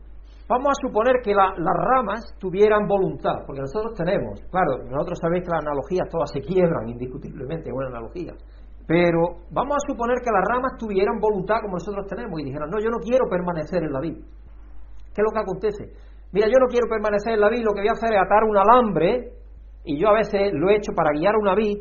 Vamos 0.48 0.68
a 0.70 0.86
suponer 0.86 1.16
que 1.24 1.34
las 1.34 1.56
ramas 1.58 2.22
tuvieran 2.38 2.86
voluntad, 2.86 3.42
porque 3.46 3.62
nosotros 3.62 3.94
tenemos, 3.94 4.40
claro, 4.50 4.78
nosotros 4.88 5.18
sabéis 5.20 5.42
que 5.42 5.50
las 5.50 5.66
analogías 5.66 6.08
todas 6.08 6.30
se 6.30 6.40
quiebran 6.40 6.88
indiscutiblemente, 6.88 7.68
es 7.68 7.74
una 7.74 7.88
analogía, 7.88 8.32
pero 8.86 9.42
vamos 9.50 9.74
a 9.74 9.90
suponer 9.90 10.18
que 10.22 10.30
las 10.30 10.44
ramas 10.46 10.78
tuvieran 10.78 11.18
voluntad 11.18 11.58
como 11.62 11.74
nosotros 11.74 12.06
tenemos 12.06 12.38
y 12.40 12.44
dijeran, 12.44 12.70
no, 12.70 12.78
yo 12.78 12.90
no 12.90 12.98
quiero 12.98 13.26
permanecer 13.28 13.82
en 13.82 13.92
la 13.92 14.00
vid. 14.00 14.14
¿Qué 15.10 15.18
es 15.18 15.24
lo 15.26 15.34
que 15.34 15.42
acontece? 15.42 15.84
Mira, 16.30 16.46
yo 16.46 16.58
no 16.60 16.66
quiero 16.66 16.86
permanecer 16.88 17.34
en 17.34 17.40
la 17.40 17.50
vid, 17.50 17.64
lo 17.64 17.74
que 17.74 17.80
voy 17.80 17.88
a 17.88 17.98
hacer 17.98 18.14
es 18.14 18.22
atar 18.22 18.44
un 18.44 18.56
alambre, 18.56 19.32
y 19.82 19.98
yo 19.98 20.08
a 20.08 20.14
veces 20.14 20.52
lo 20.54 20.70
he 20.70 20.76
hecho 20.76 20.92
para 20.94 21.10
guiar 21.10 21.34
una 21.34 21.56
vid, 21.56 21.78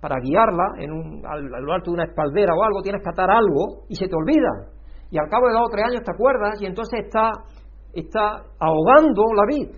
para 0.00 0.16
guiarla 0.18 0.74
en 0.78 0.90
un, 0.90 1.22
al, 1.26 1.44
lo 1.46 1.72
alto 1.72 1.90
de 1.90 1.94
una 1.94 2.04
espaldera 2.04 2.54
o 2.54 2.64
algo, 2.64 2.82
tienes 2.82 3.02
que 3.02 3.10
atar 3.10 3.30
algo 3.30 3.84
y 3.88 3.94
se 3.94 4.08
te 4.08 4.16
olvida. 4.16 4.72
Y 5.10 5.18
al 5.18 5.28
cabo 5.28 5.46
de 5.48 5.52
dos 5.52 5.66
o 5.66 5.70
tres 5.70 5.84
años 5.90 6.02
te 6.02 6.12
acuerdas 6.12 6.60
y 6.62 6.66
entonces 6.66 7.04
está, 7.04 7.30
está 7.92 8.42
ahogando 8.58 9.22
la 9.34 9.46
vid. 9.46 9.68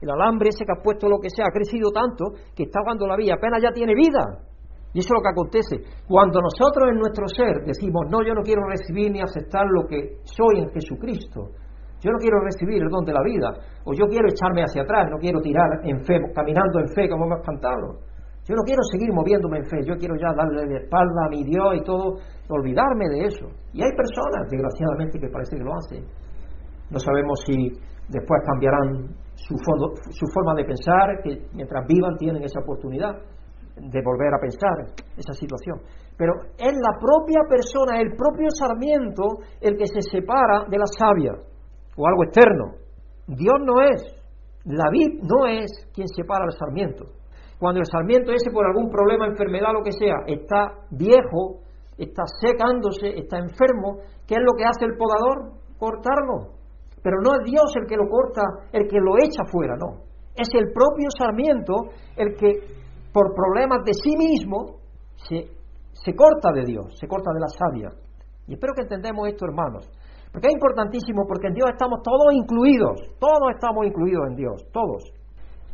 El 0.00 0.10
alambre 0.10 0.50
ese 0.50 0.64
que 0.64 0.72
has 0.72 0.82
puesto, 0.82 1.08
lo 1.08 1.18
que 1.18 1.30
sea, 1.30 1.46
ha 1.48 1.52
crecido 1.52 1.90
tanto 1.90 2.32
que 2.54 2.64
está 2.64 2.80
ahogando 2.80 3.06
la 3.06 3.16
vid, 3.16 3.30
apenas 3.30 3.62
ya 3.62 3.72
tiene 3.72 3.94
vida. 3.94 4.44
Y 4.92 5.00
eso 5.00 5.12
es 5.12 5.18
lo 5.18 5.22
que 5.22 5.32
acontece. 5.32 5.76
Cuando 6.08 6.40
nosotros 6.40 6.88
en 6.88 6.98
nuestro 6.98 7.28
ser 7.28 7.64
decimos, 7.64 8.08
no, 8.08 8.24
yo 8.24 8.32
no 8.32 8.42
quiero 8.42 8.62
recibir 8.64 9.12
ni 9.12 9.20
aceptar 9.20 9.66
lo 9.68 9.86
que 9.86 10.20
soy 10.24 10.64
en 10.64 10.70
Jesucristo, 10.70 11.52
yo 12.00 12.12
no 12.12 12.18
quiero 12.18 12.40
recibir 12.40 12.82
el 12.82 12.88
don 12.88 13.04
de 13.04 13.12
la 13.12 13.22
vida, 13.22 13.52
o 13.84 13.92
yo 13.92 14.06
quiero 14.06 14.28
echarme 14.28 14.62
hacia 14.62 14.82
atrás, 14.82 15.08
no 15.10 15.18
quiero 15.18 15.40
tirar 15.40 15.80
en 15.84 16.04
fe, 16.04 16.20
caminando 16.34 16.80
en 16.80 16.88
fe 16.88 17.08
como 17.08 17.24
hemos 17.26 17.44
cantado. 17.44 18.00
Yo 18.46 18.54
no 18.54 18.62
quiero 18.62 18.80
seguir 18.92 19.12
moviéndome 19.12 19.58
en 19.58 19.66
fe, 19.66 19.78
yo 19.84 19.96
quiero 19.98 20.14
ya 20.14 20.32
darle 20.32 20.64
de 20.64 20.76
espalda 20.84 21.26
a 21.26 21.28
mi 21.28 21.42
Dios 21.42 21.74
y 21.74 21.82
todo, 21.82 22.16
olvidarme 22.48 23.08
de 23.10 23.24
eso. 23.26 23.46
Y 23.72 23.82
hay 23.82 23.90
personas, 23.96 24.48
desgraciadamente, 24.48 25.18
que 25.18 25.28
parece 25.28 25.56
que 25.56 25.64
lo 25.64 25.74
hacen. 25.74 26.04
No 26.90 26.98
sabemos 26.98 27.40
si 27.46 27.68
después 28.08 28.40
cambiarán 28.46 29.14
su, 29.34 29.54
su 29.56 30.26
forma 30.32 30.54
de 30.54 30.64
pensar, 30.64 31.22
que 31.22 31.48
mientras 31.52 31.86
vivan 31.86 32.16
tienen 32.16 32.42
esa 32.42 32.60
oportunidad 32.60 33.14
de 33.76 34.02
volver 34.02 34.32
a 34.32 34.40
pensar 34.40 35.04
esa 35.16 35.32
situación. 35.32 35.80
Pero 36.16 36.32
es 36.56 36.72
la 36.72 36.98
propia 36.98 37.40
persona, 37.48 38.00
el 38.00 38.16
propio 38.16 38.48
sarmiento, 38.50 39.44
el 39.60 39.76
que 39.76 39.86
se 39.86 40.00
separa 40.00 40.64
de 40.68 40.78
la 40.78 40.86
savia 40.86 41.32
o 41.96 42.06
algo 42.06 42.24
externo. 42.24 42.72
Dios 43.26 43.56
no 43.64 43.82
es, 43.82 44.02
la 44.64 44.88
vid 44.90 45.20
no 45.22 45.46
es 45.46 45.70
quien 45.94 46.08
separa 46.08 46.44
al 46.44 46.52
sarmiento. 46.52 47.04
Cuando 47.58 47.80
el 47.80 47.86
sarmiento 47.86 48.32
ese 48.32 48.50
por 48.50 48.66
algún 48.66 48.90
problema, 48.90 49.26
enfermedad, 49.26 49.72
lo 49.72 49.82
que 49.82 49.92
sea, 49.92 50.24
está 50.26 50.72
viejo, 50.90 51.60
está 51.96 52.22
secándose, 52.40 53.08
está 53.16 53.38
enfermo, 53.38 54.00
¿qué 54.26 54.34
es 54.34 54.42
lo 54.42 54.52
que 54.56 54.64
hace 54.64 54.84
el 54.84 54.96
podador? 54.96 55.52
Cortarlo. 55.78 56.55
Pero 57.06 57.22
no 57.22 57.38
es 57.38 57.46
Dios 57.46 57.70
el 57.78 57.86
que 57.86 57.94
lo 57.94 58.10
corta, 58.10 58.42
el 58.74 58.90
que 58.90 58.98
lo 58.98 59.14
echa 59.22 59.46
fuera, 59.46 59.78
no. 59.78 60.02
Es 60.34 60.50
el 60.58 60.74
propio 60.74 61.06
sarmiento 61.14 61.94
el 62.18 62.34
que 62.34 62.66
por 63.14 63.30
problemas 63.30 63.86
de 63.86 63.94
sí 63.94 64.10
mismo 64.18 64.82
se, 65.14 65.46
se 65.94 66.16
corta 66.18 66.50
de 66.50 66.66
Dios, 66.66 66.98
se 66.98 67.06
corta 67.06 67.30
de 67.30 67.38
la 67.38 67.46
savia. 67.46 67.94
Y 68.48 68.54
espero 68.54 68.74
que 68.74 68.82
entendamos 68.82 69.28
esto, 69.28 69.46
hermanos. 69.46 69.86
Porque 70.34 70.48
es 70.50 70.54
importantísimo, 70.58 71.22
porque 71.30 71.46
en 71.46 71.54
Dios 71.54 71.70
estamos 71.70 72.02
todos 72.02 72.26
incluidos, 72.34 72.98
todos 73.22 73.54
estamos 73.54 73.86
incluidos 73.86 74.26
en 74.26 74.34
Dios, 74.34 74.66
todos. 74.74 75.06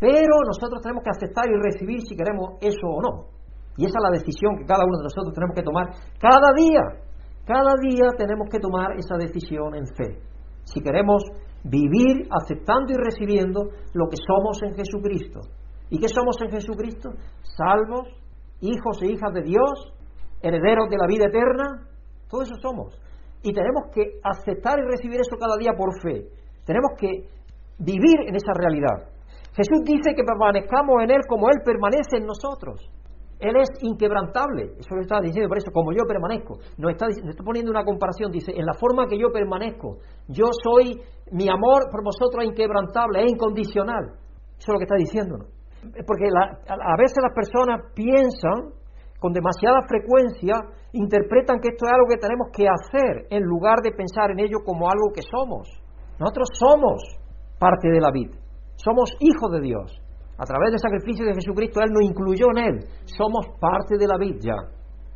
Pero 0.04 0.36
nosotros 0.44 0.84
tenemos 0.84 1.00
que 1.00 1.16
aceptar 1.16 1.48
y 1.48 1.56
recibir 1.56 2.04
si 2.04 2.12
queremos 2.12 2.60
eso 2.60 2.92
o 2.92 3.00
no. 3.00 3.32
Y 3.80 3.88
esa 3.88 3.96
es 3.96 4.04
la 4.04 4.18
decisión 4.20 4.60
que 4.60 4.68
cada 4.68 4.84
uno 4.84 5.00
de 5.00 5.08
nosotros 5.08 5.32
tenemos 5.32 5.56
que 5.56 5.64
tomar 5.64 5.96
cada 6.20 6.52
día. 6.52 7.08
Cada 7.48 7.72
día 7.80 8.12
tenemos 8.20 8.52
que 8.52 8.60
tomar 8.60 8.92
esa 9.00 9.16
decisión 9.16 9.72
en 9.80 9.88
fe. 9.96 10.31
Si 10.64 10.80
queremos 10.80 11.22
vivir 11.64 12.28
aceptando 12.30 12.92
y 12.92 12.96
recibiendo 12.96 13.64
lo 13.94 14.08
que 14.08 14.16
somos 14.16 14.60
en 14.62 14.74
Jesucristo. 14.74 15.40
¿Y 15.90 15.98
qué 15.98 16.08
somos 16.08 16.36
en 16.42 16.50
Jesucristo? 16.50 17.10
Salvos, 17.42 18.08
hijos 18.60 19.02
e 19.02 19.12
hijas 19.12 19.32
de 19.32 19.42
Dios, 19.42 19.92
herederos 20.40 20.88
de 20.88 20.96
la 20.96 21.06
vida 21.06 21.26
eterna. 21.26 21.86
Todo 22.28 22.42
eso 22.42 22.54
somos. 22.60 22.98
Y 23.42 23.52
tenemos 23.52 23.84
que 23.94 24.18
aceptar 24.22 24.78
y 24.78 24.88
recibir 24.88 25.20
eso 25.20 25.36
cada 25.38 25.56
día 25.58 25.72
por 25.76 25.90
fe. 26.00 26.28
Tenemos 26.64 26.92
que 26.98 27.28
vivir 27.78 28.20
en 28.26 28.36
esa 28.36 28.52
realidad. 28.54 29.10
Jesús 29.54 29.84
dice 29.84 30.14
que 30.16 30.24
permanezcamos 30.24 31.02
en 31.02 31.10
Él 31.10 31.20
como 31.28 31.48
Él 31.50 31.60
permanece 31.64 32.16
en 32.18 32.26
nosotros. 32.26 32.80
Él 33.42 33.56
es 33.58 33.68
inquebrantable. 33.82 34.78
Eso 34.78 34.94
lo 34.94 35.02
está 35.02 35.20
diciendo 35.20 35.48
por 35.48 35.58
eso, 35.58 35.72
como 35.72 35.90
yo 35.92 36.06
permanezco. 36.06 36.58
Nos 36.78 36.92
está, 36.92 37.06
nos 37.06 37.34
está 37.34 37.42
poniendo 37.42 37.72
una 37.72 37.84
comparación. 37.84 38.30
Dice, 38.30 38.52
en 38.54 38.64
la 38.64 38.74
forma 38.74 39.06
que 39.08 39.18
yo 39.18 39.32
permanezco, 39.32 39.98
yo 40.28 40.46
soy, 40.62 41.02
mi 41.32 41.50
amor 41.50 41.90
por 41.90 42.04
vosotros 42.04 42.44
es 42.44 42.50
inquebrantable, 42.50 43.24
es 43.24 43.32
incondicional. 43.32 44.14
Eso 44.56 44.66
es 44.66 44.72
lo 44.72 44.78
que 44.78 44.84
está 44.84 44.96
diciendo. 44.96 45.34
Porque 46.06 46.30
a 46.30 46.96
veces 46.96 47.18
las 47.18 47.34
personas 47.34 47.90
piensan 47.94 48.78
con 49.18 49.32
demasiada 49.32 49.82
frecuencia 49.88 50.54
interpretan 50.92 51.58
que 51.60 51.68
esto 51.68 51.86
es 51.86 51.92
algo 51.92 52.06
que 52.08 52.18
tenemos 52.18 52.48
que 52.52 52.66
hacer 52.68 53.26
en 53.30 53.42
lugar 53.42 53.78
de 53.82 53.92
pensar 53.92 54.30
en 54.30 54.40
ello 54.40 54.58
como 54.64 54.86
algo 54.88 55.12
que 55.14 55.22
somos. 55.22 55.68
Nosotros 56.18 56.48
somos 56.54 57.02
parte 57.58 57.88
de 57.88 58.00
la 58.00 58.10
vida, 58.12 58.36
somos 58.76 59.10
hijos 59.20 59.50
de 59.52 59.60
Dios. 59.60 60.01
A 60.38 60.44
través 60.44 60.70
del 60.70 60.80
sacrificio 60.80 61.24
de 61.26 61.34
Jesucristo, 61.34 61.80
Él 61.82 61.92
nos 61.92 62.02
incluyó 62.02 62.46
en 62.56 62.58
Él. 62.58 62.80
Somos 63.04 63.46
parte 63.60 63.96
de 63.98 64.06
la 64.06 64.16
vida 64.18 64.38
ya. 64.40 64.58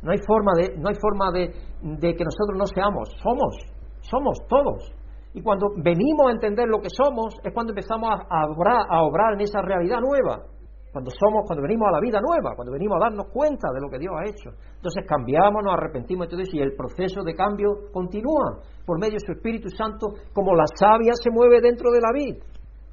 No 0.01 0.11
hay 0.11 0.19
forma 0.25 0.51
de, 0.55 0.77
no 0.77 0.89
hay 0.89 0.95
forma 1.01 1.31
de, 1.31 1.51
de 1.81 2.15
que 2.15 2.23
nosotros 2.23 2.57
no 2.57 2.65
seamos. 2.65 3.09
Somos, 3.21 3.55
somos 4.01 4.37
todos. 4.47 4.93
Y 5.33 5.41
cuando 5.41 5.67
venimos 5.77 6.27
a 6.27 6.31
entender 6.31 6.67
lo 6.67 6.79
que 6.79 6.89
somos, 6.89 7.35
es 7.43 7.53
cuando 7.53 7.71
empezamos 7.71 8.09
a 8.09 8.45
obrar, 8.47 9.33
en 9.33 9.41
esa 9.41 9.61
realidad 9.61 9.99
nueva. 10.01 10.45
Cuando 10.91 11.11
somos, 11.11 11.43
cuando 11.45 11.61
venimos 11.61 11.87
a 11.89 11.91
la 11.91 11.99
vida 11.99 12.19
nueva, 12.19 12.55
cuando 12.55 12.71
venimos 12.71 12.97
a 12.97 13.05
darnos 13.05 13.27
cuenta 13.31 13.69
de 13.71 13.81
lo 13.81 13.89
que 13.89 13.99
Dios 13.99 14.13
ha 14.17 14.27
hecho. 14.27 14.49
Entonces 14.77 15.05
cambiamos, 15.07 15.63
nos 15.63 15.73
arrepentimos 15.73 16.27
y 16.31 16.57
y 16.57 16.61
el 16.61 16.73
proceso 16.75 17.21
de 17.23 17.35
cambio 17.35 17.91
continúa 17.93 18.61
por 18.83 18.97
medio 18.99 19.13
de 19.13 19.25
su 19.25 19.33
Espíritu 19.33 19.69
Santo, 19.69 20.07
como 20.33 20.55
la 20.55 20.65
savia 20.73 21.11
se 21.13 21.29
mueve 21.29 21.61
dentro 21.61 21.91
de 21.91 22.01
la 22.01 22.11
vid. 22.13 22.41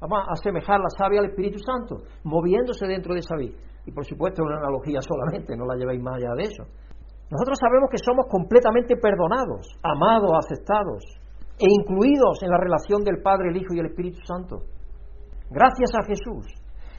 Vamos 0.01 0.19
a 0.27 0.33
asemejar 0.33 0.79
la 0.79 0.89
savia 0.89 1.19
al 1.19 1.27
Espíritu 1.27 1.59
Santo, 1.59 2.03
moviéndose 2.23 2.85
dentro 2.85 3.13
de 3.13 3.19
esa 3.19 3.35
vid. 3.35 3.53
Y 3.85 3.91
por 3.91 4.05
supuesto 4.05 4.41
es 4.41 4.47
una 4.47 4.57
analogía 4.57 4.99
solamente, 5.01 5.55
no 5.55 5.65
la 5.65 5.75
llevéis 5.75 6.01
más 6.01 6.15
allá 6.15 6.33
de 6.35 6.43
eso. 6.43 6.63
Nosotros 7.29 7.57
sabemos 7.59 7.89
que 7.89 7.97
somos 7.97 8.25
completamente 8.29 8.97
perdonados, 8.97 9.65
amados, 9.81 10.31
aceptados 10.37 11.03
e 11.57 11.65
incluidos 11.65 12.43
en 12.43 12.49
la 12.49 12.57
relación 12.57 13.03
del 13.03 13.21
Padre, 13.21 13.49
el 13.49 13.57
Hijo 13.57 13.73
y 13.73 13.79
el 13.79 13.87
Espíritu 13.87 14.19
Santo. 14.25 14.61
Gracias 15.49 15.91
a 15.95 16.03
Jesús. 16.05 16.45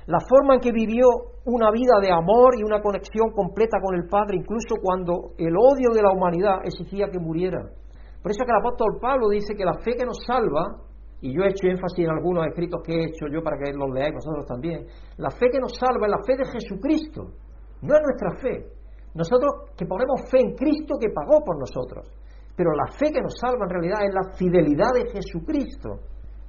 La 0.07 0.18
forma 0.20 0.55
en 0.55 0.61
que 0.61 0.72
vivió 0.72 1.07
una 1.44 1.70
vida 1.70 1.99
de 2.01 2.12
amor 2.12 2.55
y 2.57 2.62
una 2.62 2.80
conexión 2.80 3.30
completa 3.32 3.78
con 3.82 3.94
el 3.94 4.09
Padre, 4.09 4.36
incluso 4.38 4.76
cuando 4.80 5.34
el 5.36 5.55
odio 5.57 5.90
de 5.92 6.03
la 6.03 6.12
humanidad 6.12 6.59
exigía 6.64 7.09
que 7.11 7.18
muriera. 7.18 7.59
Por 8.22 8.30
eso 8.30 8.44
que 8.44 8.51
el 8.51 8.59
apóstol 8.59 8.99
Pablo 9.01 9.28
dice 9.28 9.55
que 9.55 9.64
la 9.64 9.74
fe 9.74 9.94
que 9.97 10.07
nos 10.07 10.18
salva, 10.24 10.86
y 11.20 11.34
yo 11.34 11.42
he 11.42 11.48
hecho 11.48 11.66
énfasis 11.66 12.04
en 12.04 12.10
algunos 12.10 12.46
escritos 12.46 12.82
que 12.84 12.92
he 12.92 13.04
hecho 13.06 13.26
yo 13.32 13.42
para 13.42 13.56
que 13.56 13.72
los 13.72 13.90
leáis 13.90 14.14
vosotros 14.14 14.46
también, 14.46 14.86
la 15.16 15.30
fe 15.30 15.48
que 15.50 15.58
nos 15.58 15.72
salva 15.76 16.06
es 16.06 16.12
la 16.12 16.22
fe 16.26 16.36
de 16.36 16.44
Jesucristo, 16.44 17.22
no 17.82 17.94
es 17.96 18.02
nuestra 18.02 18.30
fe. 18.40 18.76
Nosotros 19.14 19.72
que 19.76 19.86
ponemos 19.86 20.28
fe 20.30 20.40
en 20.40 20.54
Cristo 20.54 20.96
que 21.00 21.08
pagó 21.08 21.40
por 21.44 21.58
nosotros. 21.58 22.06
Pero 22.54 22.72
la 22.72 22.86
fe 22.92 23.12
que 23.12 23.20
nos 23.20 23.34
salva 23.38 23.64
en 23.64 23.70
realidad 23.70 24.04
es 24.04 24.14
la 24.14 24.32
fidelidad 24.36 24.92
de 24.92 25.10
Jesucristo, 25.10 26.00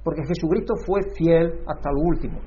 porque 0.04 0.22
Jesucristo 0.26 0.74
fue 0.86 1.00
fiel 1.16 1.60
hasta 1.66 1.90
lo 1.92 2.00
último. 2.00 2.40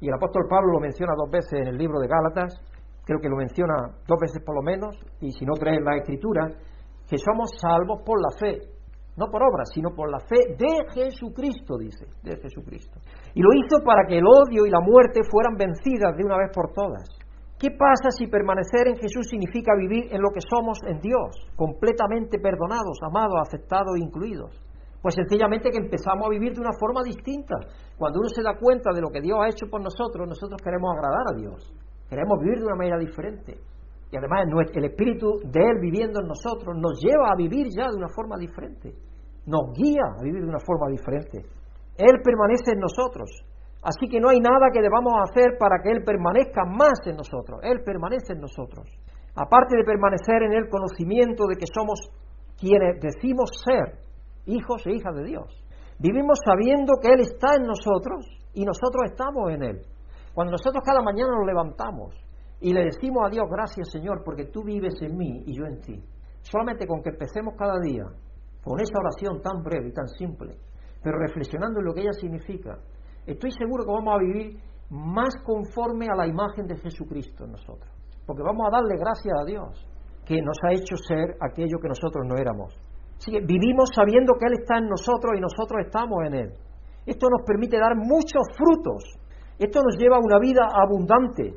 Y 0.00 0.08
el 0.08 0.14
apóstol 0.14 0.44
Pablo 0.48 0.72
lo 0.72 0.80
menciona 0.80 1.14
dos 1.16 1.30
veces 1.30 1.60
en 1.60 1.68
el 1.68 1.76
libro 1.76 1.98
de 2.00 2.08
Gálatas, 2.08 2.60
creo 3.04 3.20
que 3.20 3.28
lo 3.28 3.36
menciona 3.36 3.96
dos 4.06 4.18
veces 4.20 4.42
por 4.44 4.56
lo 4.56 4.62
menos, 4.62 4.96
y 5.20 5.32
si 5.32 5.44
no 5.46 5.54
tres 5.54 5.78
en 5.78 5.84
la 5.84 5.96
Escritura, 5.96 6.48
que 7.08 7.16
somos 7.16 7.50
salvos 7.60 8.02
por 8.04 8.20
la 8.20 8.30
fe, 8.38 8.75
no 9.16 9.26
por 9.30 9.42
obras, 9.42 9.70
sino 9.72 9.90
por 9.94 10.10
la 10.10 10.20
fe 10.20 10.56
de 10.56 10.92
Jesucristo, 10.92 11.78
dice, 11.78 12.06
de 12.22 12.36
Jesucristo. 12.36 13.00
Y 13.34 13.40
lo 13.40 13.48
hizo 13.54 13.82
para 13.84 14.06
que 14.06 14.18
el 14.18 14.24
odio 14.26 14.66
y 14.66 14.70
la 14.70 14.80
muerte 14.80 15.20
fueran 15.30 15.56
vencidas 15.56 16.16
de 16.16 16.24
una 16.24 16.36
vez 16.36 16.50
por 16.54 16.72
todas. 16.72 17.08
¿Qué 17.58 17.70
pasa 17.70 18.10
si 18.10 18.26
permanecer 18.26 18.88
en 18.88 18.96
Jesús 18.96 19.28
significa 19.30 19.72
vivir 19.74 20.12
en 20.12 20.20
lo 20.20 20.28
que 20.28 20.44
somos 20.44 20.78
en 20.86 21.00
Dios, 21.00 21.32
completamente 21.56 22.38
perdonados, 22.38 22.98
amados, 23.00 23.40
aceptados 23.40 23.96
e 23.96 24.04
incluidos? 24.04 24.52
Pues 25.00 25.14
sencillamente 25.14 25.70
que 25.70 25.78
empezamos 25.78 26.26
a 26.26 26.30
vivir 26.30 26.52
de 26.52 26.60
una 26.60 26.76
forma 26.78 27.02
distinta. 27.02 27.54
Cuando 27.96 28.20
uno 28.20 28.28
se 28.28 28.42
da 28.42 28.58
cuenta 28.58 28.92
de 28.92 29.00
lo 29.00 29.08
que 29.08 29.22
Dios 29.22 29.38
ha 29.40 29.48
hecho 29.48 29.70
por 29.70 29.80
nosotros, 29.80 30.28
nosotros 30.28 30.60
queremos 30.60 30.92
agradar 30.92 31.32
a 31.32 31.36
Dios, 31.38 31.72
queremos 32.10 32.38
vivir 32.42 32.58
de 32.58 32.66
una 32.66 32.76
manera 32.76 32.98
diferente. 32.98 33.56
Y 34.10 34.16
además 34.16 34.44
el 34.74 34.84
Espíritu 34.84 35.40
de 35.44 35.60
Él 35.60 35.78
viviendo 35.80 36.20
en 36.20 36.28
nosotros 36.28 36.76
nos 36.76 37.00
lleva 37.00 37.32
a 37.32 37.36
vivir 37.36 37.68
ya 37.74 37.88
de 37.88 37.96
una 37.96 38.08
forma 38.08 38.36
diferente, 38.36 38.94
nos 39.46 39.72
guía 39.72 40.02
a 40.18 40.22
vivir 40.22 40.42
de 40.42 40.48
una 40.48 40.60
forma 40.60 40.88
diferente. 40.88 41.38
Él 41.96 42.20
permanece 42.22 42.72
en 42.72 42.80
nosotros, 42.80 43.30
Así 43.86 44.08
que 44.08 44.18
no 44.18 44.30
hay 44.30 44.40
nada 44.40 44.66
que 44.72 44.82
debamos 44.82 45.14
hacer 45.22 45.56
para 45.60 45.78
que 45.80 45.92
Él 45.92 46.02
permanezca 46.02 46.64
más 46.64 46.98
en 47.06 47.14
nosotros. 47.14 47.60
Él 47.62 47.84
permanece 47.84 48.32
en 48.32 48.40
nosotros. 48.40 48.90
Aparte 49.36 49.76
de 49.76 49.84
permanecer 49.84 50.42
en 50.42 50.54
el 50.54 50.68
conocimiento 50.68 51.46
de 51.46 51.54
que 51.54 51.66
somos 51.72 52.00
quienes 52.58 53.00
decimos 53.00 53.62
ser 53.62 54.00
hijos 54.46 54.84
e 54.86 54.90
hijas 54.96 55.14
de 55.14 55.24
Dios. 55.24 55.62
Vivimos 56.00 56.40
sabiendo 56.44 56.94
que 57.00 57.12
Él 57.12 57.20
está 57.20 57.54
en 57.54 57.62
nosotros 57.62 58.26
y 58.54 58.64
nosotros 58.64 59.04
estamos 59.10 59.52
en 59.52 59.62
Él. 59.62 59.82
Cuando 60.34 60.50
nosotros 60.50 60.82
cada 60.84 61.00
mañana 61.00 61.36
nos 61.36 61.46
levantamos 61.46 62.12
y 62.60 62.72
le 62.72 62.86
decimos 62.86 63.24
a 63.24 63.30
Dios, 63.30 63.46
gracias 63.48 63.88
Señor, 63.92 64.22
porque 64.24 64.46
tú 64.46 64.64
vives 64.64 65.00
en 65.00 65.16
mí 65.16 65.44
y 65.46 65.56
yo 65.56 65.64
en 65.64 65.80
ti. 65.80 66.02
Solamente 66.42 66.88
con 66.88 67.02
que 67.02 67.10
empecemos 67.10 67.54
cada 67.56 67.78
día 67.78 68.02
con 68.66 68.80
esa 68.80 68.98
oración 68.98 69.40
tan 69.40 69.62
breve 69.62 69.90
y 69.90 69.92
tan 69.92 70.08
simple, 70.18 70.58
pero 71.00 71.18
reflexionando 71.18 71.78
en 71.78 71.86
lo 71.86 71.94
que 71.94 72.00
ella 72.00 72.18
significa, 72.18 72.76
estoy 73.24 73.52
seguro 73.52 73.84
que 73.84 73.92
vamos 73.92 74.12
a 74.12 74.18
vivir 74.18 74.58
más 74.90 75.30
conforme 75.44 76.08
a 76.10 76.16
la 76.16 76.26
imagen 76.26 76.66
de 76.66 76.74
Jesucristo 76.76 77.44
en 77.44 77.52
nosotros. 77.52 77.88
Porque 78.26 78.42
vamos 78.42 78.66
a 78.66 78.74
darle 78.74 78.98
gracias 78.98 79.34
a 79.40 79.44
Dios 79.44 79.86
que 80.26 80.42
nos 80.42 80.58
ha 80.64 80.72
hecho 80.72 80.96
ser 80.96 81.38
aquello 81.40 81.78
que 81.80 81.86
nosotros 81.86 82.26
no 82.26 82.34
éramos. 82.34 82.74
Así 83.16 83.30
que 83.30 83.38
vivimos 83.38 83.90
sabiendo 83.94 84.34
que 84.34 84.46
Él 84.50 84.58
está 84.58 84.78
en 84.78 84.88
nosotros 84.88 85.38
y 85.38 85.40
nosotros 85.40 85.86
estamos 85.86 86.18
en 86.26 86.34
Él. 86.34 86.50
Esto 87.06 87.30
nos 87.30 87.46
permite 87.46 87.78
dar 87.78 87.94
muchos 87.94 88.50
frutos. 88.58 89.14
Esto 89.60 89.78
nos 89.78 89.96
lleva 89.96 90.16
a 90.16 90.26
una 90.26 90.40
vida 90.40 90.66
abundante. 90.74 91.54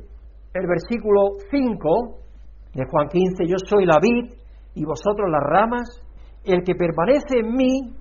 El 0.54 0.66
versículo 0.68 1.42
5 1.50 2.70
de 2.74 2.86
Juan 2.86 3.08
15, 3.08 3.50
yo 3.50 3.56
soy 3.66 3.84
la 3.84 3.98
vid 4.00 4.30
y 4.76 4.84
vosotros 4.84 5.26
las 5.28 5.42
ramas. 5.42 6.06
El 6.44 6.62
que 6.64 6.74
permanece 6.74 7.38
en 7.40 7.54
mí, 7.54 7.94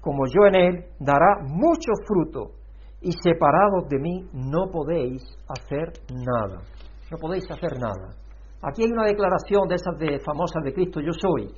como 0.00 0.24
yo 0.26 0.46
en 0.46 0.54
Él, 0.54 0.84
dará 0.98 1.42
mucho 1.42 1.92
fruto 2.06 2.58
y 3.00 3.12
separados 3.12 3.88
de 3.88 3.98
mí 3.98 4.28
no 4.32 4.70
podéis 4.72 5.22
hacer 5.48 5.92
nada. 6.10 6.62
No 7.10 7.18
podéis 7.18 7.48
hacer 7.50 7.78
nada. 7.78 8.14
Aquí 8.62 8.82
hay 8.82 8.90
una 8.90 9.06
declaración 9.06 9.68
de 9.68 9.76
esas 9.76 9.96
de 9.98 10.18
famosas 10.18 10.62
de 10.64 10.72
Cristo, 10.72 11.00
yo 11.00 11.12
soy. 11.12 11.48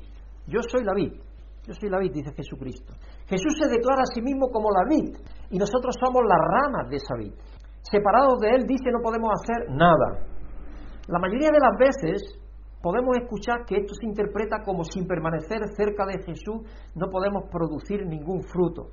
Yo 0.46 0.60
soy 0.68 0.84
la 0.84 0.92
vid. 0.94 1.12
Yo 1.66 1.74
soy 1.74 1.88
la 1.88 1.98
vid, 1.98 2.12
dice 2.12 2.32
Jesucristo. 2.34 2.92
Jesús 3.26 3.54
se 3.58 3.68
declara 3.68 4.02
a 4.02 4.12
sí 4.14 4.20
mismo 4.20 4.48
como 4.48 4.68
la 4.70 4.84
vid 4.88 5.16
y 5.50 5.58
nosotros 5.58 5.94
somos 5.98 6.22
las 6.26 6.38
ramas 6.38 6.90
de 6.90 6.96
esa 6.96 7.14
vid. 7.16 7.32
Separados 7.82 8.38
de 8.40 8.50
él 8.50 8.66
dice 8.66 8.90
no 8.92 9.00
podemos 9.02 9.30
hacer 9.40 9.70
nada. 9.70 10.26
La 11.08 11.18
mayoría 11.18 11.48
de 11.52 11.60
las 11.60 11.76
veces 11.78 12.40
podemos 12.82 13.16
escuchar 13.16 13.64
que 13.66 13.76
esto 13.76 13.94
se 13.94 14.06
interpreta 14.06 14.62
como 14.64 14.84
sin 14.84 15.06
permanecer 15.06 15.60
cerca 15.76 16.06
de 16.06 16.22
Jesús 16.24 16.62
no 16.94 17.10
podemos 17.10 17.44
producir 17.50 18.06
ningún 18.06 18.42
fruto. 18.42 18.88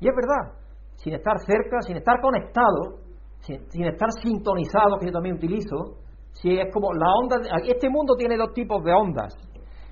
Y 0.00 0.08
es 0.08 0.14
verdad, 0.14 0.58
sin 0.96 1.14
estar 1.14 1.38
cerca, 1.40 1.80
sin 1.82 1.96
estar 1.96 2.20
conectado, 2.20 3.00
sin, 3.40 3.84
estar 3.84 4.08
sintonizado, 4.22 4.98
que 4.98 5.06
yo 5.06 5.12
también 5.12 5.36
utilizo, 5.36 5.96
si 6.32 6.58
es 6.58 6.72
como 6.72 6.92
la 6.92 7.06
onda, 7.22 7.36
este 7.66 7.88
mundo 7.88 8.14
tiene 8.16 8.36
dos 8.36 8.52
tipos 8.52 8.82
de 8.84 8.92
ondas. 8.92 9.34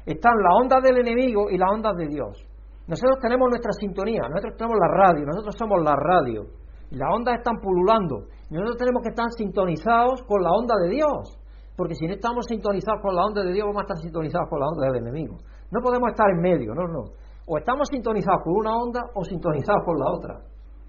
Están 0.05 0.35
las 0.37 0.53
ondas 0.63 0.83
del 0.83 0.99
enemigo 0.99 1.51
y 1.51 1.59
las 1.59 1.71
ondas 1.71 1.97
de 1.97 2.09
Dios. 2.09 2.45
Nosotros 2.87 3.19
tenemos 3.21 3.49
nuestra 3.51 3.73
sintonía, 3.73 4.23
nosotros 4.29 4.57
tenemos 4.57 4.79
la 4.79 4.89
radio, 4.89 5.27
nosotros 5.27 5.55
somos 5.59 5.83
la 5.83 5.95
radio. 5.95 6.47
Y 6.91 6.97
las 6.97 7.09
ondas 7.13 7.37
están 7.37 7.57
pululando. 7.61 8.29
Y 8.49 8.55
nosotros 8.55 8.79
tenemos 8.79 9.03
que 9.03 9.11
estar 9.11 9.27
sintonizados 9.37 10.23
con 10.23 10.43
la 10.43 10.51
onda 10.51 10.75
de 10.83 10.89
Dios. 10.89 11.38
Porque 11.79 11.95
si 11.95 12.09
no 12.09 12.15
estamos 12.15 12.45
sintonizados 12.51 13.01
con 13.01 13.15
la 13.15 13.23
onda 13.23 13.45
de 13.45 13.53
Dios, 13.53 13.63
vamos 13.63 13.83
a 13.83 13.87
estar 13.87 13.99
sintonizados 14.03 14.51
con 14.51 14.59
la 14.59 14.67
onda 14.67 14.91
del 14.91 14.99
enemigo. 14.99 15.39
No 15.71 15.79
podemos 15.79 16.11
estar 16.11 16.27
en 16.29 16.43
medio, 16.43 16.75
no, 16.75 16.89
no. 16.89 17.15
O 17.47 17.57
estamos 17.57 17.87
sintonizados 17.87 18.43
con 18.43 18.55
una 18.59 18.75
onda 18.75 19.01
o 19.15 19.23
sintonizados 19.23 19.85
con 19.87 19.97
la 19.97 20.11
otra. 20.11 20.41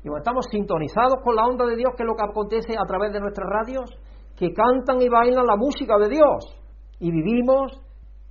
Y 0.03 0.09
estamos 0.09 0.47
sintonizados 0.49 1.21
con 1.23 1.35
la 1.35 1.45
onda 1.45 1.67
de 1.67 1.75
Dios, 1.75 1.93
que 1.95 2.01
es 2.01 2.07
lo 2.09 2.15
que 2.15 2.25
acontece 2.25 2.73
a 2.73 2.87
través 2.87 3.13
de 3.13 3.19
nuestras 3.19 3.47
radios, 3.47 3.85
que 4.35 4.51
cantan 4.51 4.99
y 4.99 5.09
bailan 5.09 5.45
la 5.45 5.55
música 5.57 5.95
de 5.99 6.09
Dios. 6.09 6.57
Y 6.97 7.11
vivimos 7.11 7.69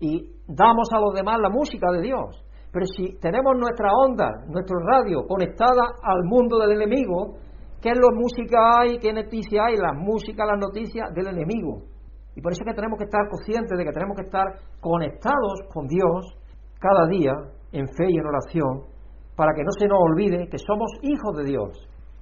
y 0.00 0.26
damos 0.48 0.88
a 0.92 0.98
los 0.98 1.14
demás 1.14 1.38
la 1.38 1.50
música 1.50 1.92
de 1.92 2.02
Dios. 2.02 2.42
Pero 2.72 2.86
si 2.86 3.20
tenemos 3.20 3.54
nuestra 3.54 3.92
onda, 4.04 4.32
nuestra 4.48 4.76
radio 4.82 5.28
conectada 5.28 5.94
al 6.02 6.24
mundo 6.24 6.58
del 6.58 6.72
enemigo, 6.72 7.38
¿qué 7.80 7.90
es 7.90 7.98
lo 8.02 8.10
música 8.18 8.80
hay? 8.80 8.98
¿Qué 8.98 9.12
noticias 9.12 9.62
hay? 9.64 9.76
Las 9.76 9.94
músicas, 9.94 10.44
las 10.44 10.58
noticias 10.58 11.14
del 11.14 11.28
enemigo. 11.28 11.97
Y 12.38 12.40
por 12.40 12.52
eso 12.52 12.62
es 12.62 12.70
que 12.70 12.78
tenemos 12.78 12.96
que 12.96 13.10
estar 13.10 13.26
conscientes 13.26 13.76
de 13.76 13.84
que 13.84 13.90
tenemos 13.90 14.14
que 14.14 14.22
estar 14.22 14.46
conectados 14.78 15.58
con 15.74 15.88
Dios 15.88 16.38
cada 16.78 17.08
día 17.08 17.34
en 17.72 17.88
fe 17.88 18.06
y 18.06 18.14
en 18.14 18.26
oración 18.26 18.86
para 19.34 19.50
que 19.54 19.64
no 19.64 19.72
se 19.76 19.88
nos 19.88 19.98
olvide 19.98 20.46
que 20.46 20.58
somos 20.58 20.86
hijos 21.02 21.34
de 21.34 21.50
Dios, 21.50 21.74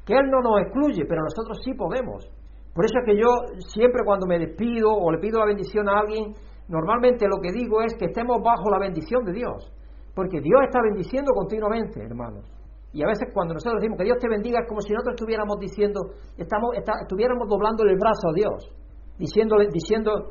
que 0.07 0.14
Él 0.14 0.31
no 0.33 0.41
nos 0.41 0.62
excluye, 0.62 1.05
pero 1.05 1.21
nosotros 1.21 1.61
sí 1.62 1.75
podemos. 1.75 2.25
Por 2.73 2.87
eso 2.87 2.97
es 2.97 3.05
que 3.05 3.21
yo 3.21 3.29
siempre 3.69 4.05
cuando 4.07 4.25
me 4.27 4.39
despido 4.39 4.89
o 4.89 5.12
le 5.12 5.19
pido 5.19 5.39
la 5.39 5.53
bendición 5.53 5.87
a 5.87 6.01
alguien, 6.01 6.33
normalmente 6.67 7.29
lo 7.29 7.37
que 7.37 7.53
digo 7.53 7.83
es 7.83 7.93
que 8.01 8.07
estemos 8.07 8.41
bajo 8.41 8.71
la 8.71 8.79
bendición 8.79 9.23
de 9.23 9.35
Dios, 9.35 9.71
porque 10.14 10.41
Dios 10.41 10.62
está 10.64 10.81
bendiciendo 10.81 11.33
continuamente, 11.37 12.01
hermanos. 12.01 12.49
Y 12.95 13.03
a 13.03 13.07
veces 13.07 13.29
cuando 13.35 13.53
nosotros 13.53 13.83
decimos 13.83 13.99
que 13.99 14.05
Dios 14.05 14.17
te 14.17 14.31
bendiga 14.31 14.61
es 14.64 14.67
como 14.67 14.81
si 14.81 14.95
nosotros 14.95 15.12
estuviéramos 15.21 15.61
diciendo, 15.61 16.01
estamos, 16.39 16.73
estuviéramos 16.73 17.47
doblando 17.51 17.85
el 17.85 17.99
brazo 18.01 18.31
a 18.31 18.33
Dios, 18.33 18.73
diciéndole, 19.19 19.69
diciendo, 19.73 20.31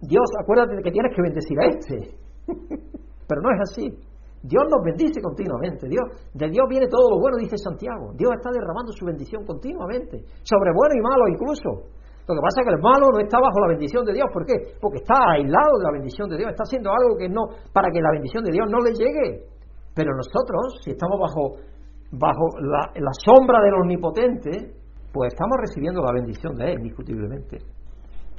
Dios, 0.00 0.26
acuérdate 0.42 0.76
de 0.76 0.82
que 0.82 0.90
tienes 0.90 1.14
que 1.14 1.22
bendecir 1.22 1.58
a 1.60 1.66
este. 1.66 1.96
Pero 3.28 3.40
no 3.42 3.50
es 3.52 3.60
así. 3.70 3.86
Dios 4.42 4.64
nos 4.70 4.82
bendice 4.82 5.20
continuamente. 5.20 5.86
Dios, 5.86 6.04
de 6.32 6.48
Dios 6.48 6.64
viene 6.68 6.88
todo 6.88 7.10
lo 7.10 7.20
bueno, 7.20 7.36
dice 7.36 7.58
Santiago. 7.58 8.12
Dios 8.16 8.32
está 8.34 8.50
derramando 8.50 8.92
su 8.92 9.04
bendición 9.04 9.44
continuamente, 9.44 10.24
sobre 10.42 10.72
bueno 10.72 10.94
y 10.96 11.02
malo 11.02 11.28
incluso. 11.28 11.92
Lo 12.26 12.34
que 12.34 12.40
pasa 12.40 12.62
es 12.62 12.64
que 12.68 12.74
el 12.74 12.80
malo 12.80 13.10
no 13.12 13.18
está 13.18 13.38
bajo 13.40 13.58
la 13.60 13.68
bendición 13.68 14.04
de 14.04 14.14
Dios. 14.14 14.26
¿Por 14.32 14.46
qué? 14.46 14.78
Porque 14.80 14.98
está 15.02 15.18
aislado 15.34 15.78
de 15.78 15.84
la 15.84 15.92
bendición 15.92 16.30
de 16.30 16.38
Dios. 16.38 16.50
Está 16.50 16.62
haciendo 16.62 16.90
algo 16.90 17.18
que 17.18 17.28
no, 17.28 17.42
para 17.72 17.90
que 17.90 18.00
la 18.00 18.12
bendición 18.12 18.44
de 18.44 18.52
Dios 18.52 18.66
no 18.70 18.78
le 18.78 18.94
llegue. 18.94 19.50
Pero 19.94 20.14
nosotros, 20.14 20.78
si 20.84 20.92
estamos 20.92 21.18
bajo 21.18 21.58
bajo 22.12 22.58
la, 22.60 22.90
la 22.94 23.12
sombra 23.24 23.60
del 23.62 23.74
omnipotente, 23.74 24.50
pues 25.12 25.32
estamos 25.32 25.58
recibiendo 25.60 26.02
la 26.02 26.12
bendición 26.12 26.54
de 26.54 26.72
Él, 26.72 26.78
indiscutiblemente. 26.78 27.58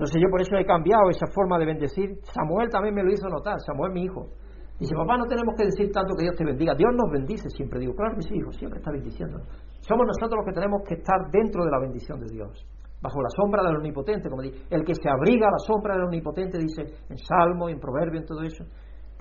Entonces 0.02 0.18
yo 0.18 0.34
por 0.34 0.42
eso 0.42 0.58
he 0.58 0.66
cambiado 0.66 1.14
esa 1.14 1.30
forma 1.30 1.60
de 1.60 1.66
bendecir. 1.78 2.18
Samuel 2.34 2.74
también 2.74 2.96
me 2.96 3.04
lo 3.04 3.14
hizo 3.14 3.30
notar, 3.30 3.62
Samuel 3.62 3.94
mi 3.94 4.02
hijo. 4.10 4.34
Dice, 4.82 4.98
papá, 4.98 5.14
no 5.16 5.30
tenemos 5.30 5.54
que 5.54 5.70
decir 5.70 5.94
tanto 5.94 6.18
que 6.18 6.26
Dios 6.26 6.36
te 6.36 6.44
bendiga. 6.44 6.74
Dios 6.74 6.90
nos 6.98 7.06
bendice 7.14 7.46
siempre. 7.54 7.78
Digo, 7.78 7.94
claro 7.94 8.18
que 8.18 8.26
sí, 8.26 8.34
hijo, 8.34 8.50
siempre 8.50 8.80
está 8.80 8.90
bendiciendo. 8.90 9.38
Somos 9.86 10.10
nosotros 10.10 10.42
los 10.42 10.46
que 10.50 10.58
tenemos 10.58 10.82
que 10.90 10.96
estar 10.98 11.30
dentro 11.30 11.62
de 11.64 11.70
la 11.70 11.78
bendición 11.78 12.18
de 12.18 12.34
Dios, 12.34 12.66
bajo 12.98 13.22
la 13.22 13.30
sombra 13.30 13.62
del 13.62 13.78
Omnipotente, 13.78 14.28
como 14.28 14.42
dice. 14.42 14.58
El 14.74 14.82
que 14.82 14.96
se 14.98 15.06
abriga 15.06 15.46
a 15.46 15.54
la 15.54 15.62
sombra 15.70 15.94
del 15.94 16.10
Omnipotente, 16.10 16.58
dice 16.58 16.82
en 17.06 17.18
Salmo, 17.22 17.70
en 17.70 17.78
Proverbio, 17.78 18.22
en 18.22 18.26
todo 18.26 18.42
eso. 18.42 18.66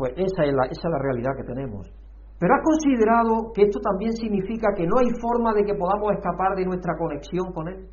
Pues 0.00 0.16
esa 0.16 0.48
es 0.48 0.54
la, 0.56 0.64
esa 0.64 0.88
es 0.88 0.92
la 0.96 0.98
realidad 0.98 1.36
que 1.36 1.44
tenemos. 1.44 1.92
Pero 2.40 2.54
has 2.56 2.64
considerado 2.64 3.52
que 3.52 3.68
esto 3.68 3.84
también 3.84 4.16
significa 4.16 4.72
que 4.72 4.88
no 4.88 4.96
hay 4.96 5.12
forma 5.20 5.52
de 5.52 5.60
que 5.60 5.76
podamos 5.76 6.08
escapar 6.16 6.56
de 6.56 6.64
nuestra 6.64 6.96
conexión 6.96 7.52
con 7.52 7.68
Él. 7.68 7.84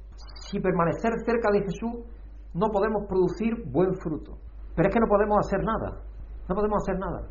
Si 0.47 0.61
permanecer 0.61 1.11
cerca 1.27 1.51
de 1.51 1.67
Jesús 1.67 2.15
no 2.57 2.67
podemos 2.73 3.05
producir 3.07 3.53
buen 3.69 3.93
fruto. 4.01 4.33
Pero 4.75 4.89
es 4.89 4.93
que 4.93 4.99
no 4.99 5.07
podemos 5.07 5.37
hacer 5.45 5.61
nada. 5.63 6.01
No 6.49 6.55
podemos 6.55 6.77
hacer 6.81 6.97
nada. 6.97 7.21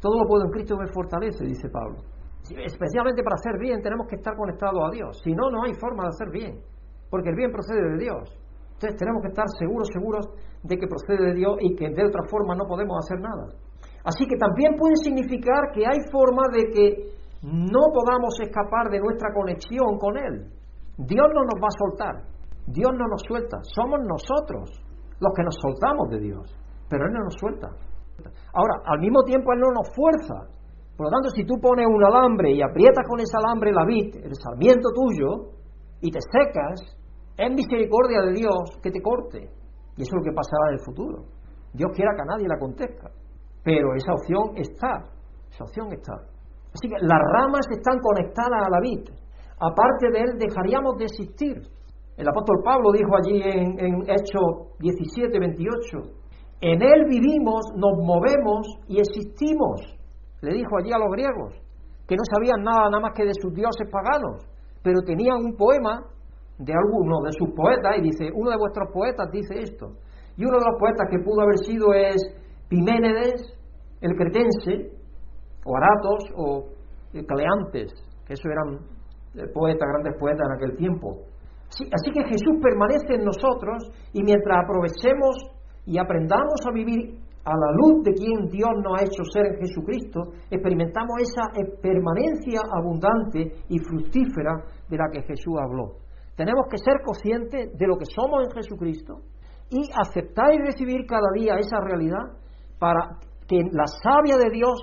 Todo 0.00 0.16
lo 0.16 0.26
puedo 0.26 0.44
en 0.44 0.50
Cristo 0.50 0.76
me 0.76 0.88
fortalece, 0.88 1.44
dice 1.44 1.68
Pablo. 1.68 2.00
Especialmente 2.48 3.22
para 3.22 3.36
hacer 3.36 3.60
bien 3.60 3.82
tenemos 3.82 4.06
que 4.08 4.16
estar 4.16 4.34
conectados 4.34 4.80
a 4.80 4.90
Dios. 4.90 5.20
Si 5.22 5.32
no, 5.32 5.50
no 5.50 5.64
hay 5.64 5.74
forma 5.74 6.04
de 6.04 6.08
hacer 6.08 6.30
bien. 6.30 6.60
Porque 7.10 7.28
el 7.28 7.36
bien 7.36 7.52
procede 7.52 7.82
de 7.82 7.98
Dios. 7.98 8.32
Entonces 8.80 8.96
tenemos 8.96 9.20
que 9.20 9.28
estar 9.28 9.44
seguros, 9.58 9.88
seguros 9.92 10.24
de 10.62 10.76
que 10.78 10.86
procede 10.88 11.28
de 11.28 11.34
Dios 11.34 11.56
y 11.60 11.76
que 11.76 11.90
de 11.90 12.06
otra 12.06 12.22
forma 12.30 12.54
no 12.54 12.64
podemos 12.64 12.96
hacer 13.04 13.20
nada. 13.20 13.52
Así 14.04 14.24
que 14.26 14.36
también 14.36 14.76
puede 14.76 14.96
significar 14.96 15.72
que 15.74 15.84
hay 15.84 16.00
forma 16.10 16.48
de 16.52 16.64
que 16.72 16.86
no 17.42 17.80
podamos 17.92 18.32
escapar 18.40 18.88
de 18.88 19.00
nuestra 19.00 19.28
conexión 19.34 19.98
con 19.98 20.16
Él. 20.16 20.48
Dios 20.96 21.28
no 21.34 21.42
nos 21.44 21.60
va 21.60 21.68
a 21.68 21.78
soltar. 21.78 22.39
Dios 22.70 22.92
no 22.92 23.06
nos 23.08 23.22
suelta, 23.26 23.58
somos 23.74 24.00
nosotros 24.06 24.70
los 25.18 25.32
que 25.34 25.42
nos 25.42 25.56
soltamos 25.60 26.08
de 26.10 26.20
Dios, 26.20 26.56
pero 26.88 27.06
Él 27.06 27.12
no 27.12 27.24
nos 27.24 27.34
suelta. 27.34 27.68
Ahora, 28.54 28.74
al 28.86 29.00
mismo 29.00 29.22
tiempo 29.22 29.52
Él 29.52 29.60
no 29.60 29.70
nos 29.72 29.88
fuerza. 29.94 30.48
Por 30.96 31.06
lo 31.06 31.10
tanto, 31.10 31.30
si 31.30 31.44
tú 31.44 31.54
pones 31.60 31.86
un 31.86 32.04
alambre 32.04 32.52
y 32.52 32.62
aprietas 32.62 33.06
con 33.08 33.20
ese 33.20 33.32
alambre 33.42 33.72
la 33.72 33.84
vid, 33.84 34.16
el 34.16 34.34
sarmiento 34.34 34.90
tuyo, 34.94 35.56
y 36.00 36.10
te 36.10 36.18
secas, 36.20 36.80
es 37.36 37.50
misericordia 37.52 38.22
de 38.22 38.32
Dios 38.32 38.78
que 38.82 38.90
te 38.90 39.00
corte. 39.00 39.48
Y 39.96 40.02
eso 40.02 40.16
es 40.16 40.16
lo 40.16 40.22
que 40.22 40.32
pasará 40.32 40.68
en 40.68 40.74
el 40.74 40.84
futuro. 40.84 41.24
Dios 41.72 41.90
quiera 41.94 42.12
que 42.14 42.22
a 42.22 42.36
nadie 42.36 42.48
la 42.48 42.58
contesta. 42.58 43.10
Pero 43.62 43.94
esa 43.94 44.12
opción 44.12 44.56
está. 44.56 45.04
Esa 45.50 45.64
opción 45.64 45.92
está. 45.92 46.14
Así 46.72 46.88
que 46.88 46.96
las 47.00 47.20
ramas 47.32 47.66
están 47.70 47.98
conectadas 48.00 48.66
a 48.66 48.70
la 48.70 48.80
vid. 48.80 49.08
Aparte 49.60 50.10
de 50.12 50.20
él, 50.20 50.38
dejaríamos 50.38 50.96
de 50.96 51.04
existir. 51.04 51.56
El 52.20 52.28
apóstol 52.28 52.60
Pablo 52.62 52.92
dijo 52.92 53.16
allí 53.16 53.40
en, 53.40 53.80
en 53.80 54.02
Hechos 54.02 54.76
17, 54.78 55.40
28, 55.40 56.20
en 56.60 56.82
él 56.82 57.06
vivimos, 57.08 57.64
nos 57.76 57.96
movemos 57.96 58.68
y 58.88 59.00
existimos. 59.00 59.80
Le 60.42 60.52
dijo 60.52 60.76
allí 60.76 60.92
a 60.92 60.98
los 60.98 61.08
griegos, 61.12 61.56
que 62.06 62.16
no 62.16 62.22
sabían 62.36 62.60
nada 62.62 62.90
nada 62.90 63.00
más 63.00 63.16
que 63.16 63.24
de 63.24 63.32
sus 63.40 63.54
dioses 63.54 63.88
paganos, 63.90 64.44
pero 64.82 65.00
tenían 65.00 65.38
un 65.40 65.56
poema 65.56 66.04
de 66.58 66.74
alguno 66.74 67.22
de 67.24 67.32
sus 67.32 67.56
poetas 67.56 67.96
y 67.96 68.02
dice, 68.02 68.28
uno 68.34 68.50
de 68.50 68.58
vuestros 68.58 68.92
poetas 68.92 69.30
dice 69.32 69.54
esto. 69.56 69.96
Y 70.36 70.44
uno 70.44 70.58
de 70.58 70.66
los 70.68 70.78
poetas 70.78 71.08
que 71.10 71.24
pudo 71.24 71.40
haber 71.40 71.56
sido 71.64 71.94
es 71.94 72.20
Piménedes, 72.68 73.40
el 74.02 74.12
cretense, 74.14 74.92
o 75.64 75.74
Aratos, 75.74 76.24
o 76.36 76.68
Cleantes, 77.12 77.94
que 78.26 78.34
eso 78.34 78.44
eran 78.44 78.76
eh, 79.40 79.50
poetas, 79.54 79.88
grandes 79.88 80.20
poetas 80.20 80.46
en 80.46 80.52
aquel 80.52 80.76
tiempo 80.76 81.29
así 81.70 82.10
que 82.12 82.24
Jesús 82.24 82.58
permanece 82.62 83.14
en 83.14 83.24
nosotros 83.24 83.90
y 84.12 84.22
mientras 84.22 84.64
aprovechemos 84.64 85.36
y 85.86 85.98
aprendamos 85.98 86.60
a 86.66 86.72
vivir 86.72 87.18
a 87.44 87.52
la 87.56 87.72
luz 87.72 88.04
de 88.04 88.12
quien 88.12 88.48
Dios 88.48 88.70
nos 88.84 89.00
ha 89.00 89.04
hecho 89.04 89.24
ser 89.32 89.46
en 89.46 89.56
Jesucristo, 89.58 90.20
experimentamos 90.50 91.16
esa 91.22 91.48
permanencia 91.80 92.60
abundante 92.76 93.64
y 93.68 93.78
fructífera 93.78 94.60
de 94.88 94.96
la 94.96 95.08
que 95.10 95.22
Jesús 95.22 95.54
habló. 95.58 95.96
Tenemos 96.36 96.66
que 96.70 96.78
ser 96.78 97.00
conscientes 97.04 97.76
de 97.76 97.86
lo 97.86 97.96
que 97.96 98.04
somos 98.04 98.44
en 98.44 98.50
Jesucristo 98.50 99.20
y 99.70 99.88
aceptar 99.98 100.52
y 100.54 100.58
recibir 100.58 101.06
cada 101.06 101.32
día 101.34 101.56
esa 101.58 101.80
realidad 101.80 102.36
para 102.78 103.18
que 103.46 103.62
la 103.72 103.86
savia 103.86 104.36
de 104.36 104.50
Dios 104.50 104.78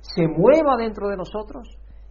se 0.00 0.26
mueva 0.26 0.76
dentro 0.76 1.08
de 1.08 1.16
nosotros 1.16 1.68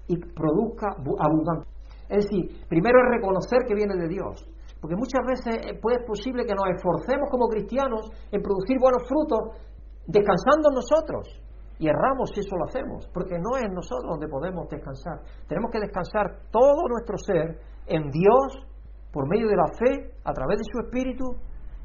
y 0.08 0.18
produzca 0.18 0.96
abundancia. 1.20 1.75
Es 2.10 2.26
decir, 2.26 2.66
primero 2.68 3.00
es 3.00 3.18
reconocer 3.18 3.66
que 3.68 3.76
viene 3.76 3.96
de 3.96 4.08
Dios. 4.08 4.46
Porque 4.80 4.96
muchas 4.96 5.26
veces 5.26 5.66
eh, 5.66 5.80
puede 5.82 5.98
es 5.98 6.06
posible 6.06 6.46
que 6.46 6.54
nos 6.54 6.70
esforcemos 6.76 7.30
como 7.32 7.48
cristianos 7.48 8.06
en 8.32 8.42
producir 8.42 8.78
buenos 8.80 9.02
frutos 9.08 9.58
descansando 10.06 10.70
en 10.70 10.76
nosotros. 10.76 11.42
Y 11.80 11.88
erramos 11.90 12.32
si 12.34 12.40
eso 12.40 12.56
lo 12.56 12.66
hacemos, 12.66 13.10
porque 13.14 13.36
no 13.36 13.58
es 13.58 13.66
en 13.66 13.74
nosotros 13.74 14.08
donde 14.08 14.28
podemos 14.28 14.70
descansar. 14.70 15.20
Tenemos 15.48 15.72
que 15.72 15.80
descansar 15.80 16.48
todo 16.52 16.88
nuestro 16.88 17.18
ser 17.18 17.60
en 17.88 18.10
Dios 18.12 18.64
por 19.12 19.28
medio 19.28 19.48
de 19.48 19.56
la 19.56 19.68
fe, 19.74 20.12
a 20.24 20.32
través 20.32 20.60
de 20.60 20.66
su 20.72 20.80
Espíritu, 20.86 21.36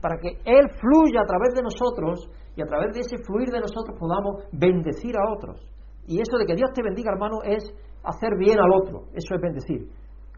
para 0.01 0.18
que 0.18 0.39
Él 0.45 0.68
fluya 0.79 1.23
a 1.23 1.27
través 1.27 1.55
de 1.55 1.62
nosotros 1.62 2.29
y 2.55 2.62
a 2.62 2.66
través 2.66 2.95
de 2.95 3.01
ese 3.01 3.16
fluir 3.25 3.51
de 3.51 3.61
nosotros 3.61 3.99
podamos 3.99 4.45
bendecir 4.53 5.16
a 5.16 5.33
otros. 5.33 5.61
Y 6.07 6.21
eso 6.21 6.39
de 6.39 6.47
que 6.47 6.55
Dios 6.55 6.71
te 6.75 6.83
bendiga, 6.83 7.12
hermano, 7.12 7.43
es 7.45 7.64
hacer 8.03 8.37
bien 8.39 8.59
al 8.59 8.73
otro. 8.73 9.07
Eso 9.14 9.35
es 9.35 9.41
bendecir. 9.41 9.89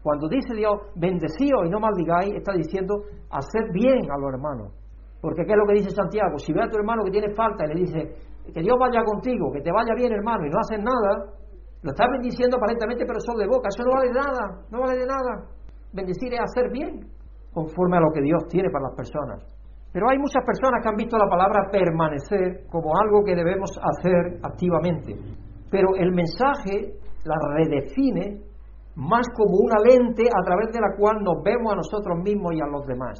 Cuando 0.03 0.27
dice 0.27 0.53
Dios, 0.53 0.73
bendecíos 0.95 1.63
y 1.65 1.69
no 1.69 1.79
maldigáis, 1.79 2.35
está 2.35 2.51
diciendo, 2.51 3.03
haced 3.31 3.71
bien 3.71 4.11
a 4.11 4.19
los 4.19 4.33
hermanos. 4.33 4.73
Porque 5.21 5.45
¿qué 5.45 5.53
es 5.53 5.57
lo 5.57 5.65
que 5.65 5.79
dice 5.79 5.89
Santiago? 5.91 6.37
Si 6.37 6.51
ve 6.51 6.61
a 6.61 6.69
tu 6.69 6.75
hermano 6.75 7.03
que 7.05 7.11
tiene 7.11 7.33
falta 7.33 7.63
y 7.63 7.73
le 7.73 7.79
dice, 7.79 7.99
que 8.51 8.59
Dios 8.59 8.75
vaya 8.77 9.01
contigo, 9.05 9.49
que 9.53 9.61
te 9.61 9.71
vaya 9.71 9.95
bien 9.95 10.11
hermano, 10.11 10.45
y 10.45 10.49
no 10.49 10.59
haces 10.59 10.83
nada, 10.83 11.31
lo 11.81 11.91
estás 11.91 12.07
bendiciendo 12.11 12.57
aparentemente, 12.57 13.05
pero 13.07 13.19
solo 13.21 13.39
de 13.39 13.47
boca. 13.47 13.69
Eso 13.71 13.83
no 13.87 13.95
vale 13.95 14.07
de 14.11 14.19
nada, 14.19 14.43
no 14.69 14.79
vale 14.81 14.99
de 14.99 15.07
nada. 15.07 15.47
Bendecir 15.93 16.33
es 16.33 16.41
hacer 16.41 16.69
bien, 16.69 17.07
conforme 17.53 17.95
a 17.95 18.01
lo 18.01 18.11
que 18.11 18.21
Dios 18.21 18.43
tiene 18.49 18.69
para 18.69 18.91
las 18.91 18.95
personas. 18.95 19.39
Pero 19.93 20.09
hay 20.09 20.17
muchas 20.17 20.43
personas 20.43 20.81
que 20.83 20.89
han 20.89 20.95
visto 20.95 21.17
la 21.17 21.29
palabra 21.29 21.69
permanecer 21.71 22.65
como 22.67 22.91
algo 22.99 23.23
que 23.23 23.35
debemos 23.35 23.71
hacer 23.79 24.39
activamente. 24.43 25.15
Pero 25.69 25.95
el 25.95 26.11
mensaje 26.11 26.99
la 27.23 27.35
redefine 27.55 28.41
más 28.95 29.25
como 29.35 29.57
una 29.57 29.79
lente 29.81 30.23
a 30.29 30.41
través 30.45 30.71
de 30.71 30.79
la 30.79 30.95
cual 30.97 31.17
nos 31.23 31.41
vemos 31.43 31.73
a 31.73 31.77
nosotros 31.77 32.17
mismos 32.23 32.53
y 32.53 32.61
a 32.61 32.67
los 32.67 32.85
demás. 32.85 33.19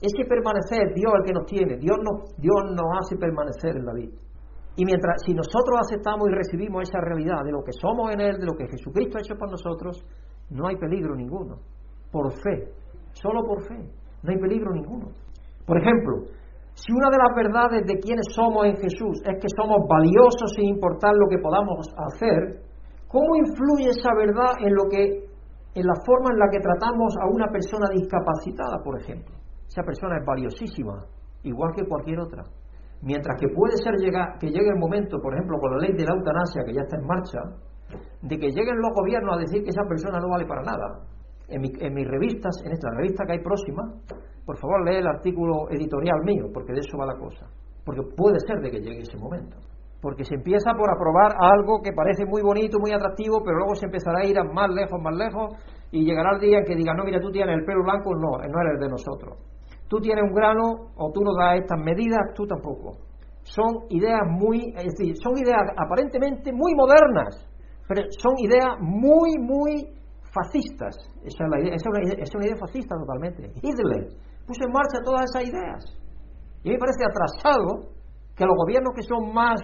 Es 0.00 0.12
que 0.16 0.24
permanecer, 0.24 0.94
Dios 0.94 1.12
el 1.14 1.24
que 1.24 1.32
nos 1.32 1.46
tiene, 1.46 1.76
Dios 1.78 1.96
nos, 2.02 2.34
Dios 2.36 2.58
nos 2.74 2.90
hace 2.98 3.16
permanecer 3.16 3.76
en 3.76 3.86
la 3.86 3.94
vida. 3.94 4.18
Y 4.74 4.84
mientras, 4.84 5.22
si 5.24 5.34
nosotros 5.34 5.78
aceptamos 5.78 6.28
y 6.28 6.34
recibimos 6.34 6.88
esa 6.88 6.98
realidad 7.00 7.44
de 7.44 7.52
lo 7.52 7.62
que 7.62 7.72
somos 7.72 8.10
en 8.12 8.20
Él, 8.20 8.38
de 8.38 8.46
lo 8.46 8.56
que 8.56 8.66
Jesucristo 8.66 9.18
ha 9.18 9.20
hecho 9.20 9.36
por 9.36 9.50
nosotros, 9.50 10.02
no 10.50 10.66
hay 10.66 10.76
peligro 10.76 11.14
ninguno. 11.14 11.56
Por 12.10 12.32
fe, 12.32 12.72
solo 13.12 13.42
por 13.44 13.62
fe, 13.68 13.78
no 14.22 14.30
hay 14.30 14.38
peligro 14.38 14.72
ninguno. 14.72 15.08
Por 15.66 15.78
ejemplo, 15.78 16.24
si 16.74 16.92
una 16.92 17.10
de 17.10 17.18
las 17.18 17.36
verdades 17.36 17.86
de 17.86 18.00
quienes 18.00 18.26
somos 18.34 18.64
en 18.64 18.76
Jesús 18.76 19.20
es 19.24 19.38
que 19.40 19.48
somos 19.54 19.86
valiosos 19.86 20.52
sin 20.56 20.68
importar 20.68 21.12
lo 21.14 21.28
que 21.28 21.38
podamos 21.38 21.86
hacer, 21.96 22.64
¿Cómo 23.12 23.36
influye 23.36 23.90
esa 23.92 24.08
verdad 24.16 24.56
en 24.64 24.72
lo 24.72 24.88
que 24.88 25.28
en 25.74 25.86
la 25.86 25.96
forma 26.00 26.32
en 26.32 26.38
la 26.38 26.48
que 26.48 26.60
tratamos 26.60 27.12
a 27.20 27.28
una 27.28 27.46
persona 27.52 27.84
discapacitada, 27.92 28.80
por 28.82 28.98
ejemplo? 28.98 29.36
Esa 29.68 29.82
persona 29.82 30.16
es 30.16 30.24
valiosísima, 30.24 31.04
igual 31.42 31.72
que 31.76 31.84
cualquier 31.84 32.20
otra. 32.20 32.42
Mientras 33.02 33.38
que 33.38 33.48
puede 33.52 33.76
ser 33.76 33.96
llegar, 34.00 34.38
que 34.40 34.48
llegue 34.48 34.72
el 34.72 34.80
momento, 34.80 35.20
por 35.20 35.34
ejemplo, 35.34 35.58
con 35.60 35.72
la 35.72 35.84
ley 35.84 35.92
de 35.92 36.04
la 36.04 36.14
eutanasia 36.16 36.64
que 36.64 36.72
ya 36.72 36.80
está 36.80 36.96
en 36.96 37.06
marcha, 37.06 37.40
de 38.22 38.38
que 38.38 38.48
lleguen 38.48 38.80
los 38.80 38.92
gobiernos 38.96 39.36
a 39.36 39.40
decir 39.40 39.62
que 39.62 39.70
esa 39.76 39.84
persona 39.84 40.18
no 40.18 40.30
vale 40.30 40.46
para 40.46 40.62
nada. 40.62 41.04
En, 41.48 41.60
en 41.64 41.92
mis 41.92 42.08
revistas, 42.08 42.64
en 42.64 42.72
esta 42.72 42.88
revista 42.96 43.24
que 43.26 43.32
hay 43.32 43.42
próxima, 43.44 43.92
por 44.46 44.56
favor 44.56 44.88
lee 44.88 44.96
el 44.96 45.06
artículo 45.06 45.68
editorial 45.68 46.24
mío, 46.24 46.46
porque 46.54 46.72
de 46.72 46.80
eso 46.80 46.96
va 46.96 47.04
la 47.04 47.18
cosa. 47.18 47.44
Porque 47.84 48.00
puede 48.16 48.40
ser 48.40 48.56
de 48.62 48.70
que 48.70 48.80
llegue 48.80 49.02
ese 49.02 49.18
momento 49.18 49.58
porque 50.02 50.24
se 50.24 50.34
empieza 50.34 50.74
por 50.74 50.90
aprobar 50.90 51.30
algo 51.38 51.80
que 51.80 51.92
parece 51.92 52.26
muy 52.26 52.42
bonito, 52.42 52.80
muy 52.80 52.90
atractivo, 52.90 53.40
pero 53.44 53.58
luego 53.58 53.76
se 53.76 53.86
empezará 53.86 54.18
a 54.18 54.26
ir 54.26 54.36
más 54.52 54.68
lejos, 54.68 55.00
más 55.00 55.14
lejos, 55.14 55.54
y 55.92 56.04
llegará 56.04 56.34
el 56.34 56.40
día 56.40 56.58
en 56.58 56.64
que 56.64 56.74
diga, 56.74 56.92
no, 56.92 57.04
mira, 57.04 57.20
tú 57.20 57.30
tienes 57.30 57.56
el 57.56 57.64
pelo 57.64 57.84
blanco, 57.84 58.10
no, 58.12 58.36
no 58.36 58.60
eres 58.66 58.80
de 58.80 58.88
nosotros. 58.88 59.38
Tú 59.86 60.00
tienes 60.00 60.24
un 60.24 60.34
grano, 60.34 60.90
o 60.96 61.12
tú 61.12 61.22
no 61.22 61.30
das 61.38 61.60
estas 61.60 61.78
medidas, 61.78 62.34
tú 62.34 62.44
tampoco. 62.46 62.98
Son 63.44 63.86
ideas 63.90 64.26
muy, 64.26 64.74
es 64.74 64.90
decir, 64.90 65.14
son 65.22 65.38
ideas 65.38 65.62
aparentemente 65.78 66.50
muy 66.52 66.74
modernas, 66.74 67.46
pero 67.86 68.02
son 68.18 68.34
ideas 68.38 68.74
muy, 68.80 69.38
muy 69.38 69.86
fascistas. 70.34 70.96
Esa 71.22 71.44
es, 71.44 71.50
la 71.50 71.60
idea, 71.62 71.74
es, 71.76 71.82
una, 71.86 72.00
es 72.18 72.34
una 72.34 72.46
idea 72.46 72.56
fascista 72.56 72.96
totalmente. 72.98 73.52
Hitler 73.62 74.08
puso 74.46 74.64
en 74.66 74.72
marcha 74.72 74.98
todas 75.04 75.30
esas 75.30 75.46
ideas. 75.46 75.84
Y 76.64 76.70
a 76.70 76.72
me 76.72 76.78
parece 76.78 77.04
atrasado 77.06 77.92
que 78.34 78.46
los 78.46 78.56
gobiernos 78.56 78.94
que 78.96 79.02
son 79.02 79.32
más 79.32 79.60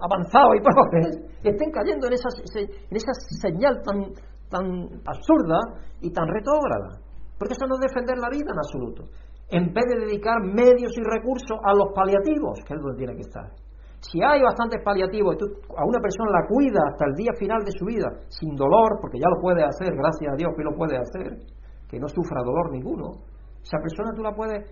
avanzados 0.00 0.56
y 0.56 0.60
progres 0.60 1.14
estén 1.44 1.70
cayendo 1.70 2.06
en 2.08 2.14
esa, 2.14 2.28
en 2.56 2.96
esa 2.96 3.12
señal 3.40 3.80
tan, 3.84 4.12
tan 4.48 4.64
absurda 5.06 5.58
y 6.00 6.10
tan 6.12 6.26
retrógrada. 6.28 7.00
Porque 7.38 7.54
eso 7.54 7.66
no 7.66 7.76
es 7.76 7.88
defender 7.88 8.18
la 8.18 8.28
vida 8.28 8.52
en 8.52 8.58
absoluto. 8.58 9.08
En 9.48 9.72
vez 9.72 9.84
de 9.88 10.06
dedicar 10.06 10.40
medios 10.42 10.92
y 10.96 11.02
recursos 11.02 11.58
a 11.64 11.72
los 11.74 11.92
paliativos, 11.94 12.60
que 12.66 12.74
es 12.74 12.80
donde 12.80 12.98
tiene 12.98 13.14
que 13.16 13.26
estar. 13.26 13.48
Si 14.00 14.20
hay 14.22 14.40
bastantes 14.42 14.80
paliativos 14.82 15.34
y 15.34 15.38
tú 15.38 15.46
a 15.76 15.84
una 15.84 16.00
persona 16.00 16.40
la 16.40 16.48
cuida 16.48 16.80
hasta 16.88 17.04
el 17.06 17.14
día 17.14 17.32
final 17.38 17.64
de 17.64 17.72
su 17.72 17.84
vida, 17.84 18.08
sin 18.28 18.56
dolor, 18.56 18.96
porque 19.00 19.18
ya 19.18 19.28
lo 19.28 19.40
puede 19.40 19.62
hacer, 19.64 19.92
gracias 19.92 20.32
a 20.32 20.36
Dios 20.36 20.52
que 20.56 20.64
lo 20.64 20.72
puede 20.76 20.96
hacer, 20.96 21.36
que 21.88 21.98
no 21.98 22.08
sufra 22.08 22.40
dolor 22.44 22.72
ninguno, 22.72 23.12
esa 23.60 23.76
persona 23.76 24.16
tú 24.16 24.22
la 24.22 24.32
puedes 24.32 24.64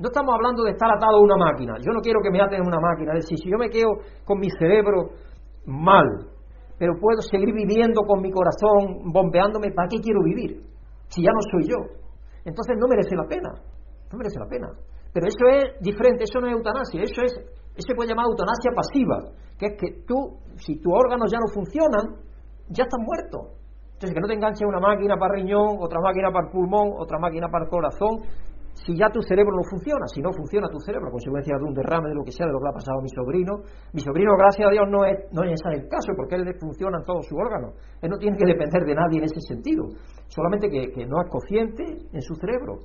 no 0.00 0.08
estamos 0.08 0.32
hablando 0.34 0.64
de 0.64 0.72
estar 0.72 0.88
atado 0.88 1.18
a 1.18 1.20
una 1.20 1.36
máquina. 1.36 1.76
Yo 1.84 1.92
no 1.92 2.00
quiero 2.00 2.20
que 2.24 2.30
me 2.30 2.40
aten 2.40 2.64
a 2.64 2.66
una 2.66 2.80
máquina. 2.80 3.12
Es 3.12 3.28
decir, 3.28 3.36
si 3.36 3.50
yo 3.50 3.58
me 3.58 3.68
quedo 3.68 4.00
con 4.24 4.40
mi 4.40 4.48
cerebro 4.58 5.12
mal, 5.66 6.08
pero 6.78 6.94
puedo 6.98 7.20
seguir 7.20 7.52
viviendo 7.52 8.00
con 8.08 8.22
mi 8.22 8.32
corazón 8.32 9.12
bombeándome, 9.12 9.72
¿para 9.76 9.88
qué 9.88 10.00
quiero 10.00 10.24
vivir? 10.24 10.64
Si 11.08 11.22
ya 11.22 11.30
no 11.30 11.40
soy 11.52 11.68
yo. 11.68 11.76
Entonces 12.46 12.76
no 12.80 12.88
merece 12.88 13.14
la 13.14 13.28
pena. 13.28 13.52
No 14.10 14.16
merece 14.16 14.40
la 14.40 14.48
pena. 14.48 14.68
Pero 15.12 15.26
eso 15.26 15.44
es 15.52 15.76
diferente, 15.84 16.24
eso 16.24 16.40
no 16.40 16.46
es 16.46 16.54
eutanasia, 16.54 17.02
eso 17.02 17.20
es, 17.20 17.32
eso 17.36 17.86
se 17.86 17.94
puede 17.94 18.08
llamar 18.08 18.24
eutanasia 18.24 18.70
pasiva, 18.74 19.36
que 19.58 19.66
es 19.66 19.74
que 19.76 20.04
tú, 20.06 20.38
si 20.56 20.80
tus 20.80 20.92
órganos 20.94 21.30
ya 21.30 21.38
no 21.38 21.52
funcionan, 21.52 22.24
ya 22.68 22.84
estás 22.84 23.00
muerto. 23.04 23.60
Entonces 24.00 24.14
que 24.14 24.20
no 24.20 24.28
te 24.28 24.34
enganches 24.34 24.66
una 24.66 24.80
máquina 24.80 25.16
para 25.18 25.34
riñón, 25.34 25.76
otra 25.78 26.00
máquina 26.00 26.30
para 26.32 26.48
pulmón, 26.48 26.94
otra 26.96 27.18
máquina 27.18 27.48
para 27.50 27.64
el 27.64 27.70
corazón, 27.70 28.24
si 28.84 28.96
ya 28.96 29.10
tu 29.10 29.20
cerebro 29.20 29.52
no 29.52 29.62
funciona, 29.68 30.06
si 30.06 30.20
no 30.20 30.32
funciona 30.32 30.68
tu 30.68 30.80
cerebro 30.80 31.08
a 31.08 31.12
consecuencia 31.12 31.56
de 31.56 31.64
un 31.64 31.74
derrame, 31.74 32.08
de 32.08 32.14
lo 32.14 32.24
que 32.24 32.32
sea, 32.32 32.46
de 32.46 32.52
lo 32.52 32.58
que 32.58 32.64
le 32.64 32.70
ha 32.70 32.80
pasado 32.80 32.98
a 32.98 33.02
mi 33.02 33.08
sobrino, 33.08 33.52
mi 33.92 34.00
sobrino, 34.00 34.32
gracias 34.36 34.68
a 34.68 34.70
Dios, 34.70 34.88
no 34.88 35.04
es, 35.04 35.18
no 35.32 35.44
es 35.44 35.60
el 35.72 35.88
caso, 35.88 36.12
porque 36.16 36.36
él 36.36 36.48
funciona 36.58 36.98
en 36.98 37.04
todos 37.04 37.26
sus 37.26 37.36
órganos. 37.36 37.74
Él 38.00 38.08
no 38.08 38.16
tiene 38.16 38.36
que 38.38 38.46
depender 38.46 38.84
de 38.84 38.94
nadie 38.94 39.18
en 39.18 39.24
ese 39.24 39.40
sentido, 39.40 39.84
solamente 40.28 40.70
que, 40.70 41.04
no 41.04 41.20
es 41.20 41.28
consciente 41.28 41.84
en 42.12 42.22
su 42.22 42.34
cerebro. 42.36 42.78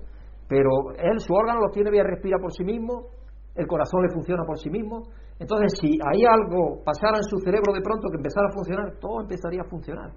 Pero 0.47 0.91
él, 0.99 1.19
su 1.19 1.33
órgano 1.33 1.61
los 1.61 1.71
tiene 1.71 1.89
bien, 1.89 2.05
respira 2.05 2.37
por 2.39 2.51
sí 2.51 2.63
mismo, 2.63 3.07
el 3.55 3.65
corazón 3.65 4.03
le 4.03 4.13
funciona 4.13 4.43
por 4.43 4.59
sí 4.59 4.69
mismo. 4.69 5.03
Entonces, 5.39 5.79
si 5.79 5.97
hay 6.03 6.25
algo 6.25 6.83
pasara 6.83 7.17
en 7.17 7.23
su 7.23 7.39
cerebro 7.39 7.73
de 7.73 7.81
pronto 7.81 8.09
que 8.09 8.17
empezara 8.17 8.47
a 8.49 8.53
funcionar, 8.53 8.99
todo 8.99 9.21
empezaría 9.21 9.61
a 9.61 9.69
funcionar, 9.69 10.11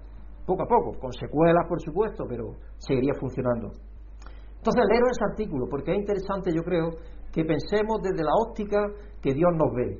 poco 0.45 0.63
a 0.63 0.67
poco, 0.67 0.99
con 0.99 1.13
secuelas, 1.13 1.65
por 1.67 1.79
supuesto, 1.79 2.25
pero 2.27 2.55
seguiría 2.77 3.13
funcionando. 3.19 3.71
Entonces 4.59 4.83
leo 4.91 5.07
ese 5.07 5.23
artículo 5.31 5.67
porque 5.69 5.91
es 5.91 5.99
interesante, 5.99 6.51
yo 6.53 6.63
creo, 6.63 6.91
que 7.31 7.43
pensemos 7.45 8.01
desde 8.03 8.23
la 8.23 8.35
óptica 8.45 8.87
que 9.21 9.33
Dios 9.33 9.51
nos 9.55 9.73
ve. 9.73 9.99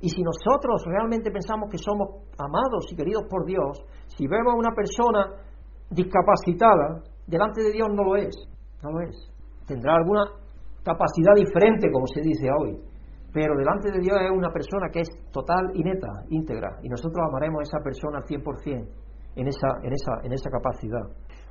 Y 0.00 0.08
si 0.08 0.22
nosotros 0.22 0.84
realmente 0.86 1.30
pensamos 1.30 1.68
que 1.70 1.78
somos 1.78 2.24
amados 2.38 2.86
y 2.90 2.96
queridos 2.96 3.24
por 3.28 3.44
Dios, 3.44 3.84
si 4.16 4.26
vemos 4.26 4.54
a 4.54 4.56
una 4.56 4.74
persona 4.74 5.26
discapacitada, 5.90 7.02
delante 7.26 7.62
de 7.62 7.72
Dios 7.72 7.88
no 7.92 8.04
lo 8.04 8.16
es, 8.16 8.34
no 8.82 8.92
lo 8.92 9.00
es. 9.00 9.16
Tendrá 9.66 9.96
alguna 9.96 10.24
capacidad 10.84 11.34
diferente, 11.34 11.90
como 11.90 12.06
se 12.06 12.22
dice 12.22 12.48
hoy, 12.48 12.78
pero 13.32 13.56
delante 13.56 13.90
de 13.90 14.00
Dios 14.00 14.16
es 14.22 14.30
una 14.30 14.50
persona 14.50 14.88
que 14.90 15.00
es 15.00 15.08
total 15.32 15.70
y 15.74 15.82
neta, 15.82 16.08
íntegra, 16.30 16.78
y 16.82 16.88
nosotros 16.88 17.18
amaremos 17.28 17.60
a 17.60 17.62
esa 17.62 17.84
persona 17.84 18.18
al 18.18 18.24
100% 18.24 18.88
en 19.36 19.46
esa, 19.46 19.68
en 19.82 19.92
esa, 19.92 20.12
en 20.22 20.32
esa 20.32 20.48
capacidad. 20.50 21.04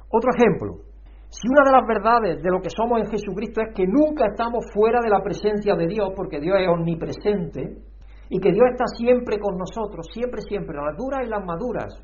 Otro 0.09 0.29
ejemplo, 0.35 0.81
si 1.29 1.47
una 1.49 1.63
de 1.65 1.75
las 1.75 1.85
verdades 1.85 2.41
de 2.41 2.49
lo 2.49 2.61
que 2.61 2.69
somos 2.69 2.99
en 2.99 3.11
Jesucristo 3.11 3.61
es 3.61 3.75
que 3.75 3.85
nunca 3.85 4.27
estamos 4.31 4.63
fuera 4.73 5.01
de 5.03 5.09
la 5.09 5.21
presencia 5.21 5.75
de 5.75 5.87
Dios, 5.87 6.09
porque 6.15 6.39
Dios 6.39 6.55
es 6.59 6.67
omnipresente, 6.69 7.83
y 8.29 8.39
que 8.39 8.51
Dios 8.51 8.65
está 8.71 8.85
siempre 8.95 9.39
con 9.39 9.57
nosotros, 9.57 10.07
siempre, 10.11 10.41
siempre, 10.41 10.75
las 10.75 10.95
duras 10.97 11.21
y 11.25 11.29
las 11.29 11.43
maduras. 11.43 11.95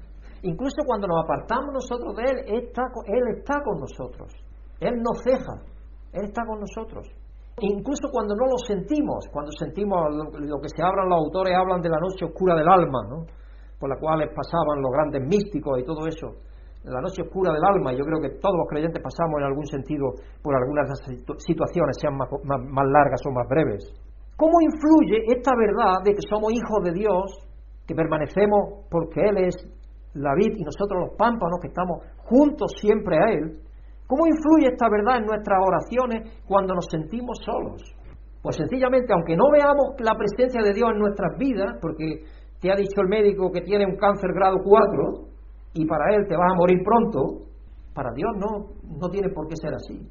Incluso 0.44 0.84
cuando 0.86 1.08
nos 1.08 1.24
apartamos 1.24 1.74
nosotros 1.74 2.16
de 2.16 2.24
Él, 2.24 2.38
Él 2.48 3.28
está, 3.36 3.64
con 3.64 3.80
nosotros. 3.80 4.32
Él 4.80 4.96
no 5.00 5.12
ceja, 5.24 5.56
Él 6.12 6.26
está 6.28 6.44
con 6.46 6.60
nosotros. 6.60 7.08
Incluso 7.60 8.10
cuando 8.12 8.36
no 8.36 8.48
lo 8.48 8.58
sentimos, 8.68 9.28
cuando 9.32 9.52
sentimos 9.52 10.00
lo, 10.16 10.60
que 10.60 10.70
se 10.70 10.84
hablan 10.84 11.08
los 11.08 11.20
autores, 11.20 11.56
hablan 11.56 11.82
de 11.82 11.90
la 11.90 12.00
noche 12.00 12.26
oscura 12.26 12.56
del 12.56 12.68
alma, 12.68 13.00
¿no? 13.10 13.26
por 13.80 13.90
la 13.90 14.00
cual 14.00 14.20
pasaban 14.36 14.82
los 14.82 14.92
grandes 14.92 15.22
místicos 15.28 15.80
y 15.80 15.84
todo 15.84 16.08
eso 16.08 16.40
la 16.92 17.00
noche 17.00 17.22
oscura 17.22 17.54
del 17.54 17.64
alma, 17.64 17.94
y 17.94 17.98
yo 17.98 18.04
creo 18.04 18.20
que 18.20 18.40
todos 18.40 18.56
los 18.58 18.68
creyentes 18.68 19.02
pasamos 19.02 19.40
en 19.40 19.46
algún 19.48 19.66
sentido 19.66 20.12
por 20.42 20.56
algunas 20.56 20.88
de 20.88 20.94
esas 20.94 21.44
situaciones, 21.46 21.96
sean 22.00 22.18
más, 22.18 22.28
largas 22.92 23.22
o 23.26 23.32
más 23.32 23.48
breves. 23.48 23.88
¿Cómo 24.36 24.60
influye 24.60 25.24
esta 25.32 25.52
verdad 25.56 26.04
de 26.04 26.12
que 26.12 26.28
somos 26.28 26.52
hijos 26.52 26.84
de 26.84 26.92
Dios, 26.92 27.48
que 27.88 27.96
permanecemos 27.96 28.88
porque 28.90 29.22
Él 29.22 29.38
es 29.48 29.56
la 30.14 30.36
vid 30.36 30.58
y 30.58 30.64
nosotros 30.64 31.08
los 31.08 31.18
pámpanos, 31.18 31.60
que 31.62 31.70
estamos 31.70 32.04
juntos 32.26 32.72
siempre 32.82 33.16
a 33.18 33.32
Él? 33.32 33.60
¿Cómo 34.08 34.28
influye 34.28 34.68
esta 34.68 34.90
verdad 34.90 35.24
en 35.24 35.26
nuestras 35.26 35.60
oraciones 35.64 36.44
cuando 36.46 36.76
nos 36.76 36.86
sentimos 36.92 37.40
solos? 37.46 37.82
Pues 38.42 38.58
sencillamente, 38.58 39.14
aunque 39.14 39.38
no 39.38 39.50
veamos 39.50 39.96
la 40.00 40.16
presencia 40.18 40.62
de 40.62 40.74
Dios 40.74 40.90
en 40.92 41.00
nuestras 41.00 41.38
vidas, 41.38 41.78
porque 41.82 42.26
te 42.60 42.72
ha 42.72 42.76
dicho 42.76 43.00
el 43.00 43.08
médico 43.08 43.52
que 43.52 43.62
tiene 43.62 43.86
un 43.86 43.96
cáncer 43.96 44.32
grado 44.34 44.58
4, 44.66 45.33
y 45.74 45.86
para 45.86 46.16
él 46.16 46.28
te 46.28 46.38
vas 46.38 46.52
a 46.52 46.56
morir 46.56 46.80
pronto, 46.84 47.50
para 47.94 48.12
Dios 48.14 48.32
no, 48.38 48.74
no 49.00 49.10
tiene 49.10 49.30
por 49.30 49.48
qué 49.48 49.56
ser 49.56 49.74
así. 49.74 50.02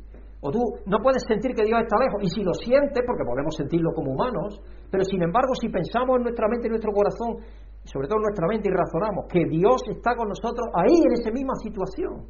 O 0.41 0.51
tú 0.51 0.59
no 0.87 0.99
puedes 0.99 1.23
sentir 1.27 1.55
que 1.55 1.63
Dios 1.63 1.79
está 1.83 1.97
lejos, 2.03 2.19
y 2.23 2.29
si 2.29 2.43
lo 2.43 2.53
sientes, 2.55 3.03
porque 3.07 3.23
podemos 3.23 3.55
sentirlo 3.55 3.95
como 3.95 4.11
humanos, 4.11 4.59
pero 4.91 5.05
sin 5.05 5.23
embargo 5.23 5.55
si 5.55 5.69
pensamos 5.69 6.19
en 6.19 6.23
nuestra 6.25 6.49
mente 6.49 6.67
y 6.67 6.71
nuestro 6.71 6.91
corazón, 6.91 7.47
sobre 7.85 8.09
todo 8.09 8.19
en 8.19 8.27
nuestra 8.27 8.47
mente 8.49 8.69
y 8.69 8.75
razonamos 8.75 9.27
que 9.31 9.47
Dios 9.47 9.79
está 9.87 10.17
con 10.17 10.29
nosotros 10.29 10.67
ahí 10.75 10.99
en 10.99 11.13
esa 11.15 11.31
misma 11.31 11.55
situación, 11.63 12.27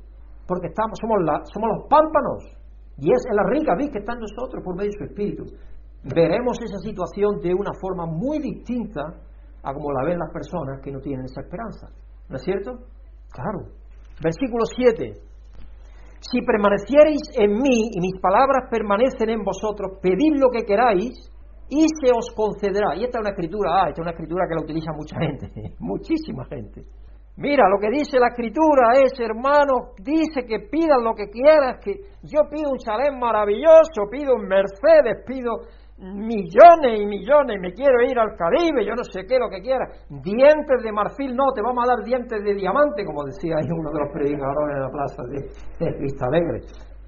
porque 0.46 0.68
estamos, 0.68 1.00
somos, 1.00 1.24
la, 1.24 1.40
somos 1.48 1.68
los 1.72 1.88
pámpanos, 1.88 2.52
y 3.00 3.08
es 3.08 3.24
la 3.32 3.48
rica 3.48 3.72
vid 3.80 3.90
que 3.92 4.04
está 4.04 4.12
en 4.12 4.20
nosotros 4.20 4.60
por 4.62 4.76
medio 4.76 4.92
de 4.92 4.98
su 4.98 5.04
Espíritu, 5.08 5.44
veremos 6.04 6.60
esa 6.60 6.78
situación 6.84 7.40
de 7.40 7.54
una 7.54 7.72
forma 7.80 8.04
muy 8.04 8.38
distinta 8.40 9.00
a 9.62 9.72
como 9.72 9.92
la 9.92 10.04
ven 10.04 10.18
las 10.18 10.32
personas 10.32 10.80
que 10.82 10.92
no 10.92 11.00
tienen 11.00 11.24
esa 11.24 11.40
esperanza. 11.40 11.88
¿No 12.28 12.36
es 12.36 12.42
cierto? 12.42 12.72
Claro. 13.32 13.68
Versículo 14.22 14.64
7. 14.64 15.12
Si 16.20 16.40
permaneciereis 16.42 17.22
en 17.34 17.60
mí 17.60 17.90
y 17.90 18.00
mis 18.00 18.20
palabras 18.20 18.70
permanecen 18.70 19.30
en 19.30 19.42
vosotros, 19.42 19.98
pedid 20.00 20.38
lo 20.38 20.50
que 20.50 20.64
queráis 20.64 21.32
y 21.68 21.86
se 21.88 22.12
os 22.14 22.30
concederá. 22.36 22.94
Y 22.94 23.04
esta 23.04 23.18
es 23.18 23.22
una 23.22 23.30
escritura, 23.30 23.70
ah, 23.74 23.88
esta 23.88 24.02
es 24.02 24.04
una 24.04 24.10
escritura 24.12 24.46
que 24.46 24.54
la 24.54 24.62
utiliza 24.62 24.92
mucha 24.92 25.16
gente, 25.18 25.74
muchísima 25.80 26.44
gente. 26.44 26.84
Mira, 27.36 27.66
lo 27.68 27.80
que 27.80 27.88
dice 27.88 28.20
la 28.20 28.28
escritura 28.28 28.92
es, 29.02 29.18
hermano, 29.18 29.96
dice 29.98 30.44
que 30.46 30.68
pidan 30.68 31.02
lo 31.02 31.14
que 31.14 31.30
quieras, 31.30 31.80
que 31.82 31.92
yo 32.22 32.44
pido 32.50 32.70
un 32.70 32.78
chalet 32.78 33.14
maravilloso, 33.18 34.04
pido 34.10 34.34
un 34.34 34.46
Mercedes, 34.46 35.24
pido 35.26 35.64
millones 35.98 37.00
y 37.00 37.06
millones, 37.06 37.56
me 37.60 37.72
quiero 37.72 38.02
ir 38.02 38.18
al 38.18 38.36
Caribe, 38.36 38.84
yo 38.84 38.94
no 38.94 39.04
sé 39.04 39.24
qué, 39.26 39.38
lo 39.38 39.48
que 39.48 39.60
quiera. 39.60 39.86
Dientes 40.08 40.82
de 40.82 40.92
marfil, 40.92 41.34
no, 41.36 41.52
te 41.54 41.62
vamos 41.62 41.84
a 41.84 41.94
dar 41.94 42.04
dientes 42.04 42.42
de 42.42 42.54
diamante, 42.54 43.04
como 43.04 43.24
decía 43.24 43.56
ahí 43.56 43.68
uno 43.70 43.90
de 43.90 44.00
los 44.00 44.12
predicadores 44.12 44.76
en 44.76 44.82
la 44.82 44.90
plaza 44.90 45.22
de, 45.28 45.38
de 45.84 45.98
Vista 46.00 46.26
Alegre. 46.26 46.60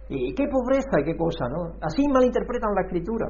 Y 0.08 0.34
qué 0.34 0.44
pobreza 0.46 1.00
y 1.00 1.04
qué 1.04 1.16
cosa, 1.16 1.48
¿no? 1.48 1.74
Así 1.80 2.06
malinterpretan 2.06 2.74
la 2.74 2.82
escritura, 2.82 3.26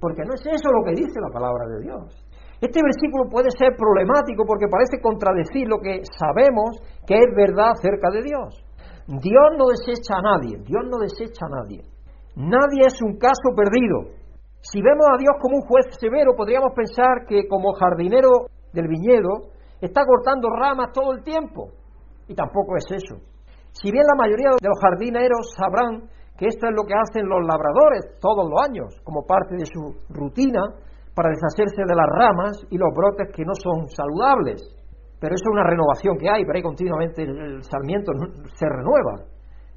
porque 0.00 0.22
no 0.24 0.34
es 0.34 0.46
eso 0.46 0.68
lo 0.70 0.84
que 0.84 1.00
dice 1.00 1.18
la 1.20 1.32
palabra 1.32 1.66
de 1.66 1.82
Dios. 1.82 2.30
Este 2.60 2.80
versículo 2.84 3.24
puede 3.30 3.50
ser 3.56 3.74
problemático 3.74 4.44
porque 4.44 4.68
parece 4.68 5.00
contradecir 5.00 5.66
lo 5.66 5.80
que 5.80 6.04
sabemos 6.04 6.76
que 7.06 7.16
es 7.16 7.28
verdad 7.34 7.72
acerca 7.72 8.10
de 8.10 8.22
Dios. 8.22 8.62
Dios 9.08 9.48
no 9.56 9.64
desecha 9.72 10.20
a 10.20 10.22
nadie, 10.22 10.60
Dios 10.62 10.84
no 10.84 10.98
desecha 10.98 11.46
a 11.46 11.48
nadie. 11.48 11.82
Nadie 12.36 12.86
es 12.86 13.00
un 13.02 13.16
caso 13.16 13.56
perdido. 13.56 14.19
Si 14.62 14.80
vemos 14.82 15.06
a 15.08 15.16
Dios 15.16 15.36
como 15.40 15.56
un 15.56 15.66
juez 15.66 15.86
severo, 15.98 16.36
podríamos 16.36 16.72
pensar 16.74 17.24
que 17.26 17.48
como 17.48 17.72
jardinero 17.72 18.52
del 18.72 18.88
viñedo 18.88 19.50
está 19.80 20.04
cortando 20.04 20.48
ramas 20.50 20.92
todo 20.92 21.12
el 21.12 21.24
tiempo. 21.24 21.72
Y 22.28 22.34
tampoco 22.34 22.76
es 22.76 22.84
eso. 22.92 23.16
Si 23.72 23.90
bien 23.90 24.04
la 24.04 24.20
mayoría 24.20 24.50
de 24.50 24.68
los 24.68 24.78
jardineros 24.82 25.54
sabrán 25.56 26.10
que 26.36 26.46
esto 26.46 26.68
es 26.68 26.74
lo 26.76 26.84
que 26.84 26.94
hacen 26.94 27.28
los 27.28 27.40
labradores 27.44 28.16
todos 28.20 28.48
los 28.48 28.60
años, 28.60 28.96
como 29.04 29.24
parte 29.26 29.56
de 29.56 29.66
su 29.66 29.80
rutina 30.08 30.60
para 31.14 31.30
deshacerse 31.30 31.82
de 31.84 31.94
las 31.94 32.08
ramas 32.16 32.60
y 32.70 32.78
los 32.78 32.90
brotes 32.94 33.28
que 33.34 33.44
no 33.44 33.54
son 33.54 33.88
saludables. 33.88 34.60
Pero 35.20 35.34
eso 35.34 35.44
es 35.44 35.52
una 35.52 35.64
renovación 35.64 36.16
que 36.16 36.28
hay, 36.28 36.44
pero 36.44 36.56
ahí 36.56 36.62
continuamente 36.62 37.22
el 37.22 37.62
sarmiento 37.62 38.12
se 38.56 38.66
renueva. 38.68 39.24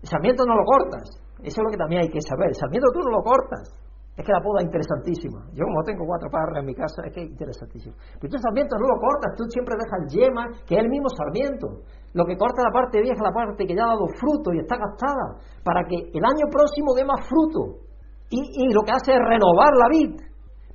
El 0.01 0.07
sarmiento 0.07 0.45
no 0.45 0.55
lo 0.55 0.63
cortas, 0.63 1.19
eso 1.43 1.57
es 1.59 1.63
lo 1.63 1.71
que 1.71 1.77
también 1.77 2.01
hay 2.03 2.09
que 2.09 2.21
saber. 2.21 2.47
El 2.47 2.55
sarmiento 2.55 2.87
tú 2.93 2.99
no 2.99 3.11
lo 3.11 3.23
cortas, 3.23 3.71
es 4.13 4.21
que 4.21 4.31
la 4.31 4.41
poda 4.45 4.61
es 4.61 4.69
interesantísima. 4.69 5.41
Yo 5.57 5.65
como 5.65 5.81
tengo 5.81 6.05
cuatro 6.05 6.29
parras 6.29 6.61
en 6.61 6.65
mi 6.69 6.75
casa, 6.75 7.01
es 7.05 7.13
que 7.13 7.25
es 7.25 7.29
interesantísimo. 7.33 7.95
Pero 8.21 8.29
tú 8.29 8.35
el 8.37 8.45
sarmiento 8.45 8.77
no 8.77 8.85
lo 8.85 8.97
cortas, 9.01 9.33
tú 9.33 9.43
siempre 9.49 9.73
dejas 9.73 9.99
el 10.05 10.07
yema, 10.13 10.43
que 10.69 10.77
es 10.77 10.81
el 10.85 10.89
mismo 10.89 11.09
sarmiento. 11.09 11.81
Lo 12.13 12.25
que 12.25 12.37
corta 12.37 12.61
la 12.61 12.69
parte 12.69 13.01
vieja, 13.01 13.17
la 13.25 13.33
parte 13.33 13.65
que 13.65 13.73
ya 13.73 13.89
ha 13.89 13.97
dado 13.97 14.05
fruto 14.21 14.53
y 14.53 14.61
está 14.61 14.77
gastada, 14.77 15.41
para 15.65 15.81
que 15.89 15.97
el 16.13 16.23
año 16.23 16.45
próximo 16.45 16.93
dé 16.93 17.03
más 17.05 17.25
fruto. 17.25 17.81
Y, 18.29 18.37
y 18.37 18.73
lo 18.73 18.85
que 18.85 18.93
hace 18.93 19.17
es 19.17 19.21
renovar 19.25 19.73
la 19.81 19.89
vid. 19.89 20.13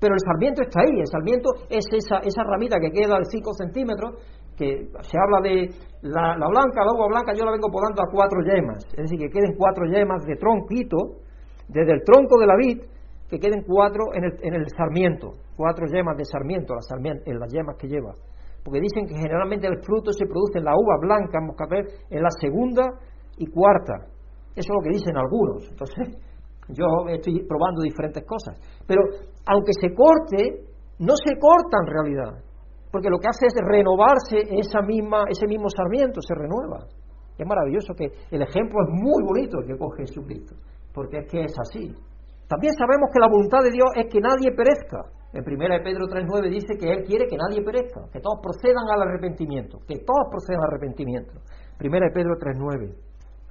Pero 0.03 0.14
el 0.14 0.22
sarmiento 0.22 0.62
está 0.62 0.82
ahí, 0.82 0.99
el 0.99 1.07
sarmiento 1.07 1.51
es 1.70 1.86
esa, 1.91 2.18
esa 2.22 2.43
ramita 2.43 2.78
que 2.78 2.91
queda 2.91 3.18
de 3.18 3.26
5 3.26 3.55
centímetros, 3.55 4.14
que 4.59 4.91
se 5.07 5.16
habla 5.18 5.39
de 5.43 5.70
la, 6.03 6.34
blanca, 6.34 6.82
la 6.82 6.93
uva 6.95 7.07
blanca, 7.07 7.32
yo 7.34 7.45
la 7.45 7.53
vengo 7.53 7.70
podando 7.70 8.03
a 8.03 8.11
cuatro 8.11 8.43
yemas, 8.43 8.84
es 8.91 9.07
decir, 9.07 9.18
que 9.18 9.30
queden 9.30 9.55
cuatro 9.57 9.86
yemas 9.86 10.24
de 10.26 10.34
tronquito, 10.34 11.22
desde 11.68 11.93
el 11.95 12.03
tronco 12.03 12.39
de 12.39 12.47
la 12.47 12.57
vid, 12.57 12.82
que 13.29 13.39
queden 13.39 13.62
cuatro 13.66 14.14
en 14.14 14.24
el, 14.24 14.33
en 14.43 14.55
el 14.55 14.66
sarmiento, 14.76 15.35
cuatro 15.57 15.87
yemas 15.87 16.16
de 16.16 16.24
sarmiento, 16.24 16.74
en 17.26 17.39
las 17.39 17.53
yemas 17.53 17.76
que 17.76 17.89
lleva. 17.89 18.14
Porque 18.64 18.81
dicen 18.81 19.07
que 19.07 19.14
generalmente 19.14 19.66
el 19.66 19.81
fruto 19.83 20.12
se 20.12 20.26
produce 20.26 20.59
en 20.59 20.64
la 20.64 20.72
uva 20.74 20.97
blanca, 21.01 21.39
ver 21.70 21.87
en 22.11 22.22
la 22.22 22.31
segunda 22.41 22.85
y 23.37 23.47
cuarta. 23.47 24.09
Eso 24.55 24.72
es 24.72 24.74
lo 24.74 24.83
que 24.83 24.91
dicen 24.91 25.16
algunos. 25.16 25.68
Entonces, 25.70 26.16
yo 26.68 26.85
estoy 27.09 27.45
probando 27.47 27.83
diferentes 27.83 28.24
cosas. 28.24 28.59
Pero 28.87 29.03
aunque 29.47 29.72
se 29.81 29.95
corte, 29.95 30.64
no 30.99 31.14
se 31.16 31.39
corta 31.39 31.76
en 31.81 31.87
realidad 31.87 32.49
porque 32.91 33.11
lo 33.11 33.18
que 33.18 33.29
hace 33.29 33.47
es 33.47 33.55
renovarse 33.64 34.39
esa 34.59 34.81
misma, 34.83 35.24
ese 35.29 35.47
mismo 35.47 35.68
sarmiento, 35.68 36.20
se 36.22 36.35
renueva. 36.35 36.87
Es 37.37 37.47
maravilloso 37.47 37.95
que 37.95 38.07
el 38.31 38.43
ejemplo 38.43 38.79
es 38.83 38.91
muy 38.91 39.22
bonito 39.22 39.59
que 39.66 39.76
coge 39.76 40.07
Jesucristo, 40.07 40.57
porque 40.93 41.18
es 41.18 41.31
que 41.31 41.45
es 41.45 41.55
así. 41.59 41.95
También 42.49 42.72
sabemos 42.80 43.12
que 43.12 43.20
la 43.20 43.28
voluntad 43.28 43.61
de 43.61 43.70
Dios 43.70 43.92
es 43.94 44.09
que 44.09 44.20
nadie 44.24 44.57
perezca. 44.57 45.05
En 45.36 45.44
1 45.44 45.84
Pedro 45.84 46.09
3.9 46.09 46.49
dice 46.49 46.80
que 46.80 46.88
Él 46.88 47.05
quiere 47.05 47.28
que 47.28 47.36
nadie 47.36 47.61
perezca, 47.61 48.09
que 48.11 48.20
todos 48.24 48.40
procedan 48.40 48.88
al 48.88 49.05
arrepentimiento, 49.05 49.84
que 49.86 50.01
todos 50.01 50.32
procedan 50.32 50.64
al 50.64 50.72
arrepentimiento. 50.72 51.44
1 51.76 51.90
Pedro 52.16 52.40
3.9. 52.40 52.96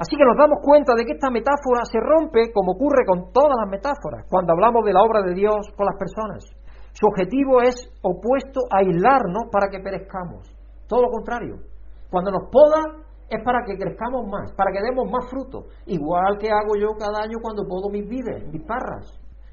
Así 0.02 0.18
que 0.18 0.26
nos 0.26 0.38
damos 0.38 0.58
cuenta 0.66 0.94
de 0.98 1.06
que 1.06 1.14
esta 1.14 1.30
metáfora 1.30 1.86
se 1.86 2.02
rompe 2.02 2.52
como 2.54 2.74
ocurre 2.74 3.06
con 3.06 3.32
todas 3.32 3.54
las 3.62 3.70
metáforas, 3.70 4.26
cuando 4.30 4.54
hablamos 4.54 4.86
de 4.86 4.94
la 4.94 5.02
obra 5.02 5.22
de 5.22 5.34
Dios 5.34 5.70
con 5.78 5.86
las 5.86 5.98
personas. 5.98 6.46
Su 6.94 7.06
objetivo 7.06 7.62
es 7.62 7.78
opuesto 8.02 8.62
a 8.74 8.82
aislarnos 8.82 9.50
para 9.52 9.70
que 9.70 9.80
perezcamos. 9.80 10.50
Todo 10.88 11.04
lo 11.04 11.10
contrario. 11.10 11.62
Cuando 12.10 12.32
nos 12.32 12.50
poda 12.50 13.06
es 13.30 13.44
para 13.44 13.64
que 13.66 13.78
crezcamos 13.78 14.26
más, 14.28 14.54
para 14.54 14.72
que 14.72 14.82
demos 14.82 15.10
más 15.12 15.30
fruto. 15.30 15.68
Igual 15.86 16.38
que 16.38 16.48
hago 16.50 16.76
yo 16.80 16.96
cada 16.98 17.24
año 17.24 17.38
cuando 17.42 17.68
podo 17.68 17.90
mis 17.90 18.08
vides, 18.08 18.48
mis 18.52 18.64
parras. 18.64 19.06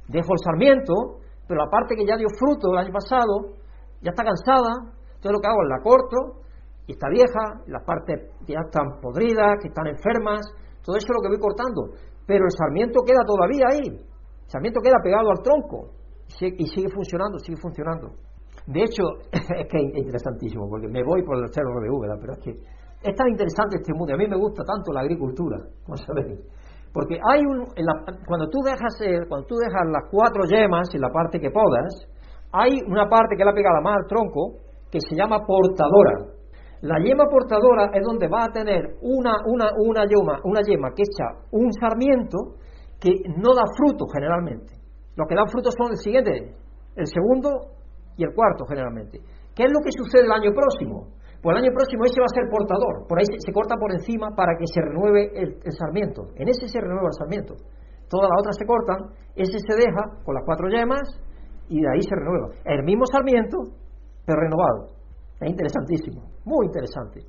Dejo 0.09 0.33
el 0.33 0.43
sarmiento, 0.45 0.95
pero 1.49 1.65
la 1.65 1.71
parte 1.71 1.97
que 1.97 2.07
ya 2.07 2.17
dio 2.17 2.29
fruto 2.39 2.73
el 2.73 2.79
año 2.79 2.93
pasado 2.93 3.57
ya 4.01 4.11
está 4.11 4.23
cansada. 4.23 4.95
Entonces 5.17 5.33
lo 5.33 5.41
que 5.41 5.49
hago 5.49 5.63
es 5.63 5.71
la 5.71 5.83
corto 5.83 6.19
y 6.87 6.93
está 6.93 7.09
vieja, 7.09 7.65
las 7.67 7.83
partes 7.85 8.31
ya 8.47 8.61
están 8.61 9.01
podridas, 9.01 9.57
que 9.61 9.69
están 9.69 9.87
enfermas, 9.87 10.45
todo 10.85 10.97
eso 10.97 11.07
es 11.09 11.17
lo 11.17 11.23
que 11.23 11.29
voy 11.29 11.41
cortando. 11.41 11.97
Pero 12.27 12.45
el 12.45 12.53
sarmiento 12.53 13.01
queda 13.05 13.25
todavía 13.27 13.65
ahí. 13.73 13.89
El 13.89 14.51
sarmiento 14.51 14.81
queda 14.81 15.01
pegado 15.03 15.31
al 15.31 15.43
tronco 15.43 15.91
y 16.41 16.67
sigue 16.67 16.89
funcionando, 16.93 17.39
sigue 17.39 17.57
funcionando. 17.57 18.13
De 18.67 18.81
hecho, 18.81 19.03
es 19.33 19.67
que 19.69 19.79
es 19.79 19.97
interesantísimo, 19.97 20.69
porque 20.69 20.89
me 20.89 21.03
voy 21.03 21.23
por 21.23 21.37
el 21.37 21.51
de 21.51 21.91
Úbeda, 21.91 22.17
pero 22.21 22.33
es 22.35 22.39
que 22.41 22.53
es 23.05 23.15
tan 23.15 23.29
interesante 23.29 23.77
este 23.77 23.93
mundo, 23.93 24.15
a 24.15 24.17
mí 24.17 24.27
me 24.27 24.37
gusta 24.37 24.65
tanto 24.65 24.93
la 24.93 25.01
agricultura, 25.01 25.59
como 25.85 25.97
sabéis, 25.97 26.41
porque 26.93 27.19
hay 27.21 27.41
un, 27.45 27.67
cuando, 28.27 28.49
tú 28.49 28.63
dejas, 28.65 28.97
cuando 29.29 29.47
tú 29.47 29.57
dejas 29.57 29.83
las 29.93 30.09
cuatro 30.11 30.45
yemas 30.49 30.89
en 30.95 31.01
la 31.01 31.11
parte 31.11 31.39
que 31.39 31.51
podas, 31.51 32.09
hay 32.53 32.71
una 32.87 33.09
parte 33.09 33.37
que 33.37 33.45
la 33.45 33.53
pegada 33.53 33.81
más 33.83 33.97
al 33.99 34.07
tronco, 34.07 34.63
que 34.91 35.01
se 35.01 35.17
llama 35.17 35.45
portadora. 35.45 36.31
La 36.83 37.03
yema 37.03 37.25
portadora 37.27 37.91
es 37.93 38.03
donde 38.05 38.29
va 38.29 38.45
a 38.45 38.53
tener 38.53 38.95
una, 39.03 39.43
una, 39.47 39.71
una, 39.75 40.05
yema, 40.07 40.39
una 40.45 40.61
yema 40.63 40.91
que 40.95 41.03
echa 41.03 41.35
un 41.51 41.73
sarmiento 41.73 42.63
que 43.01 43.11
no 43.37 43.55
da 43.55 43.65
fruto 43.77 44.07
generalmente. 44.13 44.75
Los 45.17 45.27
que 45.27 45.35
dan 45.35 45.49
frutos 45.49 45.75
son 45.77 45.91
el 45.91 45.97
siguiente, 45.97 46.55
el 46.95 47.07
segundo 47.07 47.75
y 48.17 48.23
el 48.23 48.35
cuarto 48.35 48.67
generalmente. 48.67 49.19
¿Qué 49.55 49.65
es 49.65 49.73
lo 49.73 49.81
que 49.83 49.91
sucede 49.91 50.23
el 50.23 50.33
año 50.33 50.53
próximo? 50.55 51.09
Pues 51.45 51.61
el 51.61 51.69
año 51.69 51.77
próximo 51.77 52.09
ese 52.09 52.25
va 52.25 52.25
a 52.25 52.33
ser 52.41 52.49
portador, 52.49 53.05
por 53.05 53.21
ahí 53.21 53.29
se, 53.29 53.53
corta 53.53 53.77
por 53.77 53.93
encima 53.93 54.33
para 54.33 54.57
que 54.57 54.65
se 54.65 54.81
renueve 54.81 55.29
el, 55.37 55.61
sarmiento. 55.77 56.33
En 56.41 56.49
ese 56.49 56.73
se 56.73 56.81
renueva 56.81 57.13
el 57.13 57.21
sarmiento. 57.21 57.53
Todas 58.09 58.33
las 58.33 58.41
otras 58.41 58.57
se 58.57 58.65
cortan, 58.65 59.13
ese 59.37 59.61
se 59.61 59.75
deja 59.77 60.25
con 60.25 60.33
las 60.33 60.45
cuatro 60.49 60.73
yemas 60.73 61.05
y 61.69 61.85
de 61.85 61.89
ahí 61.93 62.01
se 62.01 62.17
renueva. 62.17 62.49
El 62.65 62.81
mismo 62.89 63.05
sarmiento, 63.05 63.61
pero 64.25 64.41
renovado. 64.41 64.97
Es 65.37 65.51
interesantísimo, 65.53 66.33
muy 66.49 66.65
interesante. 66.65 67.21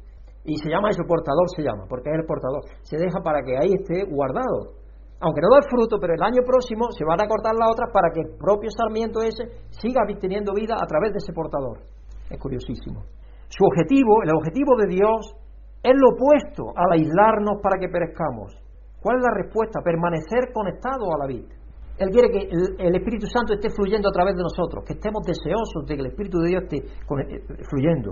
Y 0.48 0.56
se 0.64 0.70
llama 0.72 0.96
eso 0.96 1.04
portador, 1.04 1.52
se 1.52 1.64
llama, 1.64 1.84
porque 1.84 2.08
es 2.08 2.16
el 2.16 2.24
portador. 2.24 2.64
Se 2.88 2.96
deja 2.96 3.20
para 3.20 3.44
que 3.44 3.58
ahí 3.60 3.76
esté 3.76 4.08
guardado 4.08 4.80
aunque 5.20 5.42
no 5.42 5.48
da 5.48 5.62
fruto, 5.68 5.98
pero 6.00 6.14
el 6.14 6.22
año 6.22 6.44
próximo 6.46 6.92
se 6.92 7.06
van 7.06 7.20
a 7.20 7.28
cortar 7.28 7.56
las 7.56 7.72
otras 7.72 7.90
para 7.92 8.12
que 8.14 8.20
el 8.20 8.38
propio 8.38 8.70
sarmiento 8.70 9.24
ese 9.24 9.48
siga 9.72 10.04
teniendo 10.20 10.54
vida 10.54 10.76
a 10.76 10.86
través 10.86 11.14
de 11.14 11.18
ese 11.18 11.34
portador. 11.34 11.80
Es 12.30 12.38
curiosísimo. 12.38 13.04
Su 13.56 13.64
objetivo, 13.64 14.24
el 14.24 14.36
objetivo 14.36 14.76
de 14.76 14.88
Dios, 14.88 15.32
es 15.82 15.96
lo 15.96 16.12
opuesto 16.12 16.76
al 16.76 16.92
aislarnos 16.92 17.62
para 17.64 17.80
que 17.80 17.88
perezcamos. 17.88 18.52
¿Cuál 19.00 19.18
es 19.18 19.24
la 19.24 19.32
respuesta? 19.32 19.80
Permanecer 19.80 20.52
conectados 20.52 21.08
a 21.14 21.20
la 21.24 21.28
vida. 21.28 21.56
Él 21.98 22.10
quiere 22.10 22.28
que 22.28 22.52
el, 22.52 22.96
Espíritu 22.96 23.28
Santo 23.28 23.54
esté 23.54 23.70
fluyendo 23.70 24.10
a 24.10 24.12
través 24.12 24.36
de 24.36 24.44
nosotros, 24.44 24.84
que 24.84 25.00
estemos 25.00 25.24
deseosos 25.24 25.88
de 25.88 25.96
que 25.96 26.02
el 26.02 26.12
Espíritu 26.12 26.40
de 26.40 26.50
Dios 26.50 26.64
esté 26.64 26.78
eh, 26.84 27.40
fluyendo. 27.70 28.12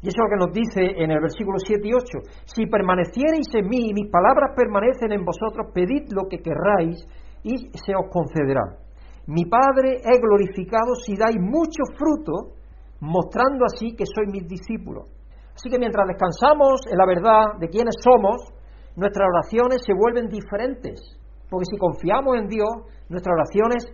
Y 0.00 0.08
eso 0.08 0.16
es 0.16 0.24
lo 0.24 0.32
que 0.32 0.40
nos 0.46 0.52
dice 0.54 0.80
en 1.04 1.10
el 1.10 1.20
versículo 1.20 1.58
7 1.58 1.82
y 1.84 1.92
8. 1.92 2.46
Si 2.46 2.64
permaneciereis 2.64 3.52
en 3.52 3.68
mí 3.68 3.90
y 3.90 3.92
mis 3.92 4.08
palabras 4.08 4.56
permanecen 4.56 5.12
en 5.12 5.24
vosotros, 5.26 5.68
pedid 5.74 6.08
lo 6.16 6.30
que 6.30 6.38
querráis 6.38 7.04
y 7.42 7.68
se 7.76 7.92
os 7.92 8.08
concederá. 8.08 8.78
Mi 9.26 9.44
Padre 9.44 10.00
es 10.00 10.16
glorificado 10.22 10.94
si 11.04 11.12
dais 11.12 11.36
mucho 11.36 11.84
fruto, 11.98 12.56
mostrando 13.00 13.64
así 13.64 13.94
que 13.94 14.04
sois 14.06 14.28
mis 14.30 14.46
discípulos. 14.46 15.06
Así 15.54 15.68
que 15.70 15.78
mientras 15.78 16.06
descansamos 16.06 16.86
en 16.90 16.98
la 16.98 17.06
verdad 17.06 17.58
de 17.58 17.68
quiénes 17.68 17.94
somos, 18.02 18.42
nuestras 18.94 19.26
oraciones 19.26 19.82
se 19.84 19.94
vuelven 19.94 20.28
diferentes. 20.28 21.00
Porque 21.50 21.66
si 21.70 21.78
confiamos 21.78 22.36
en 22.36 22.46
Dios, 22.46 22.70
nuestras 23.08 23.34
oraciones 23.34 23.86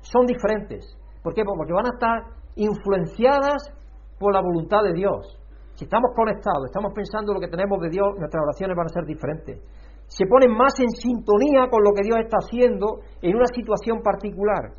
son 0.00 0.26
diferentes. 0.26 0.98
¿Por 1.22 1.34
qué? 1.34 1.44
Porque 1.44 1.72
van 1.72 1.86
a 1.86 1.94
estar 1.94 2.42
influenciadas 2.56 3.70
por 4.18 4.34
la 4.34 4.40
voluntad 4.40 4.82
de 4.82 4.94
Dios. 4.94 5.38
Si 5.74 5.84
estamos 5.84 6.10
conectados, 6.14 6.66
estamos 6.66 6.92
pensando 6.94 7.32
en 7.32 7.34
lo 7.34 7.40
que 7.40 7.50
tenemos 7.50 7.80
de 7.80 7.90
Dios, 7.90 8.06
nuestras 8.18 8.42
oraciones 8.42 8.76
van 8.76 8.86
a 8.86 8.94
ser 8.94 9.04
diferentes. 9.04 9.62
Se 10.06 10.26
ponen 10.26 10.52
más 10.52 10.74
en 10.80 10.90
sintonía 10.90 11.70
con 11.70 11.82
lo 11.82 11.92
que 11.94 12.02
Dios 12.04 12.18
está 12.20 12.36
haciendo 12.38 13.00
en 13.22 13.36
una 13.36 13.46
situación 13.46 14.02
particular. 14.02 14.74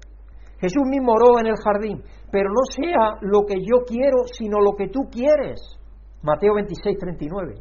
Jesús 0.64 0.84
mismo 0.88 1.12
oró 1.12 1.40
en 1.40 1.48
el 1.48 1.60
jardín, 1.60 2.02
pero 2.32 2.48
no 2.48 2.64
sea 2.72 3.20
lo 3.20 3.44
que 3.44 3.60
yo 3.60 3.84
quiero, 3.86 4.24
sino 4.32 4.60
lo 4.60 4.72
que 4.78 4.88
tú 4.88 5.02
quieres. 5.12 5.60
Mateo 6.24 6.56
26, 6.56 6.98
39. 6.98 7.56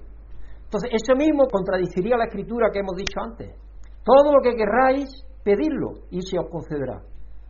Entonces, 0.65 0.91
eso 0.95 1.17
mismo 1.17 1.51
contradiciría 1.51 2.17
la 2.17 2.27
escritura 2.27 2.71
que 2.73 2.79
hemos 2.79 2.95
dicho 2.95 3.19
antes. 3.21 3.59
Todo 4.05 4.33
lo 4.33 4.41
que 4.41 4.55
querráis, 4.55 5.11
pedidlo 5.43 6.07
y 6.11 6.23
se 6.23 6.39
os 6.39 6.47
concederá. 6.49 7.03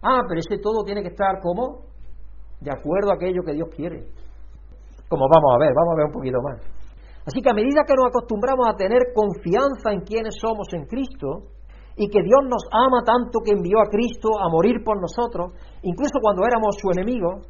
Ah, 0.03 0.23
pero 0.27 0.41
ese 0.41 0.57
todo 0.57 0.85
tiene 0.85 1.03
que 1.03 1.11
estar 1.11 1.39
como 1.43 1.85
de 2.59 2.71
acuerdo 2.73 3.11
a 3.11 3.15
aquello 3.17 3.43
que 3.45 3.53
Dios 3.53 3.69
quiere 3.77 4.09
como 5.13 5.29
vamos 5.29 5.53
a 5.53 5.59
ver, 5.61 5.73
vamos 5.77 5.93
a 5.93 5.97
ver 6.01 6.07
un 6.09 6.17
poquito 6.17 6.41
más. 6.41 6.57
Así 7.29 7.45
que 7.45 7.51
a 7.51 7.53
medida 7.53 7.85
que 7.85 7.93
nos 7.93 8.09
acostumbramos 8.09 8.65
a 8.65 8.75
tener 8.81 9.13
confianza 9.13 9.93
en 9.93 10.01
quienes 10.01 10.41
somos 10.41 10.73
en 10.73 10.89
Cristo 10.89 11.53
y 11.97 12.09
que 12.09 12.23
Dios 12.23 12.41
nos 12.49 12.65
ama 12.71 13.03
tanto 13.05 13.41
que 13.45 13.53
envió 13.53 13.79
a 13.81 13.91
Cristo 13.91 14.29
a 14.41 14.49
morir 14.49 14.83
por 14.85 15.01
nosotros, 15.01 15.53
incluso 15.83 16.19
cuando 16.21 16.47
éramos 16.47 16.77
su 16.81 16.89
enemigo, 16.91 17.43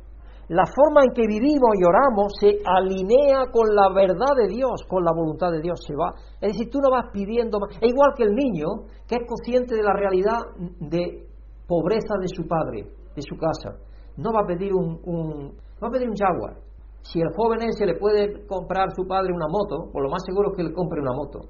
la 0.49 0.66
forma 0.66 1.05
en 1.05 1.12
que 1.14 1.26
vivimos 1.26 1.70
y 1.78 1.84
oramos 1.84 2.32
se 2.38 2.59
alinea 2.66 3.51
con 3.51 3.74
la 3.74 3.88
verdad 3.95 4.34
de 4.36 4.49
Dios, 4.49 4.84
con 4.88 5.05
la 5.05 5.12
voluntad 5.14 5.51
de 5.51 5.62
Dios, 5.62 5.80
se 5.86 5.95
va. 5.95 6.12
Es 6.40 6.53
decir, 6.53 6.68
tú 6.70 6.78
no 6.80 6.90
vas 6.90 7.07
pidiendo 7.12 7.59
más. 7.59 7.70
Es 7.80 7.88
igual 7.88 8.12
que 8.16 8.24
el 8.24 8.34
niño 8.34 8.90
que 9.09 9.16
es 9.16 9.26
consciente 9.26 9.74
de 9.74 9.82
la 9.82 9.95
realidad 9.95 10.40
de 10.80 11.26
pobreza 11.66 12.18
de 12.20 12.28
su 12.28 12.47
padre, 12.47 12.84
de 13.14 13.22
su 13.22 13.36
casa. 13.36 13.78
No 14.16 14.32
va 14.32 14.40
a 14.43 14.47
pedir 14.47 14.74
un, 14.74 15.01
un 15.05 15.53
va 15.82 15.88
a 15.88 15.90
pedir 15.90 16.09
un 16.09 16.16
jaguar, 16.16 16.55
si 17.03 17.20
el 17.20 17.28
joven 17.34 17.62
ese 17.62 17.84
le 17.86 17.97
puede 17.97 18.47
comprar 18.47 18.88
su 18.95 19.07
padre 19.07 19.32
una 19.34 19.47
moto, 19.49 19.90
por 19.93 20.03
lo 20.03 20.11
más 20.11 20.22
seguro 20.24 20.51
es 20.51 20.57
que 20.57 20.62
le 20.62 20.72
compre 20.72 21.01
una 21.01 21.12
moto. 21.12 21.40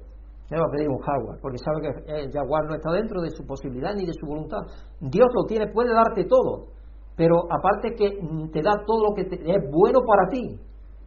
Le 0.49 0.59
va 0.59 0.65
a 0.67 0.71
pedir 0.71 0.89
un 0.89 0.99
Jaguar, 0.99 1.39
porque 1.41 1.57
sabe 1.57 1.81
que 1.81 2.21
el 2.21 2.31
Jaguar 2.31 2.65
no 2.65 2.75
está 2.75 2.91
dentro 2.91 3.21
de 3.21 3.29
su 3.31 3.45
posibilidad 3.45 3.95
ni 3.95 4.05
de 4.05 4.13
su 4.13 4.25
voluntad. 4.25 4.59
Dios 4.99 5.27
lo 5.33 5.45
tiene, 5.45 5.67
puede 5.71 5.93
darte 5.93 6.25
todo, 6.25 6.67
pero 7.15 7.35
aparte 7.49 7.95
que 7.95 8.19
te 8.51 8.61
da 8.61 8.83
todo 8.85 9.09
lo 9.09 9.15
que 9.15 9.21
es 9.21 9.71
bueno 9.71 10.01
para 10.05 10.29
ti, 10.29 10.59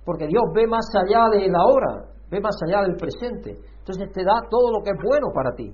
porque 0.04 0.26
Dios 0.26 0.42
ve 0.54 0.66
más 0.66 0.86
allá 0.94 1.28
de 1.30 1.48
la 1.48 1.64
hora, 1.64 2.08
ve 2.30 2.40
más 2.40 2.56
allá 2.66 2.82
del 2.82 2.96
presente. 2.96 3.54
Entonces 3.78 4.10
te 4.12 4.24
da 4.24 4.40
todo 4.50 4.72
lo 4.72 4.82
que 4.82 4.90
es 4.90 4.98
bueno 5.02 5.28
para 5.34 5.54
ti. 5.54 5.70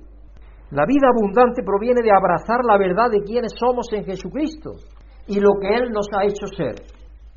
La 0.71 0.87
vida 0.87 1.09
abundante 1.09 1.63
proviene 1.63 2.01
de 2.03 2.11
abrazar 2.11 2.65
la 2.65 2.79
verdad 2.79 3.11
de 3.11 3.21
quienes 3.21 3.53
somos 3.61 3.87
en 3.93 4.05
Jesucristo 4.05 4.73
y 5.27 5.39
lo 5.39 5.61
que 5.61 5.69
Él 5.69 5.93
nos 5.93 6.07
ha 6.17 6.25
hecho 6.25 6.47
ser. 6.57 6.77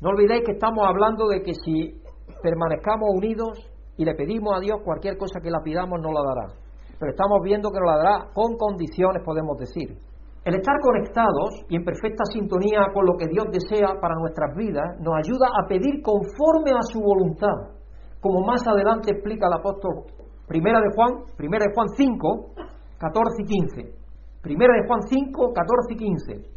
No 0.00 0.08
olvidéis 0.10 0.42
que 0.44 0.52
estamos 0.52 0.86
hablando 0.86 1.28
de 1.28 1.42
que 1.42 1.52
si 1.52 2.00
permanezcamos 2.42 3.08
unidos 3.14 3.58
y 3.96 4.04
le 4.04 4.14
pedimos 4.14 4.54
a 4.56 4.60
Dios 4.60 4.80
cualquier 4.84 5.16
cosa 5.16 5.40
que 5.40 5.50
la 5.50 5.60
pidamos, 5.62 6.00
no 6.00 6.12
la 6.12 6.22
dará. 6.22 6.52
Pero 6.98 7.10
estamos 7.10 7.40
viendo 7.42 7.70
que 7.70 7.80
nos 7.80 7.90
la 7.90 7.96
dará 7.98 8.32
con 8.32 8.56
condiciones, 8.56 9.22
podemos 9.24 9.58
decir. 9.58 9.96
El 10.44 10.54
estar 10.54 10.76
conectados 10.80 11.66
y 11.68 11.76
en 11.76 11.84
perfecta 11.84 12.24
sintonía 12.32 12.86
con 12.94 13.04
lo 13.04 13.16
que 13.16 13.26
Dios 13.26 13.46
desea 13.50 13.98
para 14.00 14.14
nuestras 14.14 14.54
vidas 14.54 15.00
nos 15.00 15.14
ayuda 15.16 15.48
a 15.48 15.66
pedir 15.66 16.00
conforme 16.02 16.70
a 16.70 16.82
su 16.82 17.00
voluntad, 17.00 17.74
como 18.20 18.46
más 18.46 18.66
adelante 18.66 19.10
explica 19.10 19.48
el 19.48 19.54
apóstol 19.54 20.04
Primera 20.46 20.80
de 20.80 20.94
Juan, 20.94 21.24
Primera 21.36 21.64
de 21.66 21.74
Juan 21.74 21.88
5, 21.88 22.54
14 22.98 23.42
y 23.42 23.44
15. 23.44 24.06
Primera 24.40 24.74
de 24.74 24.86
Juan 24.86 25.02
5, 25.02 25.52
14 25.52 25.92
y 25.92 25.96
15. 25.96 26.56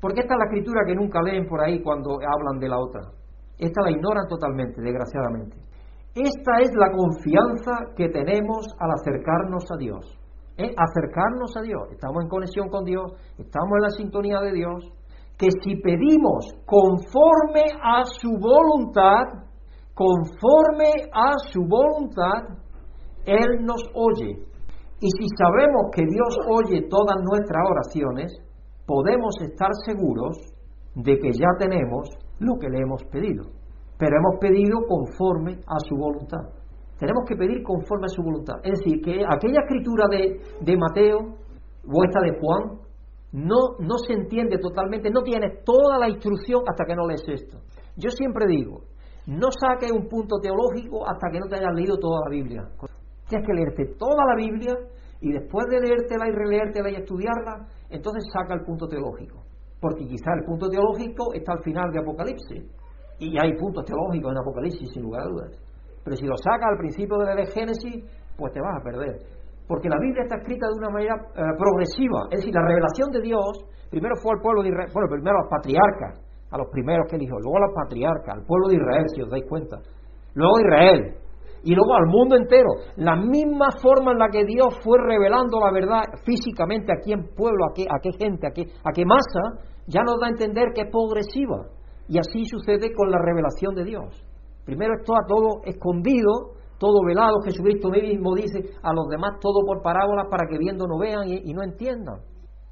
Porque 0.00 0.20
esta 0.20 0.34
es 0.34 0.38
la 0.38 0.46
escritura 0.46 0.80
que 0.84 0.96
nunca 0.96 1.22
leen 1.22 1.46
por 1.46 1.60
ahí 1.60 1.80
cuando 1.80 2.18
hablan 2.18 2.58
de 2.58 2.68
la 2.68 2.78
otra. 2.78 3.02
Esta 3.56 3.82
la 3.82 3.92
ignoran 3.92 4.26
totalmente, 4.26 4.82
desgraciadamente. 4.82 5.56
Esta 6.14 6.58
es 6.60 6.70
la 6.74 6.90
confianza 6.90 7.94
que 7.96 8.08
tenemos 8.08 8.66
al 8.80 8.90
acercarnos 8.90 9.64
a 9.70 9.76
Dios. 9.76 10.18
¿eh? 10.56 10.74
Acercarnos 10.76 11.56
a 11.56 11.62
Dios. 11.62 11.82
Estamos 11.92 12.24
en 12.24 12.28
conexión 12.28 12.68
con 12.68 12.84
Dios, 12.84 13.12
estamos 13.38 13.70
en 13.76 13.82
la 13.82 13.90
sintonía 13.90 14.40
de 14.40 14.52
Dios. 14.52 14.92
Que 15.38 15.48
si 15.62 15.76
pedimos 15.76 16.52
conforme 16.66 17.64
a 17.80 18.04
su 18.04 18.28
voluntad, 18.28 19.46
conforme 19.94 21.08
a 21.14 21.32
su 21.50 21.60
voluntad, 21.62 22.58
Él 23.24 23.64
nos 23.64 23.82
oye. 23.94 24.36
Y 25.00 25.08
si 25.16 25.28
sabemos 25.38 25.90
que 25.94 26.02
Dios 26.02 26.36
oye 26.46 26.88
todas 26.90 27.16
nuestras 27.22 27.64
oraciones, 27.70 28.32
podemos 28.84 29.34
estar 29.40 29.70
seguros 29.86 30.36
de 30.96 31.18
que 31.18 31.32
ya 31.32 31.48
tenemos 31.58 32.10
lo 32.40 32.58
que 32.58 32.68
le 32.68 32.80
hemos 32.80 33.02
pedido. 33.04 33.59
Pero 34.00 34.16
hemos 34.16 34.40
pedido 34.40 34.80
conforme 34.88 35.60
a 35.68 35.78
su 35.86 35.94
voluntad. 35.94 36.40
Tenemos 36.98 37.24
que 37.28 37.36
pedir 37.36 37.62
conforme 37.62 38.06
a 38.06 38.08
su 38.08 38.22
voluntad. 38.22 38.56
Es 38.64 38.80
decir, 38.80 39.00
que 39.02 39.22
aquella 39.28 39.60
escritura 39.60 40.06
de, 40.10 40.40
de 40.60 40.76
Mateo 40.76 41.18
o 41.84 42.04
esta 42.04 42.20
de 42.20 42.38
Juan 42.40 42.80
no, 43.32 43.76
no 43.78 43.98
se 43.98 44.14
entiende 44.14 44.56
totalmente, 44.58 45.10
no 45.10 45.22
tienes 45.22 45.62
toda 45.64 45.98
la 45.98 46.08
instrucción 46.08 46.62
hasta 46.66 46.84
que 46.84 46.96
no 46.96 47.06
lees 47.06 47.22
esto. 47.28 47.58
Yo 47.96 48.08
siempre 48.10 48.46
digo, 48.48 48.84
no 49.26 49.48
saques 49.52 49.92
un 49.92 50.08
punto 50.08 50.40
teológico 50.40 51.04
hasta 51.06 51.28
que 51.30 51.40
no 51.40 51.46
te 51.46 51.56
hayas 51.56 51.74
leído 51.74 51.98
toda 51.98 52.20
la 52.24 52.30
Biblia. 52.30 52.62
Tienes 53.28 53.46
que 53.46 53.52
leerte 53.52 53.94
toda 53.98 54.24
la 54.26 54.34
Biblia 54.36 54.74
y 55.20 55.32
después 55.32 55.66
de 55.68 55.80
leértela 55.80 56.26
y 56.26 56.32
releértela 56.32 56.90
y 56.90 56.94
estudiarla, 56.96 57.68
entonces 57.90 58.24
saca 58.32 58.54
el 58.54 58.64
punto 58.64 58.88
teológico. 58.88 59.44
Porque 59.78 60.06
quizá 60.06 60.32
el 60.34 60.44
punto 60.44 60.68
teológico 60.68 61.34
está 61.34 61.52
al 61.52 61.62
final 61.62 61.90
de 61.92 62.00
Apocalipsis. 62.00 62.79
Y 63.20 63.36
hay 63.38 63.52
puntos 63.56 63.84
teológicos 63.84 64.32
en 64.32 64.38
Apocalipsis, 64.38 64.90
sin 64.92 65.02
lugar 65.02 65.22
a 65.22 65.28
dudas. 65.28 65.52
Pero 66.02 66.16
si 66.16 66.26
lo 66.26 66.36
sacas 66.36 66.72
al 66.72 66.78
principio 66.78 67.18
de 67.18 67.34
la 67.34 67.46
Génesis, 67.46 68.02
pues 68.36 68.52
te 68.52 68.60
vas 68.60 68.80
a 68.80 68.82
perder. 68.82 69.20
Porque 69.68 69.88
la 69.88 70.00
Biblia 70.00 70.24
está 70.24 70.36
escrita 70.36 70.66
de 70.66 70.78
una 70.80 70.90
manera 70.90 71.14
eh, 71.14 71.54
progresiva. 71.56 72.26
Es 72.32 72.40
decir, 72.40 72.54
la 72.54 72.66
revelación 72.66 73.12
de 73.12 73.20
Dios, 73.20 73.62
primero 73.90 74.16
fue 74.16 74.32
al 74.34 74.40
pueblo 74.40 74.62
de 74.62 74.70
Israel, 74.70 74.90
bueno, 74.92 75.08
primero 75.08 75.36
a 75.36 75.42
los 75.42 75.50
patriarcas, 75.50 76.18
a 76.50 76.58
los 76.58 76.66
primeros 76.72 77.06
que 77.08 77.16
eligió, 77.16 77.38
luego 77.38 77.58
a 77.58 77.66
los 77.68 77.74
patriarcas, 77.76 78.34
al 78.34 78.44
pueblo 78.44 78.68
de 78.68 78.76
Israel, 78.76 79.04
si 79.14 79.22
os 79.22 79.30
dais 79.30 79.44
cuenta. 79.46 79.76
Luego 80.34 80.56
a 80.56 80.62
Israel, 80.62 81.20
y 81.62 81.74
luego 81.74 81.94
al 81.94 82.06
mundo 82.06 82.36
entero. 82.36 82.70
La 82.96 83.16
misma 83.16 83.70
forma 83.82 84.12
en 84.12 84.18
la 84.18 84.28
que 84.28 84.44
Dios 84.44 84.80
fue 84.82 84.98
revelando 84.98 85.60
la 85.60 85.72
verdad 85.72 86.02
físicamente 86.24 86.92
a 86.92 87.00
quién 87.02 87.28
pueblo, 87.36 87.66
a 87.70 87.74
qué, 87.74 87.84
a 87.84 88.00
qué 88.00 88.10
gente, 88.18 88.46
a 88.46 88.50
qué, 88.50 88.62
a 88.62 88.92
qué 88.92 89.04
masa, 89.04 89.62
ya 89.86 90.02
nos 90.02 90.18
da 90.20 90.26
a 90.26 90.30
entender 90.30 90.72
que 90.74 90.82
es 90.82 90.90
progresiva. 90.90 91.68
Y 92.10 92.18
así 92.18 92.44
sucede 92.44 92.92
con 92.92 93.08
la 93.08 93.18
revelación 93.22 93.72
de 93.76 93.84
Dios. 93.84 94.26
Primero 94.64 94.94
está 94.98 95.14
todo 95.28 95.62
escondido, 95.64 96.58
todo 96.76 97.04
velado. 97.06 97.36
Jesucristo 97.44 97.88
mismo 97.88 98.34
dice 98.34 98.74
a 98.82 98.92
los 98.92 99.06
demás 99.08 99.38
todo 99.40 99.64
por 99.64 99.80
parábolas 99.80 100.26
para 100.28 100.48
que 100.50 100.58
viendo 100.58 100.88
no 100.88 100.98
vean 100.98 101.28
y, 101.28 101.54
no 101.54 101.62
entiendan. 101.62 102.18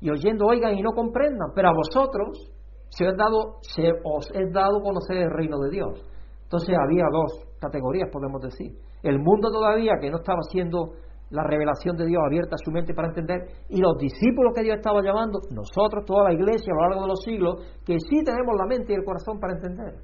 Y 0.01 0.11
oyendo 0.11 0.45
oigan 0.45 0.76
y 0.76 0.82
no 0.82 0.91
comprendan. 0.91 1.53
Pero 1.55 1.68
a 1.68 1.72
vosotros 1.72 2.51
se 2.89 3.07
os, 3.07 3.16
dado, 3.16 3.59
se 3.62 3.93
os 4.03 4.28
es 4.34 4.53
dado 4.53 4.80
conocer 4.82 5.18
el 5.18 5.30
reino 5.30 5.57
de 5.61 5.70
Dios. 5.70 6.05
Entonces 6.43 6.74
había 6.76 7.05
dos 7.12 7.47
categorías, 7.61 8.11
podemos 8.11 8.43
decir. 8.43 8.72
El 9.05 9.20
mundo 9.20 9.53
todavía 9.53 9.93
que 10.01 10.11
no 10.11 10.16
estaba 10.16 10.41
haciendo 10.41 10.95
la 11.31 11.45
revelación 11.45 11.97
de 11.97 12.07
Dios 12.07 12.22
abierta 12.24 12.55
a 12.55 12.64
su 12.64 12.70
mente 12.70 12.95
para 12.95 13.09
entender, 13.09 13.49
y 13.68 13.81
los 13.81 13.97
discípulos 13.99 14.53
que 14.55 14.62
Dios 14.62 14.76
estaba 14.76 15.03
llamando, 15.03 15.41
nosotros, 15.51 16.05
toda 16.07 16.24
la 16.24 16.33
iglesia 16.33 16.72
a 16.72 16.76
lo 16.76 16.89
largo 16.89 17.03
de 17.03 17.09
los 17.09 17.22
siglos, 17.22 17.55
que 17.85 17.97
sí 17.99 18.24
tenemos 18.24 18.57
la 18.57 18.66
mente 18.66 18.93
y 18.93 18.97
el 18.97 19.05
corazón 19.05 19.39
para 19.39 19.55
entender. 19.55 19.95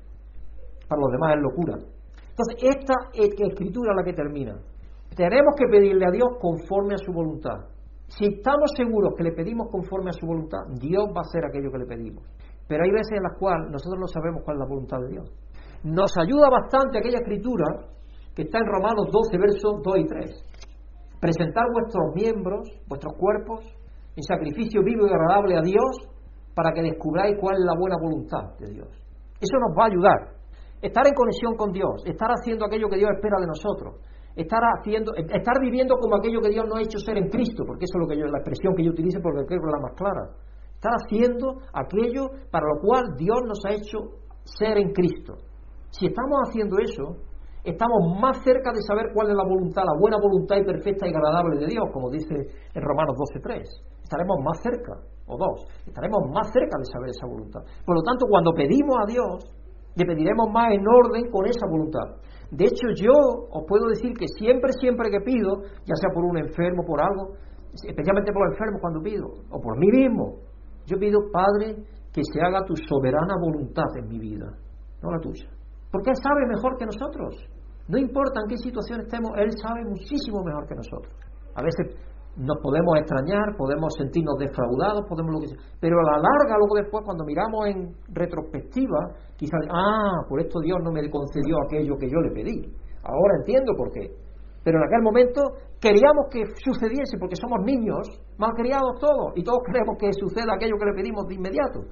Para 0.88 1.00
los 1.00 1.10
demás 1.12 1.36
es 1.36 1.42
locura. 1.42 1.74
Entonces, 2.28 2.56
esta 2.60 2.94
escritura 3.14 3.92
es 3.92 3.96
la 3.96 4.04
que 4.04 4.12
termina. 4.12 4.58
Tenemos 5.16 5.54
que 5.56 5.66
pedirle 5.70 6.04
a 6.06 6.10
Dios 6.10 6.28
conforme 6.40 6.94
a 6.94 6.98
su 6.98 7.12
voluntad. 7.12 7.70
Si 8.08 8.26
estamos 8.26 8.70
seguros 8.76 9.14
que 9.16 9.24
le 9.24 9.32
pedimos 9.32 9.68
conforme 9.70 10.10
a 10.10 10.12
su 10.12 10.26
voluntad, 10.26 10.58
Dios 10.78 11.04
va 11.08 11.22
a 11.22 11.26
hacer 11.28 11.44
aquello 11.44 11.70
que 11.70 11.78
le 11.78 11.86
pedimos. 11.86 12.24
Pero 12.66 12.84
hay 12.84 12.90
veces 12.90 13.16
en 13.16 13.22
las 13.22 13.38
cuales 13.38 13.70
nosotros 13.70 14.00
no 14.00 14.08
sabemos 14.08 14.42
cuál 14.44 14.56
es 14.56 14.60
la 14.60 14.68
voluntad 14.68 14.98
de 15.00 15.08
Dios. 15.08 15.32
Nos 15.84 16.16
ayuda 16.18 16.48
bastante 16.50 16.98
aquella 16.98 17.18
escritura 17.18 17.64
que 18.34 18.42
está 18.42 18.58
en 18.58 18.66
Romanos 18.66 19.06
12, 19.12 19.38
versos 19.38 19.82
2 19.82 19.98
y 19.98 20.06
3. 20.06 20.44
Presentar 21.24 21.64
vuestros 21.72 22.12
miembros, 22.12 22.68
vuestros 22.86 23.14
cuerpos, 23.16 23.64
en 24.14 24.22
sacrificio 24.22 24.84
vivo 24.84 25.06
y 25.06 25.08
agradable 25.08 25.56
a 25.56 25.62
Dios 25.62 26.04
para 26.54 26.70
que 26.74 26.82
descubráis 26.82 27.40
cuál 27.40 27.56
es 27.56 27.64
la 27.64 27.72
buena 27.80 27.96
voluntad 27.96 28.52
de 28.60 28.68
Dios. 28.68 28.92
Eso 29.40 29.56
nos 29.56 29.72
va 29.72 29.84
a 29.84 29.88
ayudar. 29.88 30.20
Estar 30.82 31.00
en 31.08 31.14
conexión 31.14 31.56
con 31.56 31.72
Dios, 31.72 32.04
estar 32.04 32.28
haciendo 32.28 32.66
aquello 32.66 32.90
que 32.90 32.98
Dios 32.98 33.08
espera 33.16 33.40
de 33.40 33.46
nosotros, 33.46 34.04
estar 34.36 34.60
haciendo, 34.76 35.14
estar 35.16 35.56
viviendo 35.62 35.96
como 35.96 36.16
aquello 36.16 36.42
que 36.42 36.50
Dios 36.50 36.66
nos 36.68 36.76
ha 36.76 36.82
hecho 36.82 36.98
ser 36.98 37.16
en 37.16 37.30
Cristo, 37.30 37.64
porque 37.66 37.88
eso 37.88 37.96
es 37.96 38.00
lo 38.04 38.06
que 38.06 38.20
yo, 38.20 38.26
la 38.26 38.44
expresión 38.44 38.74
que 38.76 38.84
yo 38.84 38.90
utilizo 38.90 39.18
porque 39.22 39.46
creo 39.48 39.64
que 39.64 39.66
es 39.66 39.72
la 39.72 39.80
más 39.80 39.96
clara. 39.96 40.28
Estar 40.76 40.92
haciendo 40.92 41.56
aquello 41.72 42.36
para 42.52 42.68
lo 42.68 42.84
cual 42.84 43.16
Dios 43.16 43.40
nos 43.48 43.64
ha 43.64 43.72
hecho 43.72 44.20
ser 44.44 44.76
en 44.76 44.92
Cristo. 44.92 45.40
Si 45.88 46.04
estamos 46.04 46.36
haciendo 46.44 46.76
eso, 46.84 47.16
estamos 47.64 48.20
más 48.20 48.44
cerca 48.44 48.70
de 48.72 48.82
saber 48.82 49.10
cuál 49.14 49.30
es 49.30 49.36
la 49.36 49.44
voluntad, 49.44 49.82
la 49.84 49.98
buena 49.98 50.16
voluntad 50.20 50.56
y 50.56 50.64
perfecta 50.64 51.08
y 51.08 51.10
agradable 51.10 51.60
de 51.60 51.66
Dios, 51.66 51.84
como 51.92 52.10
dice 52.10 52.34
en 52.36 52.82
Romanos 52.82 53.16
12.3. 53.16 53.64
Estaremos 54.04 54.36
más 54.44 54.60
cerca, 54.60 55.00
o 55.26 55.36
dos, 55.36 55.64
estaremos 55.86 56.28
más 56.28 56.52
cerca 56.52 56.76
de 56.76 56.84
saber 56.92 57.08
esa 57.08 57.26
voluntad. 57.26 57.60
Por 57.84 57.96
lo 57.96 58.02
tanto, 58.02 58.26
cuando 58.28 58.52
pedimos 58.52 58.94
a 59.00 59.06
Dios, 59.08 59.48
le 59.96 60.04
pediremos 60.04 60.52
más 60.52 60.72
en 60.72 60.84
orden 60.86 61.30
con 61.32 61.46
esa 61.46 61.66
voluntad. 61.66 62.20
De 62.50 62.64
hecho, 62.64 62.86
yo 63.00 63.16
os 63.50 63.64
puedo 63.66 63.88
decir 63.88 64.12
que 64.12 64.28
siempre, 64.36 64.70
siempre 64.78 65.10
que 65.10 65.24
pido, 65.24 65.64
ya 65.88 65.96
sea 65.96 66.12
por 66.12 66.24
un 66.24 66.36
enfermo, 66.36 66.84
por 66.84 67.00
algo, 67.00 67.34
especialmente 67.72 68.32
por 68.32 68.44
los 68.44 68.54
enfermos 68.54 68.80
cuando 68.80 69.00
pido, 69.00 69.26
o 69.50 69.60
por 69.60 69.78
mí 69.78 69.88
mismo, 69.90 70.44
yo 70.86 70.98
pido, 70.98 71.18
Padre, 71.32 71.80
que 72.12 72.22
se 72.22 72.40
haga 72.40 72.64
tu 72.64 72.76
soberana 72.76 73.34
voluntad 73.40 73.88
en 73.96 74.08
mi 74.08 74.18
vida, 74.18 74.46
no 75.02 75.10
la 75.10 75.18
tuya. 75.18 75.48
Porque 75.90 76.10
Él 76.10 76.16
sabe 76.22 76.46
mejor 76.46 76.76
que 76.76 76.86
nosotros. 76.86 77.53
No 77.88 77.98
importa 77.98 78.40
en 78.40 78.48
qué 78.48 78.56
situación 78.56 79.00
estemos, 79.00 79.30
Él 79.36 79.50
sabe 79.60 79.84
muchísimo 79.84 80.42
mejor 80.42 80.66
que 80.66 80.74
nosotros. 80.74 81.12
A 81.54 81.62
veces 81.62 81.94
nos 82.36 82.58
podemos 82.62 82.98
extrañar, 82.98 83.54
podemos 83.56 83.94
sentirnos 83.96 84.34
defraudados, 84.38 85.06
podemos 85.08 85.34
lo 85.34 85.40
que 85.40 85.48
sea. 85.48 85.58
Pero 85.80 86.00
a 86.00 86.02
la 86.02 86.18
larga, 86.18 86.58
luego 86.58 86.74
después, 86.82 87.04
cuando 87.04 87.24
miramos 87.24 87.66
en 87.66 87.94
retrospectiva, 88.10 89.14
quizás, 89.36 89.60
ah, 89.70 90.24
por 90.28 90.40
esto 90.40 90.60
Dios 90.60 90.78
no 90.82 90.90
me 90.90 91.08
concedió 91.10 91.56
aquello 91.64 91.96
que 91.96 92.10
yo 92.10 92.18
le 92.20 92.30
pedí. 92.32 92.58
Ahora 93.04 93.36
entiendo 93.38 93.72
por 93.76 93.92
qué. 93.92 94.10
Pero 94.64 94.78
en 94.78 94.84
aquel 94.84 95.02
momento 95.02 95.40
queríamos 95.78 96.26
que 96.32 96.42
sucediese, 96.64 97.18
porque 97.20 97.36
somos 97.36 97.60
niños, 97.64 98.08
mal 98.38 98.52
criados 98.56 98.98
todos, 98.98 99.36
y 99.36 99.44
todos 99.44 99.60
queremos 99.66 99.96
que 100.00 100.10
suceda 100.12 100.56
aquello 100.56 100.76
que 100.78 100.86
le 100.86 100.94
pedimos 100.94 101.28
de 101.28 101.34
inmediato. 101.34 101.84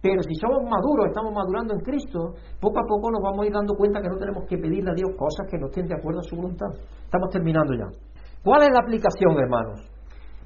Pero 0.00 0.22
si 0.22 0.34
somos 0.38 0.62
maduros, 0.62 1.10
estamos 1.10 1.34
madurando 1.34 1.74
en 1.74 1.80
Cristo, 1.80 2.34
poco 2.60 2.78
a 2.78 2.86
poco 2.86 3.10
nos 3.10 3.22
vamos 3.22 3.42
a 3.42 3.46
ir 3.46 3.52
dando 3.52 3.74
cuenta 3.74 4.00
que 4.00 4.08
no 4.08 4.16
tenemos 4.16 4.44
que 4.46 4.56
pedirle 4.56 4.90
a 4.90 4.94
Dios 4.94 5.10
cosas 5.18 5.50
que 5.50 5.58
no 5.58 5.66
estén 5.66 5.86
de 5.86 5.94
acuerdo 5.98 6.20
a 6.20 6.22
su 6.22 6.36
voluntad. 6.36 6.70
Estamos 7.02 7.30
terminando 7.30 7.74
ya. 7.74 7.90
¿Cuál 8.44 8.62
es 8.62 8.70
la 8.70 8.78
aplicación, 8.78 9.34
hermanos? 9.34 9.82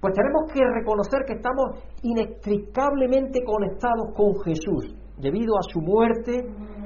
Pues 0.00 0.14
tenemos 0.14 0.50
que 0.50 0.64
reconocer 0.64 1.20
que 1.26 1.34
estamos 1.34 1.84
inextricablemente 2.02 3.44
conectados 3.44 4.16
con 4.16 4.34
Jesús, 4.42 4.96
debido 5.20 5.54
a 5.54 5.62
su 5.68 5.80
muerte, 5.80 6.32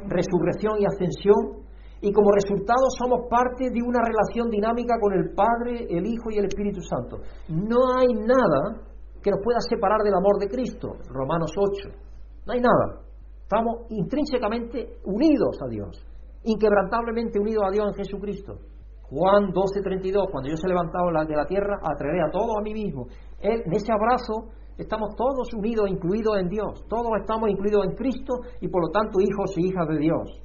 resurrección 0.09 0.75
y 0.83 0.87
ascensión, 0.87 1.65
y 2.03 2.13
como 2.13 2.31
resultado 2.33 2.91
somos 2.99 3.31
parte 3.31 3.71
de 3.71 3.81
una 3.81 4.03
relación 4.05 4.51
dinámica 4.51 4.99
con 5.01 5.15
el 5.15 5.33
Padre, 5.33 5.87
el 5.89 6.05
Hijo 6.05 6.31
y 6.31 6.39
el 6.39 6.45
Espíritu 6.45 6.83
Santo. 6.83 7.19
No 7.49 7.79
hay 7.97 8.13
nada 8.13 8.85
que 9.23 9.31
nos 9.31 9.41
pueda 9.43 9.61
separar 9.61 10.03
del 10.03 10.15
amor 10.15 10.39
de 10.39 10.49
Cristo, 10.49 10.93
Romanos 11.09 11.53
8. 11.57 12.06
No 12.47 12.53
hay 12.53 12.61
nada. 12.61 13.03
Estamos 13.43 13.91
intrínsecamente 13.91 14.99
unidos 15.05 15.59
a 15.63 15.69
Dios, 15.69 16.05
inquebrantablemente 16.45 17.41
unidos 17.41 17.65
a 17.67 17.71
Dios 17.73 17.89
en 17.89 17.95
Jesucristo. 17.95 18.55
Juan 19.11 19.53
12:32, 19.53 20.31
cuando 20.31 20.51
yo 20.51 20.57
se 20.57 20.67
he 20.67 20.71
levantado 20.71 21.07
de 21.27 21.37
la 21.37 21.47
tierra, 21.47 21.79
atraeré 21.83 22.23
a 22.23 22.31
todos 22.31 22.57
a 22.59 22.63
mí 22.63 22.73
mismo. 22.73 23.07
en 23.41 23.73
ese 23.73 23.93
abrazo 23.93 24.51
estamos 24.79 25.15
todos 25.17 25.53
unidos, 25.55 25.91
incluidos 25.91 26.39
en 26.39 26.49
Dios. 26.49 26.85
Todos 26.89 27.11
estamos 27.21 27.51
incluidos 27.51 27.85
en 27.85 27.95
Cristo 27.95 28.35
y 28.61 28.69
por 28.69 28.83
lo 28.83 28.91
tanto 28.91 29.21
hijos 29.21 29.57
y 29.59 29.67
hijas 29.67 29.89
de 29.89 29.99
Dios. 29.99 30.43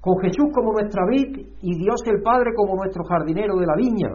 Con 0.00 0.18
Jesús 0.20 0.48
como 0.54 0.72
nuestra 0.72 1.04
vid 1.06 1.36
y 1.62 1.78
Dios 1.78 2.00
el 2.06 2.22
Padre 2.22 2.52
como 2.54 2.76
nuestro 2.76 3.04
jardinero 3.04 3.56
de 3.56 3.66
la 3.66 3.76
viña. 3.76 4.10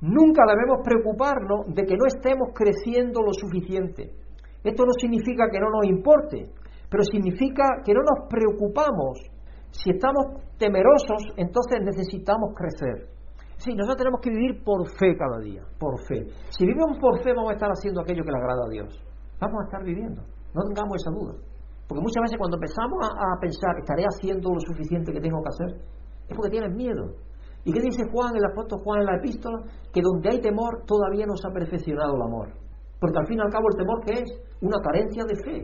Nunca 0.00 0.42
debemos 0.46 0.80
preocuparnos 0.84 1.74
de 1.74 1.84
que 1.84 1.96
no 1.96 2.06
estemos 2.06 2.48
creciendo 2.54 3.20
lo 3.22 3.32
suficiente. 3.32 4.21
Esto 4.64 4.84
no 4.84 4.92
significa 5.00 5.50
que 5.50 5.58
no 5.58 5.70
nos 5.70 5.86
importe, 5.86 6.50
pero 6.88 7.02
significa 7.04 7.82
que 7.84 7.94
no 7.94 8.00
nos 8.02 8.28
preocupamos 8.28 9.18
Si 9.72 9.90
estamos 9.90 10.42
temerosos, 10.58 11.32
entonces 11.36 11.80
necesitamos 11.80 12.52
crecer. 12.54 13.08
Sí, 13.56 13.72
nosotros 13.72 13.96
tenemos 13.96 14.20
que 14.20 14.28
vivir 14.28 14.62
por 14.62 14.84
fe 14.98 15.16
cada 15.16 15.38
día, 15.38 15.62
por 15.78 15.96
fe. 16.06 16.26
Si 16.50 16.66
vivimos 16.66 16.98
por 17.00 17.22
fe, 17.22 17.32
vamos 17.32 17.52
a 17.52 17.54
estar 17.54 17.70
haciendo 17.70 18.02
aquello 18.02 18.22
que 18.22 18.32
le 18.32 18.38
agrada 18.38 18.66
a 18.66 18.68
Dios. 18.68 18.92
Vamos 19.40 19.62
a 19.62 19.64
estar 19.64 19.82
viviendo. 19.82 20.20
No 20.52 20.62
tengamos 20.68 20.96
esa 21.00 21.10
duda. 21.10 21.34
Porque 21.88 22.02
muchas 22.02 22.22
veces 22.22 22.38
cuando 22.38 22.56
empezamos 22.56 22.98
a, 23.04 23.40
pensar, 23.40 23.78
¿estaré 23.78 24.04
haciendo 24.04 24.50
lo 24.50 24.60
suficiente 24.60 25.12
que 25.12 25.20
tengo 25.20 25.42
que 25.42 25.48
hacer? 25.48 25.80
Es 26.28 26.36
porque 26.36 26.50
tienes 26.50 26.74
miedo. 26.74 27.16
¿Y 27.64 27.72
qué 27.72 27.80
dice 27.80 28.02
Juan, 28.10 28.36
el 28.36 28.44
apóstol 28.44 28.80
Juan 28.82 29.00
en 29.00 29.06
la 29.06 29.16
epístola? 29.16 29.58
Que 29.92 30.02
donde 30.02 30.28
hay 30.30 30.40
temor 30.40 30.84
todavía 30.84 31.26
no 31.26 31.36
se 31.36 31.48
ha 31.48 31.52
perfeccionado 31.52 32.16
el 32.16 32.22
amor. 32.22 32.61
Porque 33.02 33.18
al 33.18 33.26
fin 33.26 33.34
y 33.34 33.42
al 33.42 33.50
cabo 33.50 33.66
el 33.66 33.76
temor 33.82 33.98
¿qué 34.06 34.14
es? 34.22 34.30
Una 34.62 34.78
carencia 34.78 35.26
de 35.26 35.34
fe. 35.42 35.58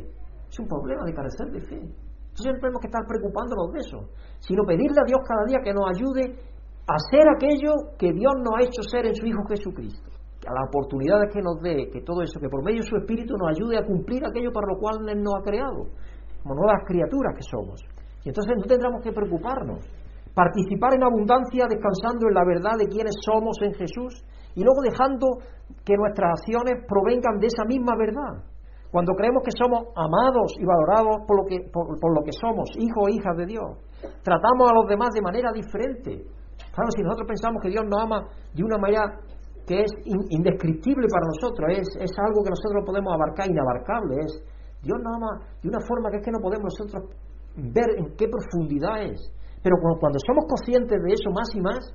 Es 0.51 0.59
un 0.59 0.67
problema 0.67 1.07
de 1.07 1.15
carecer 1.15 1.47
de 1.55 1.63
fe. 1.71 1.79
Entonces 1.79 2.51
no 2.51 2.59
tenemos 2.59 2.83
que 2.83 2.91
estar 2.91 3.07
preocupándonos 3.07 3.71
de 3.71 3.79
eso, 3.79 3.99
sino 4.43 4.67
pedirle 4.67 4.99
a 4.99 5.07
Dios 5.07 5.23
cada 5.23 5.47
día 5.47 5.63
que 5.63 5.71
nos 5.71 5.87
ayude 5.87 6.35
a 6.35 6.99
ser 7.15 7.23
aquello 7.31 7.95
que 7.95 8.11
Dios 8.11 8.35
nos 8.43 8.59
ha 8.59 8.67
hecho 8.67 8.83
ser 8.83 9.07
en 9.07 9.15
su 9.15 9.23
Hijo 9.23 9.47
Jesucristo. 9.55 10.11
A 10.51 10.53
las 10.55 10.67
oportunidades 10.67 11.31
que 11.31 11.39
nos 11.39 11.63
dé, 11.63 11.87
que 11.95 12.03
todo 12.03 12.27
eso, 12.27 12.43
que 12.43 12.51
por 12.51 12.65
medio 12.67 12.83
de 12.83 12.91
su 12.91 12.97
Espíritu 12.99 13.39
nos 13.39 13.55
ayude 13.55 13.79
a 13.79 13.87
cumplir 13.87 14.19
aquello 14.27 14.51
para 14.51 14.67
lo 14.67 14.79
cual 14.83 15.07
Él 15.07 15.23
nos 15.23 15.39
ha 15.39 15.43
creado, 15.47 15.95
como 16.43 16.59
nuevas 16.59 16.83
criaturas 16.91 17.39
que 17.39 17.47
somos. 17.47 17.79
Y 18.27 18.35
entonces 18.35 18.51
no 18.59 18.67
tendremos 18.67 18.99
que 18.99 19.15
preocuparnos. 19.15 19.87
Participar 20.35 20.95
en 20.99 21.07
abundancia 21.07 21.71
descansando 21.71 22.27
en 22.27 22.35
la 22.35 22.43
verdad 22.43 22.75
de 22.79 22.91
quienes 22.91 23.15
somos 23.23 23.63
en 23.63 23.75
Jesús 23.75 24.27
y 24.59 24.65
luego 24.67 24.83
dejando 24.83 25.39
que 25.87 25.95
nuestras 25.95 26.35
acciones 26.35 26.83
provengan 26.91 27.39
de 27.39 27.47
esa 27.47 27.63
misma 27.63 27.95
verdad. 27.95 28.43
Cuando 28.91 29.15
creemos 29.15 29.47
que 29.47 29.55
somos 29.55 29.87
amados 29.95 30.59
y 30.59 30.67
valorados 30.67 31.23
por 31.29 31.39
lo 31.39 31.45
que, 31.47 31.63
por, 31.71 32.11
lo 32.11 32.23
que 32.27 32.35
somos, 32.35 32.67
hijos 32.75 33.07
o 33.07 33.09
hijas 33.09 33.37
de 33.39 33.47
Dios, 33.47 33.79
tratamos 34.27 34.67
a 34.67 34.75
los 34.75 34.91
demás 34.91 35.15
de 35.15 35.23
manera 35.23 35.53
diferente. 35.55 36.27
Claro, 36.75 36.91
si 36.91 37.07
nosotros 37.07 37.29
pensamos 37.29 37.63
que 37.63 37.71
Dios 37.71 37.85
nos 37.87 38.03
ama 38.03 38.27
de 38.51 38.65
una 38.65 38.79
manera 38.79 39.15
que 39.63 39.87
es 39.87 39.93
indescriptible 40.07 41.07
para 41.07 41.31
nosotros, 41.31 41.71
es, 41.79 41.87
es 42.03 42.11
algo 42.19 42.43
que 42.43 42.51
nosotros 42.51 42.83
podemos 42.83 43.15
abarcar, 43.15 43.47
inabarcable, 43.47 44.27
es 44.27 44.43
Dios 44.83 44.99
nos 44.99 45.15
ama 45.23 45.39
de 45.63 45.69
una 45.69 45.79
forma 45.87 46.11
que 46.11 46.19
es 46.19 46.25
que 46.25 46.35
no 46.35 46.43
podemos 46.43 46.67
nosotros 46.67 47.15
ver 47.55 47.95
en 47.95 48.11
qué 48.17 48.27
profundidad 48.27 49.07
es. 49.07 49.23
Pero 49.63 49.77
cuando, 49.79 50.01
cuando 50.01 50.19
somos 50.27 50.51
conscientes 50.51 50.99
de 50.99 51.13
eso 51.15 51.31
más 51.31 51.47
y 51.55 51.61
más, 51.61 51.95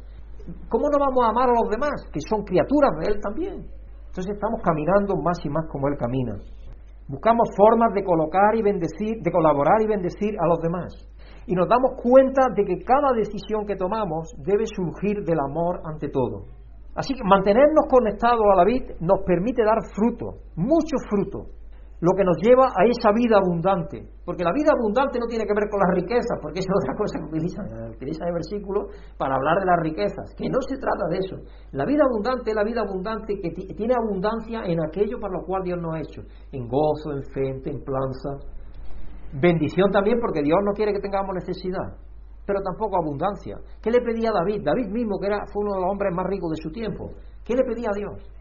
¿cómo 0.69 0.89
no 0.89 0.97
vamos 0.99 1.23
a 1.25 1.29
amar 1.29 1.49
a 1.49 1.53
los 1.53 1.69
demás, 1.69 1.93
que 2.11 2.19
son 2.27 2.43
criaturas 2.43 2.91
de 2.99 3.13
Él 3.13 3.21
también? 3.21 3.55
Entonces 4.07 4.35
estamos 4.35 4.61
caminando 4.63 5.15
más 5.17 5.37
y 5.43 5.49
más 5.49 5.65
como 5.71 5.87
Él 5.87 5.97
camina. 5.97 6.35
Buscamos 7.07 7.49
formas 7.57 7.93
de 7.93 8.03
colocar 8.03 8.55
y 8.55 8.61
bendecir, 8.61 9.21
de 9.21 9.31
colaborar 9.31 9.81
y 9.81 9.87
bendecir 9.87 10.35
a 10.39 10.47
los 10.47 10.59
demás. 10.59 10.93
Y 11.45 11.55
nos 11.55 11.67
damos 11.67 11.99
cuenta 12.01 12.47
de 12.55 12.63
que 12.63 12.83
cada 12.83 13.11
decisión 13.13 13.65
que 13.65 13.75
tomamos 13.75 14.33
debe 14.37 14.63
surgir 14.65 15.23
del 15.25 15.39
amor 15.39 15.81
ante 15.83 16.09
todo. 16.09 16.45
Así 16.95 17.13
que 17.13 17.23
mantenernos 17.23 17.85
conectados 17.89 18.45
a 18.53 18.55
la 18.55 18.63
vid 18.63 18.83
nos 19.01 19.21
permite 19.25 19.63
dar 19.63 19.79
fruto, 19.93 20.39
mucho 20.55 20.95
fruto, 21.09 21.49
lo 22.03 22.11
que 22.17 22.25
nos 22.27 22.35
lleva 22.43 22.67
a 22.67 22.83
esa 22.83 23.15
vida 23.15 23.39
abundante. 23.39 24.03
Porque 24.25 24.43
la 24.43 24.51
vida 24.51 24.75
abundante 24.75 25.19
no 25.19 25.25
tiene 25.25 25.47
que 25.47 25.55
ver 25.55 25.71
con 25.71 25.79
las 25.79 25.95
riquezas, 25.95 26.35
porque 26.41 26.59
es 26.59 26.67
otra 26.67 26.99
cosa 26.99 27.15
que 27.15 27.31
utilizan, 27.31 27.63
utilizan 27.95 28.27
el 28.27 28.33
versículo 28.33 28.91
para 29.15 29.35
hablar 29.35 29.63
de 29.63 29.67
las 29.71 29.79
riquezas, 29.79 30.35
que 30.35 30.51
no 30.51 30.59
se 30.67 30.75
trata 30.75 31.07
de 31.07 31.17
eso. 31.23 31.35
La 31.71 31.85
vida 31.85 32.03
abundante 32.03 32.51
es 32.51 32.55
la 32.59 32.67
vida 32.67 32.81
abundante 32.83 33.39
que 33.39 33.51
tiene 33.55 33.95
abundancia 33.95 34.67
en 34.67 34.83
aquello 34.83 35.17
para 35.17 35.31
lo 35.31 35.47
cual 35.47 35.63
Dios 35.63 35.79
nos 35.79 35.95
ha 35.95 35.99
hecho, 36.03 36.21
en 36.51 36.67
gozo, 36.67 37.15
en 37.15 37.23
fe, 37.23 37.47
en 37.47 37.61
templanza. 37.63 38.35
Bendición 39.39 39.89
también 39.89 40.19
porque 40.19 40.43
Dios 40.43 40.59
no 40.59 40.73
quiere 40.73 40.91
que 40.91 40.99
tengamos 40.99 41.33
necesidad, 41.35 41.87
pero 42.45 42.59
tampoco 42.59 42.99
abundancia. 42.99 43.55
¿Qué 43.81 43.89
le 43.89 44.01
pedía 44.01 44.31
a 44.31 44.43
David? 44.43 44.59
David 44.59 44.91
mismo, 44.91 45.15
que 45.21 45.27
era, 45.27 45.39
fue 45.53 45.63
uno 45.63 45.75
de 45.75 45.81
los 45.87 45.89
hombres 45.89 46.11
más 46.13 46.27
ricos 46.27 46.51
de 46.51 46.59
su 46.59 46.69
tiempo. 46.69 47.15
¿Qué 47.45 47.55
le 47.55 47.63
pedía 47.63 47.87
a 47.87 47.95
Dios? 47.95 48.32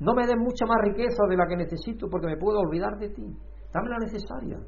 No 0.00 0.14
me 0.14 0.26
des 0.26 0.36
mucha 0.36 0.66
más 0.66 0.78
riqueza 0.82 1.24
de 1.28 1.36
la 1.36 1.46
que 1.46 1.56
necesito 1.56 2.08
porque 2.10 2.26
me 2.26 2.36
puedo 2.36 2.58
olvidar 2.58 2.98
de 2.98 3.10
ti. 3.10 3.24
Dame 3.72 3.90
la 3.90 3.98
necesaria. 3.98 4.58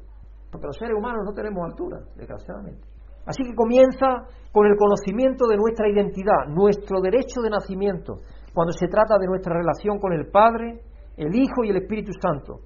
Porque 0.51 0.67
los 0.67 0.77
seres 0.77 0.95
humanos 0.97 1.23
no 1.25 1.33
tenemos 1.33 1.65
altura, 1.65 1.99
desgraciadamente. 2.15 2.87
Así 3.25 3.43
que 3.43 3.55
comienza 3.55 4.23
con 4.53 4.65
el 4.65 4.77
conocimiento 4.77 5.47
de 5.47 5.57
nuestra 5.57 5.89
identidad, 5.89 6.47
nuestro 6.47 7.01
derecho 7.01 7.41
de 7.41 7.49
nacimiento, 7.49 8.21
cuando 8.53 8.71
se 8.71 8.87
trata 8.87 9.17
de 9.19 9.27
nuestra 9.27 9.53
relación 9.53 9.99
con 9.99 10.13
el 10.13 10.31
Padre, 10.31 10.81
el 11.17 11.35
Hijo 11.35 11.63
y 11.63 11.69
el 11.69 11.77
Espíritu 11.77 12.11
Santo. 12.21 12.61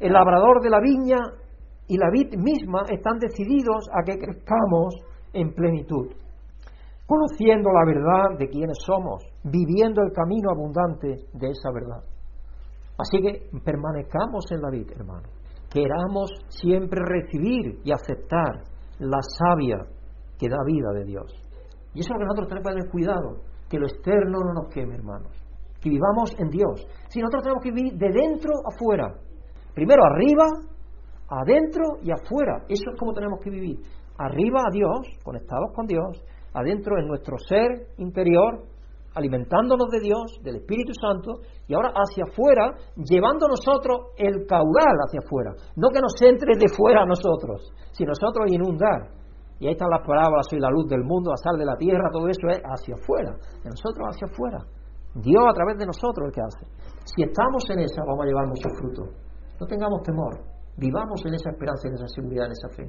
El 0.00 0.12
labrador 0.12 0.62
de 0.62 0.70
la 0.70 0.80
viña 0.80 1.18
y 1.86 1.98
la 1.98 2.10
vid 2.10 2.34
misma 2.36 2.82
están 2.88 3.18
decididos 3.18 3.88
a 3.92 4.02
que 4.04 4.18
crezcamos 4.18 4.94
en 5.32 5.52
plenitud, 5.54 6.08
conociendo 7.06 7.70
la 7.70 7.84
verdad 7.84 8.38
de 8.38 8.48
quiénes 8.48 8.78
somos, 8.84 9.22
viviendo 9.50 10.02
el 10.02 10.12
camino 10.12 10.50
abundante 10.50 11.26
de 11.32 11.48
esa 11.48 11.70
verdad. 11.72 12.02
Así 12.98 13.20
que 13.20 13.50
permanezcamos 13.64 14.44
en 14.50 14.60
la 14.60 14.70
vida, 14.70 14.94
hermano. 14.96 15.28
Queramos 15.70 16.30
siempre 16.48 17.00
recibir 17.04 17.80
y 17.84 17.92
aceptar 17.92 18.62
la 18.98 19.18
savia 19.20 19.78
que 20.38 20.48
da 20.48 20.56
vida 20.64 20.90
de 20.94 21.04
Dios. 21.04 21.32
Y 21.94 22.00
eso 22.00 22.08
es 22.08 22.14
lo 22.14 22.18
que 22.18 22.24
nosotros 22.24 22.48
tenemos 22.48 22.64
que 22.64 22.74
tener 22.74 22.90
cuidado, 22.90 23.36
que 23.68 23.78
lo 23.78 23.86
externo 23.86 24.38
no 24.40 24.52
nos 24.54 24.72
queme, 24.72 24.94
hermanos. 24.94 25.32
Que 25.80 25.90
vivamos 25.90 26.34
en 26.38 26.48
Dios. 26.48 26.86
Si 27.08 27.20
nosotros 27.20 27.42
tenemos 27.42 27.62
que 27.62 27.72
vivir 27.72 27.92
de 27.94 28.08
dentro 28.10 28.52
afuera. 28.64 29.14
Primero 29.74 30.02
arriba, 30.04 30.46
adentro 31.28 31.98
y 32.02 32.10
afuera. 32.10 32.64
Eso 32.68 32.90
es 32.90 32.98
como 32.98 33.12
tenemos 33.12 33.40
que 33.40 33.50
vivir. 33.50 33.78
Arriba 34.18 34.60
a 34.66 34.72
Dios, 34.72 35.20
conectados 35.22 35.70
con 35.74 35.86
Dios. 35.86 36.24
Adentro 36.54 36.98
en 36.98 37.06
nuestro 37.06 37.36
ser 37.38 37.88
interior, 37.98 38.64
alimentándonos 39.16 39.88
de 39.88 40.00
Dios, 40.00 40.38
del 40.44 40.56
Espíritu 40.56 40.92
Santo, 40.92 41.40
y 41.66 41.74
ahora 41.74 41.90
hacia 41.96 42.24
afuera, 42.28 42.76
llevando 42.96 43.48
nosotros 43.48 44.12
el 44.16 44.44
caudal 44.46 44.96
hacia 45.08 45.24
afuera. 45.24 45.56
No 45.74 45.88
que 45.88 46.00
nos 46.00 46.12
entre 46.20 46.52
de 46.56 46.68
fuera 46.68 47.02
a 47.02 47.06
nosotros, 47.06 47.72
sino 47.92 48.12
nosotros 48.12 48.52
inundar. 48.52 49.08
Y 49.58 49.66
ahí 49.66 49.72
están 49.72 49.88
las 49.88 50.06
parábolas, 50.06 50.46
soy 50.50 50.60
la 50.60 50.68
luz 50.68 50.86
del 50.86 51.02
mundo, 51.02 51.30
la 51.30 51.40
sal 51.40 51.56
de 51.56 51.64
la 51.64 51.76
tierra, 51.76 52.12
todo 52.12 52.28
eso 52.28 52.46
es 52.52 52.60
hacia 52.60 52.94
afuera, 52.94 53.32
de 53.64 53.70
nosotros 53.70 54.04
hacia 54.12 54.28
afuera. 54.28 54.60
Dios 55.16 55.44
a 55.48 55.54
través 55.54 55.78
de 55.78 55.86
nosotros 55.86 56.28
el 56.28 56.32
que 56.32 56.42
hace. 56.44 56.66
Si 57.08 57.22
estamos 57.24 57.64
en 57.70 57.80
esa, 57.80 58.04
vamos 58.04 58.20
a 58.20 58.28
llevar 58.28 58.46
mucho 58.48 58.68
fruto. 58.76 59.02
No 59.58 59.66
tengamos 59.66 60.02
temor, 60.02 60.44
vivamos 60.76 61.24
en 61.24 61.34
esa 61.34 61.50
esperanza, 61.50 61.88
en 61.88 61.94
esa 61.94 62.08
seguridad, 62.08 62.44
en 62.44 62.52
esa 62.52 62.68
fe. 62.68 62.84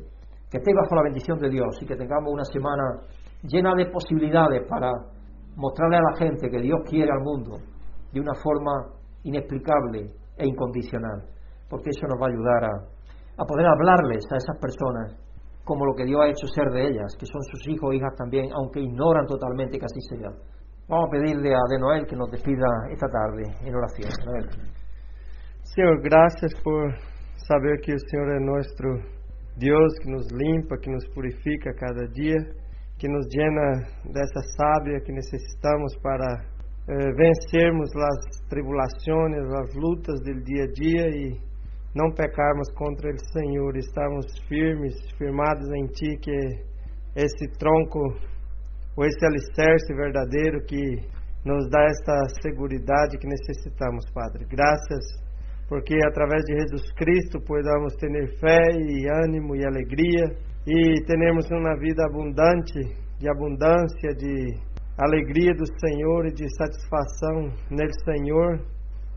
Que 0.52 0.58
estéis 0.60 0.76
bajo 0.76 0.96
la 0.96 1.04
bendición 1.04 1.40
de 1.40 1.50
Dios 1.50 1.72
y 1.82 1.86
que 1.86 1.96
tengamos 1.96 2.34
una 2.34 2.44
semana 2.44 3.00
llena 3.44 3.74
de 3.76 3.86
posibilidades 3.88 4.68
para 4.68 4.92
mostrarle 5.58 5.98
a 5.98 6.02
la 6.02 6.18
gente 6.18 6.50
que 6.50 6.62
Dios 6.62 6.80
quiere 6.88 7.12
al 7.12 7.24
mundo 7.24 7.58
de 8.14 8.22
una 8.22 8.34
forma 8.42 8.94
inexplicable 9.24 10.14
e 10.38 10.48
incondicional, 10.48 11.26
porque 11.68 11.90
eso 11.90 12.08
nos 12.08 12.22
va 12.22 12.28
a 12.28 12.30
ayudar 12.30 12.64
a, 12.64 12.74
a 13.42 13.46
poder 13.46 13.66
hablarles 13.66 14.24
a 14.32 14.38
esas 14.38 14.58
personas 14.62 15.18
como 15.66 15.86
lo 15.86 15.96
que 15.96 16.06
Dios 16.06 16.22
ha 16.22 16.30
hecho 16.30 16.48
ser 16.48 16.70
de 16.72 16.88
ellas, 16.88 17.12
que 17.20 17.26
son 17.26 17.42
sus 17.52 17.68
hijos 17.68 17.92
e 17.92 17.98
hijas 17.98 18.16
también, 18.16 18.48
aunque 18.54 18.80
ignoran 18.80 19.26
totalmente 19.26 19.78
que 19.78 19.86
así 19.86 20.00
sea. 20.08 20.32
Vamos 20.88 21.10
a 21.10 21.12
pedirle 21.12 21.54
a 21.54 21.60
De 21.70 21.78
Noel 21.78 22.06
que 22.06 22.16
nos 22.16 22.32
despida 22.32 22.66
esta 22.90 23.08
tarde 23.10 23.44
en 23.68 23.76
oración. 23.76 24.10
Noel. 24.26 24.48
Señor, 25.64 26.02
gracias 26.02 26.56
por 26.64 26.96
saber 27.36 27.82
que 27.84 27.92
el 27.92 28.00
Señor 28.10 28.36
es 28.38 28.42
nuestro 28.42 28.90
Dios, 29.58 29.94
que 30.02 30.12
nos 30.12 30.32
limpa, 30.32 30.78
que 30.78 30.92
nos 30.92 31.06
purifica 31.14 31.72
cada 31.74 32.08
día 32.14 32.38
que 32.98 33.08
nos 33.08 33.28
llena 33.30 33.84
dessa 34.06 34.42
sábia 34.58 35.00
que 35.02 35.12
necessitamos 35.12 35.96
para 36.02 36.26
eh, 36.90 37.12
vencermos 37.14 37.90
as 37.96 38.48
tribulações, 38.50 39.36
as 39.54 39.76
lutas 39.76 40.20
do 40.22 40.44
dia 40.44 40.64
a 40.64 40.72
dia 40.72 41.10
e 41.10 41.48
não 41.94 42.12
pecarmos 42.12 42.72
contra 42.76 43.10
o 43.10 43.20
Senhor, 43.34 43.76
estarmos 43.78 44.26
firmes, 44.48 44.96
firmados 45.18 45.68
em 45.74 45.86
Ti, 45.88 46.18
que 46.18 46.38
esse 47.16 47.48
tronco, 47.58 48.00
ou 48.96 49.06
esse 49.06 49.26
alicerce 49.26 49.94
verdadeiro 49.94 50.64
que 50.66 51.18
nos 51.46 51.70
dá 51.70 51.84
esta 51.86 52.14
segurança 52.42 53.18
que 53.20 53.28
necessitamos, 53.28 54.06
Padre. 54.14 54.46
Graças, 54.46 55.06
porque 55.70 55.96
através 56.08 56.44
de 56.46 56.60
Jesus 56.62 56.92
Cristo 56.94 57.40
podamos 57.42 57.96
ter 57.96 58.40
fé 58.40 58.62
e 58.74 59.08
ânimo 59.26 59.56
e 59.56 59.66
alegria 59.66 60.36
e 60.68 61.02
teremos 61.06 61.50
uma 61.50 61.80
vida 61.80 62.04
abundante, 62.06 62.78
de 63.18 63.30
abundância, 63.30 64.14
de 64.18 64.60
alegria 64.98 65.54
do 65.56 65.66
Senhor 65.80 66.26
e 66.26 66.34
de 66.34 66.46
satisfação 66.58 67.54
nele 67.72 67.94
Senhor, 68.04 68.60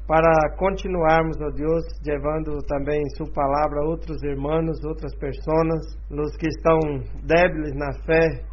para 0.07 0.57
continuarmos, 0.57 1.37
ó 1.41 1.51
Deus, 1.51 1.83
levando 2.07 2.57
também 2.69 3.03
Sua 3.17 3.27
palavra 3.33 3.81
a 3.81 3.89
outros 3.89 4.23
irmãos, 4.23 4.79
outras 4.85 5.13
pessoas, 5.19 5.99
os 6.09 6.37
que 6.37 6.47
estão 6.47 6.79
débiles 7.27 7.75
na 7.75 7.93
fé, 8.05 8.45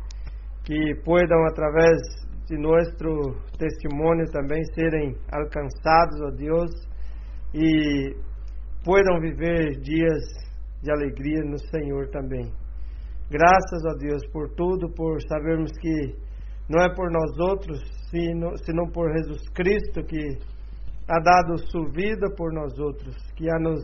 que 0.66 0.96
puedan 1.06 1.46
através 1.52 2.02
de 2.48 2.58
nosso 2.58 2.90
testemunho 3.60 4.26
também 4.32 4.64
serem 4.74 5.16
alcançados, 5.32 6.20
ó 6.22 6.32
Deus, 6.32 6.72
e 7.54 8.16
puedan 8.84 9.20
viver 9.20 9.80
dias 9.82 10.24
de 10.82 10.92
alegria 10.92 11.44
no 11.44 11.60
Senhor 11.60 12.08
também. 12.10 12.52
Graças 13.30 13.86
a 13.86 13.94
Deus 14.00 14.26
por 14.32 14.50
tudo, 14.56 14.90
por 14.94 15.22
sabermos 15.28 15.72
que 15.80 16.16
não 16.70 16.82
é 16.82 16.94
por 16.94 17.12
nós 17.12 17.38
outros, 17.40 17.80
sino 18.10 18.92
por 18.92 19.12
Jesus 19.18 19.42
Cristo 19.54 20.04
que 20.04 20.38
ha 21.10 21.20
dado 21.20 21.58
sua 21.70 21.90
vida 21.92 22.28
por 22.36 22.54
nós 22.54 22.78
outros, 22.80 23.16
que, 23.36 23.50
ha 23.50 23.60
nos, 23.60 23.84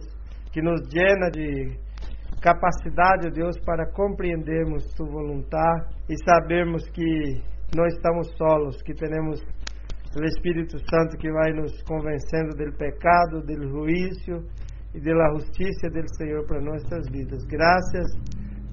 que 0.51 0.61
nos 0.61 0.81
llena 0.93 1.29
de 1.31 1.77
capacidade, 2.41 3.31
Deus, 3.31 3.57
para 3.65 3.89
compreendermos 3.91 4.83
Tua 4.95 5.07
vontade 5.07 5.95
e 6.09 6.15
sabermos 6.25 6.83
que 6.89 7.41
não 7.75 7.85
estamos 7.85 8.27
solos, 8.37 8.81
que 8.83 8.93
temos 8.93 9.41
o 10.15 10.23
Espírito 10.25 10.77
Santo 10.77 11.17
que 11.17 11.31
vai 11.31 11.53
nos 11.53 11.81
convencendo 11.83 12.55
do 12.55 12.77
pecado, 12.77 13.41
do 13.41 13.67
juízo 13.67 14.45
e 14.93 15.01
da 15.01 15.31
justiça 15.33 15.89
do 15.89 16.15
Senhor 16.17 16.45
para 16.45 16.61
nossas 16.61 17.09
vidas. 17.09 17.43
Graças, 17.45 18.05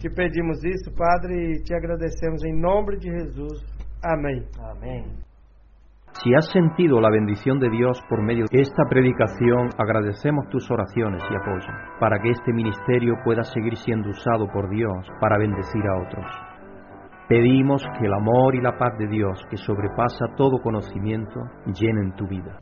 te 0.00 0.08
pedimos 0.08 0.64
isso, 0.64 0.90
Padre, 0.96 1.52
e 1.52 1.62
te 1.62 1.74
agradecemos 1.74 2.42
em 2.44 2.58
nome 2.58 2.96
de 2.96 3.10
Jesus. 3.10 3.62
Amém. 4.02 4.46
Amén. 4.58 5.04
Si 6.22 6.34
has 6.34 6.50
sentido 6.50 7.00
la 7.00 7.10
bendición 7.10 7.60
de 7.60 7.70
Dios 7.70 8.02
por 8.08 8.20
medio 8.22 8.46
de 8.50 8.60
esta 8.60 8.84
predicación, 8.88 9.70
agradecemos 9.78 10.48
tus 10.50 10.68
oraciones 10.70 11.22
y 11.22 11.34
apoyo 11.36 11.72
para 12.00 12.18
que 12.18 12.30
este 12.30 12.52
ministerio 12.52 13.14
pueda 13.24 13.44
seguir 13.44 13.76
siendo 13.76 14.10
usado 14.10 14.48
por 14.52 14.68
Dios 14.70 15.06
para 15.20 15.38
bendecir 15.38 15.82
a 15.86 16.02
otros. 16.02 16.26
Pedimos 17.28 17.82
que 17.98 18.06
el 18.06 18.12
amor 18.12 18.56
y 18.56 18.60
la 18.60 18.76
paz 18.76 18.98
de 18.98 19.06
Dios, 19.06 19.40
que 19.48 19.56
sobrepasa 19.56 20.34
todo 20.36 20.60
conocimiento, 20.62 21.40
llenen 21.66 22.12
tu 22.16 22.26
vida. 22.26 22.58